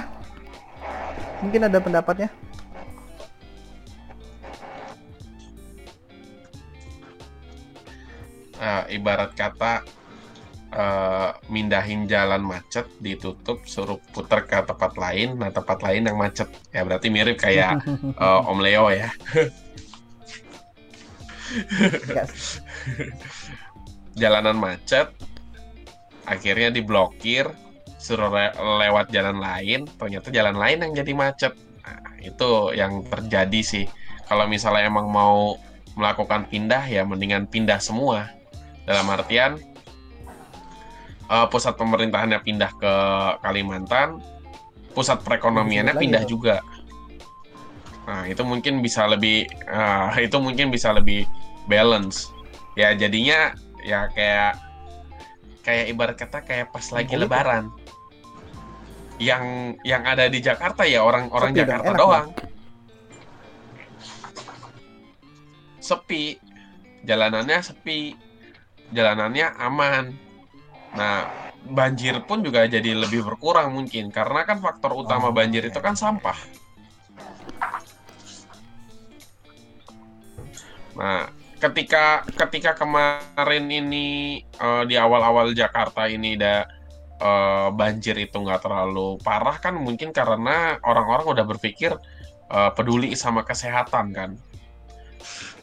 Mungkin 1.44 1.68
ada 1.68 1.76
pendapatnya? 1.76 2.32
Eh, 8.54 8.96
ibarat 8.96 9.36
kata 9.36 9.84
eh, 10.72 11.30
mindahin 11.52 12.08
jalan 12.08 12.40
macet 12.40 12.88
ditutup 12.96 13.60
suruh 13.68 14.00
putar 14.16 14.48
ke 14.48 14.56
tempat 14.64 14.96
lain. 14.96 15.36
Nah 15.36 15.52
tempat 15.52 15.84
lain 15.84 16.08
yang 16.08 16.16
macet. 16.16 16.48
Ya 16.72 16.80
berarti 16.80 17.12
mirip 17.12 17.36
kayak 17.36 17.84
eh, 18.24 18.40
Om 18.48 18.58
Leo 18.64 18.88
ya. 18.88 19.12
Jalanan 24.16 24.56
macet 24.56 25.12
akhirnya 26.24 26.72
diblokir 26.72 27.52
suruh 28.04 28.28
le- 28.28 28.52
lewat 28.84 29.08
jalan 29.08 29.40
lain 29.40 29.88
ternyata 29.96 30.28
jalan 30.28 30.60
lain 30.60 30.84
yang 30.84 30.92
jadi 30.92 31.12
macet. 31.16 31.52
Nah, 31.80 32.20
itu 32.20 32.76
yang 32.76 33.00
terjadi 33.08 33.60
sih. 33.64 33.88
Kalau 34.28 34.44
misalnya 34.44 34.92
emang 34.92 35.08
mau 35.08 35.56
melakukan 35.96 36.44
pindah 36.52 36.84
ya 36.84 37.00
mendingan 37.08 37.48
pindah 37.48 37.80
semua. 37.80 38.28
Dalam 38.84 39.08
artian 39.08 39.56
eh, 41.32 41.46
pusat 41.48 41.80
pemerintahannya 41.80 42.44
pindah 42.44 42.70
ke 42.76 42.94
Kalimantan 43.40 44.20
pusat 44.92 45.24
perekonomiannya 45.24 45.96
pindah 45.96 46.28
juga. 46.28 46.60
Nah 48.04 48.28
itu 48.28 48.44
mungkin 48.44 48.84
bisa 48.84 49.08
lebih 49.08 49.48
eh, 49.48 50.28
itu 50.28 50.36
mungkin 50.36 50.68
bisa 50.68 50.92
lebih 50.92 51.24
balance. 51.64 52.28
Ya 52.76 52.92
jadinya 52.92 53.56
ya 53.80 54.12
kayak 54.12 54.60
kayak 55.64 55.84
ibarat 55.88 56.16
kata 56.20 56.44
kayak 56.44 56.68
pas 56.68 56.84
lagi 56.92 57.16
lebaran 57.16 57.72
yang 59.22 59.76
yang 59.86 60.02
ada 60.02 60.26
di 60.26 60.42
Jakarta 60.42 60.82
ya 60.82 61.06
orang-orang 61.06 61.54
Jakarta 61.54 61.90
enak 61.94 61.98
doang. 61.98 62.28
sepi. 65.84 66.40
Jalanannya 67.04 67.60
sepi. 67.60 68.16
Jalanannya 68.90 69.46
aman. 69.60 70.04
Nah 70.96 71.28
banjir 71.64 72.20
pun 72.28 72.44
juga 72.44 72.68
jadi 72.68 72.92
lebih 72.92 73.24
berkurang 73.24 73.72
mungkin 73.72 74.12
karena 74.12 74.44
kan 74.44 74.60
faktor 74.60 74.92
utama 75.00 75.32
Oh, 75.32 75.36
banjir 75.36 75.64
iya. 75.64 75.72
itu 75.72 75.80
kan 75.80 75.96
sampah. 75.96 76.36
Nah, 80.94 81.26
ketika 81.58 82.22
ketika 82.36 82.76
kemarin 82.76 83.64
ini 83.66 84.40
eh, 84.44 84.82
di 84.86 84.94
awal-awal 84.94 85.50
Jakarta 85.56 86.06
ini 86.06 86.36
ada 86.38 86.68
eh, 87.24 87.68
banjir 87.72 88.16
itu 88.20 88.36
nggak 88.36 88.60
terlalu 88.60 89.16
parah 89.24 89.56
kan 89.56 89.74
mungkin 89.80 90.12
karena 90.12 90.76
orang-orang 90.84 91.26
udah 91.40 91.44
berpikir 91.48 91.96
eh, 92.52 92.70
peduli 92.76 93.16
sama 93.16 93.42
kesehatan 93.42 94.12
kan 94.12 94.30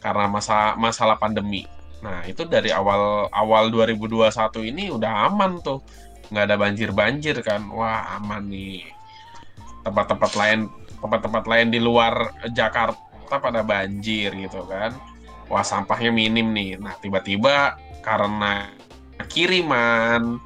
karena 0.02 0.26
masa 0.26 0.74
masalah 0.82 1.22
pandemi. 1.22 1.70
Nah, 2.02 2.26
itu 2.26 2.50
dari 2.50 2.74
awal 2.74 3.30
awal 3.30 3.70
2021 3.70 4.26
ini 4.74 4.90
udah 4.90 5.30
aman 5.30 5.62
tuh. 5.62 5.86
Nggak 6.34 6.46
ada 6.50 6.58
banjir-banjir 6.58 7.38
kan. 7.46 7.70
Wah, 7.70 8.18
aman 8.18 8.50
nih. 8.50 8.82
Tempat-tempat 9.86 10.32
lain 10.34 10.66
tempat-tempat 10.98 11.46
lain 11.46 11.68
di 11.70 11.78
luar 11.78 12.34
Jakarta 12.50 13.38
pada 13.38 13.62
banjir 13.62 14.34
gitu 14.34 14.66
kan 14.66 14.98
wah 15.52 15.68
sampahnya 15.68 16.16
minim 16.16 16.56
nih. 16.56 16.80
Nah 16.80 16.96
tiba-tiba 17.04 17.76
karena 18.00 18.72
kiriman, 19.28 20.40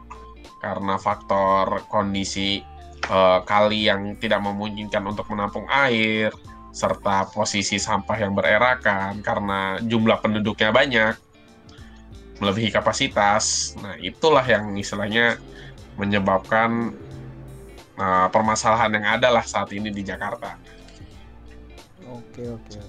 karena 0.65 0.97
faktor 0.97 1.85
kondisi 1.85 2.65
eh, 3.05 3.39
kali 3.45 3.85
yang 3.85 4.17
tidak 4.17 4.41
memungkinkan 4.41 5.05
untuk 5.05 5.29
menampung 5.29 5.69
air, 5.69 6.33
serta 6.73 7.29
posisi 7.29 7.77
sampah 7.77 8.17
yang 8.17 8.33
bererakan 8.33 9.21
karena 9.21 9.77
jumlah 9.85 10.17
penduduknya 10.17 10.73
banyak, 10.73 11.13
melebihi 12.41 12.73
kapasitas. 12.73 13.77
Nah 13.77 13.93
itulah 14.01 14.41
yang 14.41 14.73
istilahnya 14.73 15.37
menyebabkan 16.01 16.97
eh, 18.01 18.27
permasalahan 18.33 18.97
yang 18.97 19.05
ada 19.21 19.29
lah 19.29 19.45
saat 19.45 19.69
ini 19.69 19.93
di 19.93 20.01
Jakarta. 20.01 20.57
Oke 22.09 22.49
oke. 22.49 22.81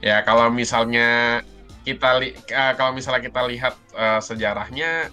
Ya 0.00 0.22
kalau 0.22 0.48
misalnya 0.54 1.42
kita 1.84 2.16
li- 2.22 2.32
eh, 2.32 2.72
kalau 2.78 2.94
misalnya 2.94 3.20
kita 3.26 3.42
lihat 3.44 3.74
eh, 3.92 4.20
sejarahnya 4.22 5.10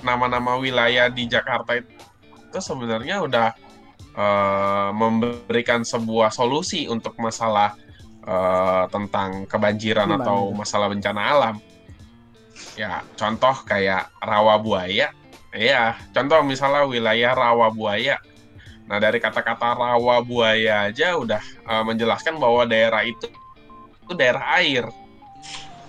nama-nama 0.00 0.56
wilayah 0.56 1.08
di 1.12 1.28
Jakarta 1.28 1.76
itu 1.76 2.58
sebenarnya 2.58 3.22
udah 3.22 3.48
eh, 4.16 4.90
memberikan 4.96 5.86
sebuah 5.86 6.32
solusi 6.34 6.88
untuk 6.90 7.14
masalah 7.20 7.76
eh, 8.24 8.84
tentang 8.90 9.46
kebanjiran 9.46 10.08
Gimana 10.10 10.24
atau 10.24 10.38
masalah 10.52 10.88
bencana 10.90 11.22
alam. 11.22 11.56
Ya 12.76 13.04
contoh 13.16 13.54
kayak 13.64 14.10
rawa 14.20 14.60
buaya. 14.60 15.12
Ya 15.54 15.96
contoh 16.12 16.40
misalnya 16.42 16.86
wilayah 16.86 17.32
rawa 17.34 17.70
buaya. 17.72 18.18
Nah 18.90 18.98
dari 18.98 19.22
kata-kata 19.22 19.78
rawa 19.78 20.18
buaya 20.24 20.90
aja 20.90 21.14
udah 21.16 21.40
eh, 21.42 21.84
menjelaskan 21.86 22.40
bahwa 22.40 22.66
daerah 22.66 23.04
itu 23.06 23.30
itu 24.04 24.12
daerah 24.16 24.58
air. 24.58 24.84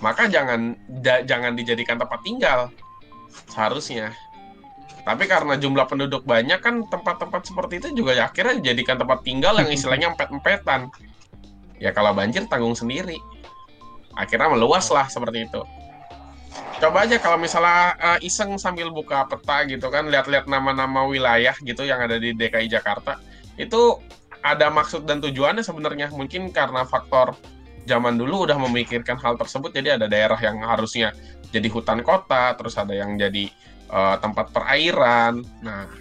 Maka 0.01 0.25
jangan 0.25 0.73
ja- 1.01 1.21
jangan 1.21 1.53
dijadikan 1.53 2.01
tempat 2.01 2.19
tinggal 2.25 2.73
seharusnya. 3.51 4.15
Tapi 5.01 5.25
karena 5.25 5.57
jumlah 5.57 5.89
penduduk 5.89 6.21
banyak 6.29 6.61
kan 6.61 6.85
tempat-tempat 6.85 7.49
seperti 7.49 7.81
itu 7.81 7.87
juga 8.05 8.13
ya 8.13 8.29
akhirnya 8.29 8.61
dijadikan 8.61 9.01
tempat 9.01 9.25
tinggal 9.25 9.57
yang 9.57 9.69
istilahnya 9.73 10.09
empet-empetan. 10.13 10.93
Ya 11.81 11.89
kalau 11.89 12.13
banjir 12.13 12.45
tanggung 12.45 12.77
sendiri. 12.77 13.17
Akhirnya 14.13 14.53
meluas 14.53 14.91
lah 14.93 15.09
seperti 15.09 15.49
itu. 15.49 15.61
Coba 16.81 17.05
aja 17.05 17.17
kalau 17.21 17.37
misalnya 17.37 17.93
eh, 17.97 18.19
iseng 18.25 18.57
sambil 18.57 18.89
buka 18.89 19.25
peta 19.29 19.65
gitu 19.69 19.87
kan, 19.89 20.09
lihat-lihat 20.09 20.45
nama-nama 20.49 21.05
wilayah 21.05 21.53
gitu 21.61 21.85
yang 21.85 22.01
ada 22.01 22.17
di 22.17 22.33
DKI 22.33 22.67
Jakarta, 22.69 23.21
itu 23.55 24.01
ada 24.41 24.73
maksud 24.73 25.05
dan 25.05 25.21
tujuannya 25.21 25.61
sebenarnya. 25.61 26.09
Mungkin 26.09 26.49
karena 26.49 26.81
faktor 26.85 27.37
zaman 27.91 28.15
dulu 28.15 28.47
udah 28.47 28.55
memikirkan 28.55 29.19
hal 29.19 29.35
tersebut 29.35 29.75
jadi 29.75 29.99
ada 29.99 30.07
daerah 30.07 30.39
yang 30.39 30.63
harusnya 30.63 31.11
jadi 31.51 31.67
hutan 31.67 31.99
kota 31.99 32.55
terus 32.55 32.79
ada 32.79 32.95
yang 32.95 33.19
jadi 33.19 33.51
eh, 33.91 34.15
tempat 34.23 34.55
perairan 34.55 35.43
nah 35.59 35.91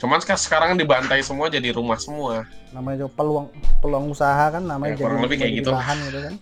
cuman 0.00 0.18
seka- 0.20 0.40
sekarang 0.40 0.80
dibantai 0.80 1.20
semua 1.20 1.52
jadi 1.52 1.68
rumah 1.70 2.00
semua 2.00 2.48
Namanya 2.72 3.06
juga 3.06 3.12
peluang 3.14 3.46
peluang 3.78 4.06
usaha 4.10 4.50
kan 4.50 4.64
namanya 4.64 4.96
Ya, 4.96 5.04
kurang 5.04 5.20
lebih 5.22 5.36
kayak 5.38 5.52
jadi 5.52 5.60
gitu. 5.62 5.70
lahan 5.70 5.96
gitu 6.08 6.18
kan. 6.18 6.34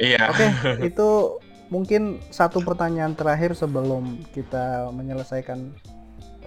iya 0.00 0.24
Oke, 0.28 0.46
itu 0.90 1.08
mungkin 1.70 2.02
satu 2.28 2.60
pertanyaan 2.60 3.14
terakhir 3.14 3.54
sebelum 3.54 4.20
kita 4.34 4.90
menyelesaikan 4.92 5.72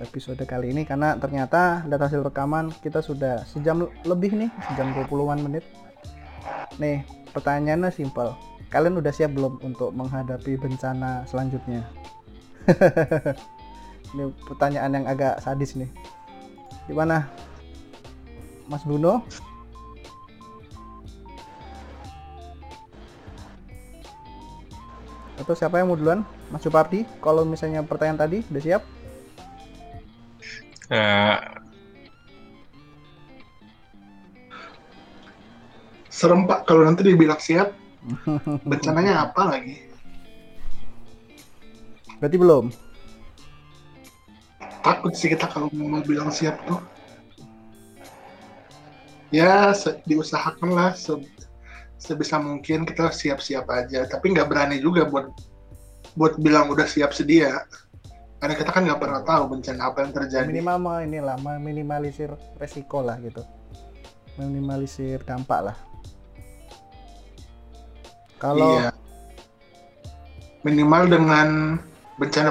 episode 0.03 0.43
kali 0.43 0.75
ini 0.75 0.83
karena 0.83 1.15
ternyata 1.15 1.83
dari 1.87 2.01
hasil 2.01 2.23
rekaman 2.25 2.71
kita 2.83 2.99
sudah 2.99 3.47
sejam 3.47 3.87
lebih 4.03 4.35
nih, 4.35 4.49
sejam 4.71 4.91
20-an 4.91 5.39
menit. 5.39 5.63
Nih, 6.81 7.07
pertanyaannya 7.31 7.91
simpel. 7.91 8.35
Kalian 8.67 8.99
udah 8.99 9.13
siap 9.13 9.31
belum 9.31 9.61
untuk 9.63 9.95
menghadapi 9.95 10.59
bencana 10.59 11.23
selanjutnya? 11.29 11.85
ini 14.15 14.31
pertanyaan 14.49 14.91
yang 14.99 15.05
agak 15.07 15.39
sadis 15.39 15.77
nih. 15.79 15.87
Gimana? 16.89 17.29
Mas 18.67 18.83
Bruno? 18.83 19.23
Atau 25.35 25.53
siapa 25.53 25.77
yang 25.77 25.93
mau 25.93 25.99
duluan? 25.99 26.25
Mas 26.49 26.63
Supardi, 26.65 27.05
kalau 27.21 27.45
misalnya 27.45 27.85
pertanyaan 27.85 28.19
tadi 28.25 28.41
udah 28.49 28.63
siap? 28.63 28.94
Eh, 30.91 31.37
Serem 36.09 36.47
Pak 36.47 36.63
kalau 36.63 36.87
nanti 36.87 37.03
dibilang 37.03 37.41
siap, 37.41 37.75
bencananya 38.69 39.27
apa 39.27 39.41
lagi? 39.51 39.83
Berarti 42.21 42.37
belum. 42.39 42.65
Takut 44.79 45.11
sih 45.17 45.27
kita 45.33 45.49
kalau 45.51 45.67
mau 45.75 45.99
bilang 46.05 46.31
siap 46.31 46.61
tuh. 46.63 46.79
Ya, 49.33 49.73
se- 49.75 49.99
diusahakanlah 50.07 50.95
se- 50.95 51.27
sebisa 51.99 52.39
mungkin 52.39 52.87
kita 52.87 53.11
siap-siap 53.11 53.67
aja. 53.67 54.07
Tapi 54.07 54.31
nggak 54.31 54.47
berani 54.47 54.77
juga 54.79 55.03
buat 55.09 55.27
buat 56.15 56.39
bilang 56.39 56.71
udah 56.71 56.87
siap 56.87 57.11
sedia. 57.11 57.65
Karena 58.39 58.53
kita 58.53 58.69
kan 58.69 58.81
nggak 58.83 59.01
pernah 59.01 59.21
tahu 59.23 59.43
bencana 59.55 59.81
apa 59.89 59.97
yang 60.03 60.11
terjadi. 60.11 60.47
Minimal 60.51 60.77
mah 60.77 60.99
inilah 61.01 61.37
meminimalisir 61.39 62.29
resiko 62.59 62.99
lah 63.01 63.15
gitu. 63.23 63.41
Meminimalisir 64.35 65.23
dampak 65.23 65.71
lah. 65.71 65.77
Kalau 68.37 68.83
Iya. 68.83 68.91
Minimal 70.65 71.03
dengan 71.07 71.77
bencana 72.17 72.49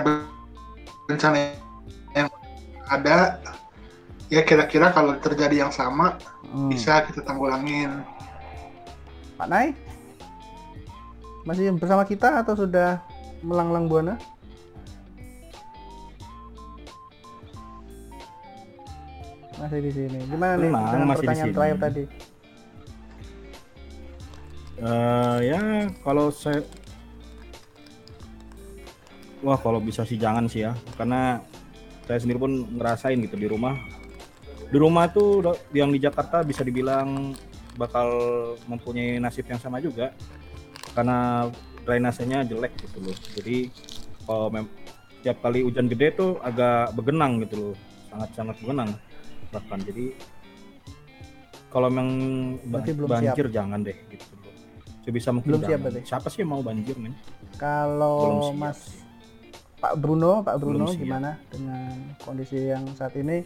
bencana 1.11 1.51
yang 2.15 2.31
ada 2.86 3.43
ya 4.31 4.43
kira-kira 4.47 4.94
kalau 4.94 5.19
terjadi 5.19 5.66
yang 5.66 5.73
sama 5.74 6.16
hmm, 6.47 6.70
bisa 6.70 7.05
kita 7.11 7.27
tanggulangin. 7.27 8.06
Pak 9.35 9.47
Nai 9.51 9.74
masih 11.44 11.74
bersama 11.77 12.06
kita 12.09 12.40
atau 12.40 12.56
sudah 12.56 13.02
melanglang 13.44 13.90
buana? 13.90 14.16
Masih 19.59 19.79
di 19.81 19.91
sini. 19.95 20.19
Gimana 20.27 20.55
nih? 20.59 20.71
Tenang, 20.71 20.87
dengan 20.91 21.07
masih 21.07 21.15
di 21.15 21.27
pertanyaan 21.27 21.47
sini. 21.47 21.57
terakhir 21.57 21.79
tadi? 21.79 22.05
Eh, 24.75 25.39
ya 25.47 25.61
kalau 26.03 26.27
saya 26.35 26.61
wah 29.47 29.55
kalau 29.55 29.79
bisa 29.79 30.03
sih 30.03 30.19
jangan 30.19 30.51
sih 30.51 30.67
ya. 30.67 30.75
Karena 30.99 31.39
saya 32.05 32.19
sendiri 32.19 32.39
pun 32.43 32.67
ngerasain 32.75 33.19
gitu 33.23 33.39
di 33.39 33.47
rumah. 33.47 33.79
Di 34.69 34.79
rumah 34.81 35.07
tuh 35.07 35.55
yang 35.71 35.95
di 35.95 36.03
Jakarta 36.03 36.43
bisa 36.43 36.67
dibilang 36.67 37.31
bakal 37.79 38.09
mempunyai 38.67 39.23
nasib 39.23 39.47
yang 39.47 39.63
sama 39.63 39.79
juga. 39.79 40.11
Karena 40.95 41.47
drainasenya 41.87 42.43
jelek 42.47 42.75
gitu 42.83 42.99
loh. 43.07 43.17
Jadi 43.39 43.71
kalau 44.27 44.51
tiap 45.23 45.39
kali 45.41 45.63
hujan 45.63 45.87
gede 45.87 46.19
tuh 46.19 46.43
agak 46.43 46.91
begenang 46.99 47.39
gitu 47.47 47.71
loh. 47.71 47.75
Sangat 48.11 48.31
sangat 48.35 48.57
begenang 48.59 48.91
bahkan 49.55 49.79
jadi 49.81 50.11
kalau 51.71 51.87
memang 51.89 52.09
ba- 52.61 52.79
Berarti 52.79 52.93
belum 52.93 53.09
banjir 53.09 53.47
jangan 53.49 53.81
deh 53.81 53.99
gitu 54.09 54.27
sebisa 55.01 55.31
mungkin 55.31 55.51
Belum 55.53 55.63
siap 55.63 55.81
berarti? 55.81 56.01
siapa 56.03 56.27
sih 56.29 56.41
yang 56.41 56.51
mau 56.51 56.63
banjir 56.63 56.97
nih 56.97 57.15
Kalau 57.55 58.51
siap. 58.51 58.59
Mas 58.59 58.81
Pak 59.77 59.95
Bruno, 59.95 60.41
Pak 60.41 60.57
Bruno 60.59 60.81
Belum 60.81 60.91
siap. 60.91 61.03
gimana 61.03 61.31
dengan 61.47 61.93
kondisi 62.19 62.57
yang 62.67 62.89
saat 62.97 63.13
ini? 63.15 63.45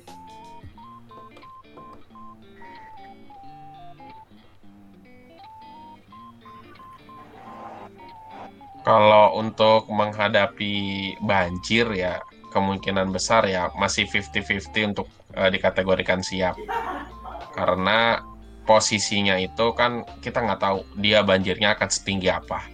Kalau 8.81 9.37
untuk 9.37 9.91
menghadapi 9.91 10.75
banjir 11.21 11.85
ya 11.93 12.23
kemungkinan 12.59 13.15
besar 13.15 13.47
ya 13.47 13.71
masih 13.79 14.11
50-50 14.11 14.91
untuk 14.91 15.07
eh, 15.39 15.47
dikategorikan 15.55 16.19
siap. 16.19 16.59
Karena 17.55 18.19
posisinya 18.67 19.39
itu 19.39 19.73
kan 19.79 20.03
kita 20.19 20.43
nggak 20.43 20.61
tahu 20.61 20.83
dia 20.99 21.23
banjirnya 21.23 21.79
akan 21.79 21.89
setinggi 21.89 22.29
apa. 22.29 22.67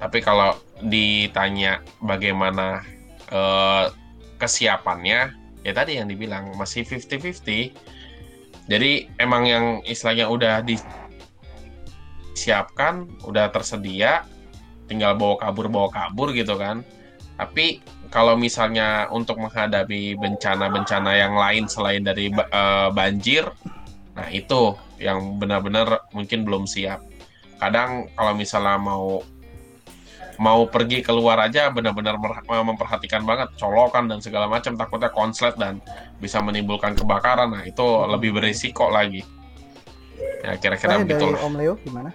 Tapi 0.00 0.18
kalau 0.24 0.56
ditanya 0.80 1.84
bagaimana 2.00 2.80
eh, 3.28 3.92
kesiapannya, 4.40 5.20
ya 5.62 5.72
tadi 5.76 6.00
yang 6.00 6.08
dibilang 6.08 6.56
masih 6.56 6.88
50-50. 6.88 7.76
Jadi 8.64 9.12
emang 9.20 9.44
yang 9.44 9.84
istilahnya 9.84 10.32
udah 10.32 10.64
disiapkan, 12.32 13.04
udah 13.28 13.52
tersedia, 13.52 14.24
tinggal 14.88 15.16
bawa 15.16 15.36
kabur 15.40 15.66
bawa 15.68 15.88
kabur 15.92 16.32
gitu 16.36 16.56
kan 16.60 16.84
tapi 17.34 17.82
kalau 18.14 18.38
misalnya 18.38 19.10
untuk 19.10 19.42
menghadapi 19.42 20.14
bencana-bencana 20.14 21.18
yang 21.18 21.34
lain 21.34 21.66
selain 21.66 22.06
dari 22.06 22.30
eh, 22.30 22.88
banjir 22.94 23.50
nah 24.14 24.30
itu 24.30 24.78
yang 25.02 25.42
benar-benar 25.42 26.06
mungkin 26.14 26.46
belum 26.46 26.70
siap. 26.70 27.02
Kadang 27.58 28.06
kalau 28.14 28.38
misalnya 28.38 28.78
mau 28.78 29.26
mau 30.38 30.66
pergi 30.70 31.02
keluar 31.02 31.38
aja 31.42 31.70
benar-benar 31.70 32.18
memperhatikan 32.46 33.22
banget 33.22 33.54
colokan 33.58 34.10
dan 34.10 34.18
segala 34.18 34.50
macam 34.50 34.74
takutnya 34.74 35.10
konslet 35.10 35.54
dan 35.58 35.78
bisa 36.18 36.42
menimbulkan 36.42 36.94
kebakaran 36.98 37.54
nah 37.54 37.62
itu 37.66 37.82
lebih 38.06 38.38
berisiko 38.38 38.86
lagi. 38.90 39.26
Ya 40.46 40.54
kira-kira 40.62 41.02
begitu 41.02 41.34
Om 41.34 41.54
Leo 41.58 41.74
gimana? 41.82 42.14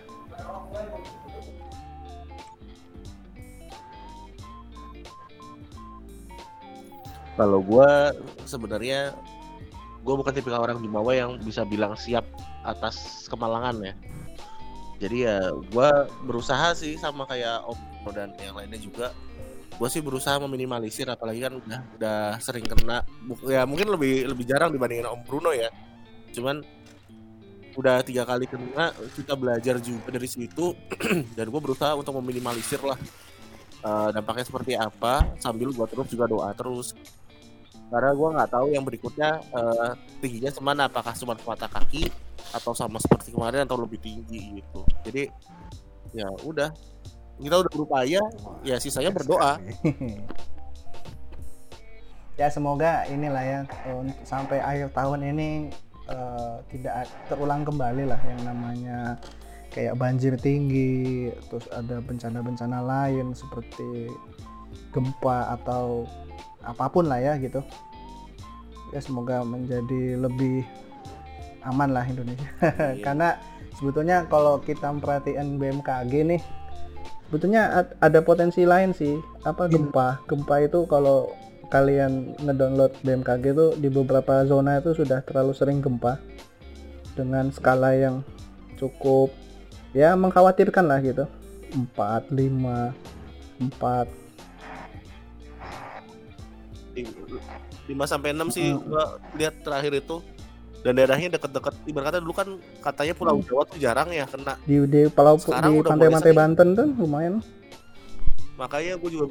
Kalau 7.40 7.64
gua 7.64 8.12
sebenarnya 8.44 9.16
gua 10.04 10.20
bukan 10.20 10.36
tipikal 10.36 10.60
orang 10.60 10.84
Jumawa 10.84 11.16
yang 11.16 11.40
bisa 11.40 11.64
bilang 11.64 11.96
siap 11.96 12.28
atas 12.68 13.24
kemalangan 13.32 13.80
ya. 13.80 13.94
Jadi 15.00 15.18
ya 15.24 15.48
gua 15.72 16.12
berusaha 16.28 16.76
sih 16.76 17.00
sama 17.00 17.24
kayak 17.24 17.64
Om 17.64 18.12
dan 18.12 18.36
yang 18.44 18.60
lainnya 18.60 18.76
juga. 18.76 19.16
Gua 19.80 19.88
sih 19.88 20.04
berusaha 20.04 20.36
meminimalisir 20.44 21.08
apalagi 21.08 21.40
kan 21.40 21.56
udah 21.56 21.80
udah 21.96 22.20
sering 22.44 22.68
kena 22.68 23.08
ya 23.48 23.64
mungkin 23.64 23.88
lebih 23.88 24.28
lebih 24.36 24.44
jarang 24.44 24.76
dibandingin 24.76 25.08
Om 25.08 25.24
Bruno 25.24 25.56
ya. 25.56 25.72
Cuman 26.36 26.60
udah 27.80 28.04
tiga 28.04 28.28
kali 28.28 28.52
kena 28.52 28.92
kita 29.16 29.40
belajar 29.40 29.80
juga 29.80 30.12
dari 30.12 30.28
situ 30.28 30.76
dan 31.40 31.48
gue 31.48 31.62
berusaha 31.64 31.96
untuk 31.96 32.12
meminimalisir 32.20 32.84
lah 32.84 33.00
eh, 33.88 34.10
dampaknya 34.12 34.44
seperti 34.44 34.76
apa 34.76 35.24
sambil 35.40 35.72
gua 35.72 35.88
terus 35.88 36.12
juga 36.12 36.28
doa 36.28 36.52
terus 36.52 36.92
karena 37.90 38.12
gua 38.14 38.30
nggak 38.38 38.52
tahu 38.54 38.68
yang 38.72 38.86
berikutnya 38.86 39.42
eh, 39.42 39.92
tingginya 40.22 40.52
semana. 40.54 40.82
Apakah 40.88 41.14
cuma 41.18 41.34
mata 41.36 41.68
kaki 41.68 42.10
atau 42.54 42.74
sama 42.74 42.98
seperti 43.02 43.34
kemarin 43.34 43.66
atau 43.66 43.78
lebih 43.82 44.00
tinggi 44.02 44.62
gitu. 44.62 44.82
Jadi 45.06 45.24
ya 46.14 46.30
udah. 46.46 46.70
Kita 47.40 47.56
udah 47.56 47.72
berupaya 47.72 48.22
ya 48.64 48.76
sisanya 48.78 49.12
berdoa. 49.12 49.58
Ya 52.40 52.48
semoga 52.48 53.04
inilah 53.12 53.44
ya 53.44 53.60
sampai 54.24 54.64
akhir 54.64 54.96
tahun 54.96 55.28
ini 55.28 55.76
eh, 56.08 56.56
tidak 56.72 57.12
terulang 57.28 57.68
kembali 57.68 58.08
lah 58.08 58.22
yang 58.24 58.48
namanya 58.48 59.20
kayak 59.70 60.00
banjir 60.00 60.34
tinggi 60.40 61.30
terus 61.52 61.68
ada 61.70 62.02
bencana-bencana 62.02 62.80
lain 62.82 63.38
seperti 63.38 64.10
gempa 64.90 65.54
atau 65.60 66.10
apa 66.70 66.86
pun 66.94 67.10
lah 67.10 67.18
ya 67.18 67.34
gitu. 67.42 67.66
Ya 68.94 69.00
semoga 69.02 69.42
menjadi 69.46 70.18
lebih 70.18 70.66
aman 71.66 71.92
lah 71.92 72.06
Indonesia. 72.06 72.46
Iya. 72.62 73.04
karena 73.04 73.30
sebetulnya 73.78 74.26
kalau 74.30 74.62
kita 74.62 74.90
perhatian 74.98 75.58
BMKG 75.58 76.14
nih 76.36 76.42
sebetulnya 77.30 77.84
ad- 77.84 77.96
ada 78.02 78.20
potensi 78.22 78.66
lain 78.66 78.94
sih. 78.94 79.18
Apa 79.46 79.70
gempa? 79.70 80.22
Gempa 80.26 80.66
itu 80.66 80.86
kalau 80.90 81.34
kalian 81.70 82.34
ngedownload 82.42 82.94
BMKG 83.06 83.44
itu 83.54 83.68
di 83.78 83.90
beberapa 83.94 84.42
zona 84.50 84.82
itu 84.82 84.98
sudah 84.98 85.22
terlalu 85.22 85.54
sering 85.54 85.80
gempa 85.86 86.18
dengan 87.14 87.54
skala 87.54 87.94
yang 87.94 88.26
cukup 88.82 89.30
ya 89.94 90.18
mengkhawatirkan 90.18 90.86
lah 90.86 91.00
gitu. 91.06 91.30
4, 91.70 92.34
5 92.34 93.62
empat 93.62 94.08
lima 97.86 98.06
sampai 98.06 98.32
enam 98.32 98.48
sih 98.50 98.72
Hmm. 98.72 98.82
gua 98.86 99.04
lihat 99.36 99.60
terakhir 99.62 99.94
itu. 99.96 100.20
Dan 100.80 100.96
daerahnya 100.96 101.36
deket-deket. 101.36 101.76
Ibarat 101.86 102.08
kata 102.08 102.18
dulu 102.24 102.32
kan 102.32 102.48
katanya 102.80 103.12
Pulau 103.12 103.44
Jawa 103.44 103.68
tuh 103.68 103.76
jarang 103.76 104.16
ya 104.16 104.24
kena. 104.24 104.56
Di 104.64 104.80
di 104.88 105.12
Pulau 105.12 105.36
Sekarang 105.36 105.76
di 105.76 105.84
pantai-pantai 105.84 106.32
Banten 106.32 106.68
tuh 106.72 106.88
lumayan. 106.96 107.44
Makanya 108.56 108.96
gue 108.96 109.10
juga 109.12 109.26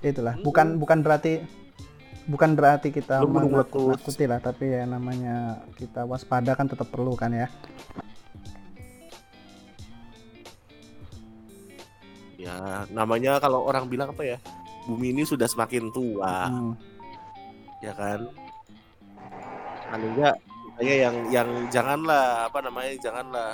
itulah. 0.00 0.38
Hmm. 0.38 0.44
bukan 0.46 0.66
bukan 0.78 0.98
berarti 1.02 1.42
bukan 2.30 2.54
berarti 2.54 2.94
kita 2.94 3.26
Belum 3.26 3.42
menunggu 3.42 3.54
menakut 3.58 3.74
waktu. 3.90 3.98
nakuti 3.98 4.24
lah 4.30 4.38
tapi 4.38 4.64
ya 4.70 4.82
namanya 4.86 5.36
kita 5.74 6.06
waspada 6.06 6.54
kan 6.54 6.70
tetap 6.70 6.86
perlu 6.86 7.18
kan 7.18 7.34
ya. 7.34 7.50
Ya 12.36 12.84
namanya 12.92 13.40
kalau 13.40 13.64
orang 13.64 13.88
bilang 13.88 14.12
apa 14.12 14.22
ya 14.22 14.38
bumi 14.86 15.12
ini 15.12 15.22
sudah 15.26 15.50
semakin 15.50 15.90
tua. 15.90 16.48
Hmm. 16.48 16.72
ya 17.84 17.92
kan? 17.92 18.24
Paling 19.90 20.12
enggak 20.16 20.36
saya 20.76 20.94
yang 21.08 21.16
yang 21.28 21.48
janganlah 21.68 22.48
apa 22.48 22.58
namanya 22.64 22.92
janganlah. 23.02 23.52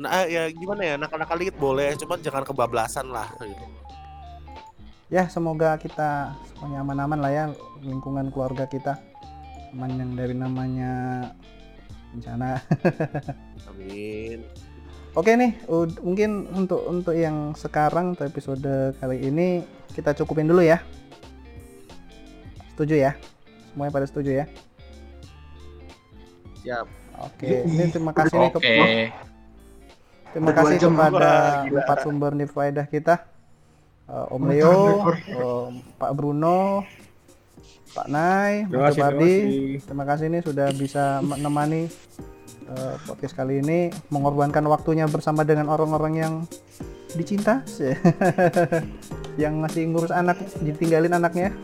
Nah 0.00 0.24
ya 0.24 0.48
gimana 0.48 0.82
ya 0.86 0.94
nakal-nakal 0.96 1.36
dikit 1.36 1.56
boleh 1.60 1.92
cuman 1.98 2.18
jangan 2.22 2.44
kebablasan 2.46 3.06
lah. 3.10 3.28
Gitu. 3.42 3.66
ya 5.10 5.26
semoga 5.26 5.74
kita 5.74 6.38
semuanya 6.46 6.86
aman-aman 6.86 7.18
lah 7.18 7.32
ya 7.34 7.44
lingkungan 7.82 8.30
keluarga 8.30 8.64
kita. 8.70 8.94
Aman 9.74 9.98
yang 9.98 10.14
dari 10.14 10.34
namanya 10.34 10.92
bencana. 12.14 12.62
Amin 13.70 14.69
Oke 15.10 15.34
nih, 15.34 15.58
mungkin 16.00 16.46
untuk 16.54 16.86
untuk 16.86 17.14
yang 17.18 17.50
sekarang 17.52 18.14
untuk 18.14 18.30
episode 18.30 18.94
kali 18.96 19.26
ini 19.26 19.66
kita 19.90 20.14
cukupin 20.14 20.46
dulu 20.46 20.62
ya. 20.62 20.78
Setuju 22.72 22.94
ya? 22.94 23.12
Semuanya 23.70 23.92
pada 23.92 24.06
setuju 24.06 24.30
ya? 24.42 24.46
siap 26.60 26.84
Oke, 27.16 27.64
ini 27.64 27.88
terima 27.88 28.12
kasih 28.12 28.36
nih 28.36 28.50
ke- 28.52 28.60
Oke. 28.60 28.76
terima 30.30 30.52
kasih 30.52 30.76
jam. 30.76 30.92
kepada 30.92 31.32
empat 31.66 31.98
sumber 32.00 32.30
nih 32.32 32.48
faedah 32.48 32.84
kita. 32.84 33.24
Eh, 34.04 34.26
Om 34.30 34.42
Leo. 34.44 34.76
Om 35.36 35.72
Pak 35.96 36.12
Bruno, 36.12 36.84
Pak 37.92 38.06
Nai, 38.08 38.64
Terima 38.68 38.88
Mas 38.88 38.96
kasih. 38.96 39.36
Terima 39.80 40.04
kasih 40.04 40.26
nih 40.28 40.42
sudah 40.44 40.68
bisa 40.72 41.20
menemani 41.20 41.88
eh, 42.68 42.96
podcast 43.06 43.34
kali 43.36 43.64
ini 43.64 43.88
mengorbankan 44.12 44.66
waktunya 44.68 45.08
bersama 45.08 45.46
dengan 45.46 45.72
orang-orang 45.72 46.14
yang 46.18 46.34
dicinta 47.16 47.64
yang 49.42 49.58
masih 49.62 49.88
ngurus 49.88 50.12
anak 50.12 50.36
ditinggalin 50.60 51.16
anaknya. 51.16 51.54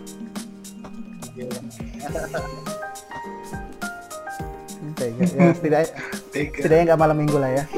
Tega. 4.97 5.25
ya. 5.29 5.53
Setidaknya 6.33 6.85
nggak 6.93 7.01
malam 7.01 7.17
minggu 7.21 7.37
lah 7.37 7.51
ya. 7.53 7.65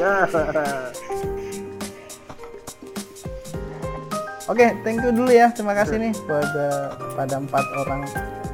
Oke 4.49 4.73
thank 4.81 5.05
you 5.05 5.13
dulu 5.13 5.29
ya. 5.29 5.53
Terima 5.53 5.75
kasih 5.77 6.01
nih 6.01 6.15
pada 6.25 6.97
pada 7.19 7.35
empat 7.37 7.65
orang 7.85 8.07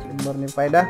sumber 0.02 0.34
Nifaida 0.40 0.88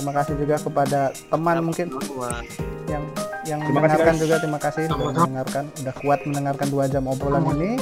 terima 0.00 0.14
kasih 0.16 0.34
juga 0.34 0.56
kepada 0.56 1.00
teman 1.28 1.56
mungkin 1.60 1.86
Teman-teman. 1.92 2.42
yang 2.88 3.04
yang 3.42 3.60
Terima 3.60 3.60
kasih, 3.60 3.72
mendengarkan 3.76 4.08
guys. 4.10 4.22
juga 4.22 4.34
terima 4.40 4.58
kasih 4.58 4.82
sudah 4.86 4.98
mendengarkan 5.12 5.64
udah 5.76 5.94
kuat 6.00 6.20
mendengarkan 6.24 6.68
dua 6.68 6.84
jam 6.86 7.04
obrolan 7.04 7.44
ini 7.54 7.72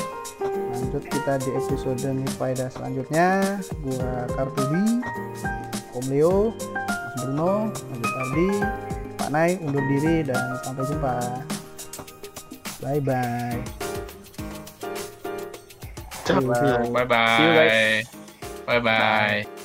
lanjut 0.69 1.05
kita 1.05 1.33
di 1.39 1.51
episode 1.53 2.03
Nifaida 2.09 2.67
selanjutnya 2.71 3.29
gua 3.83 4.11
Kartubi 4.33 5.03
Om 5.95 6.05
Leo 6.07 6.37
Mas 6.55 7.23
Bruno 7.23 7.53
Mas 7.71 8.13
Ardi 8.17 8.49
Pak 9.19 9.29
Nai 9.31 9.51
undur 9.59 9.83
diri 9.87 10.23
dan 10.23 10.39
sampai 10.63 10.85
jumpa 10.87 11.15
bye 12.81 13.01
bye 13.01 13.59
Ciao. 16.23 16.45
Bye 16.45 16.61
you, 16.93 17.09
bye. 17.09 18.05
Bye 18.69 18.81
bye. 18.85 19.58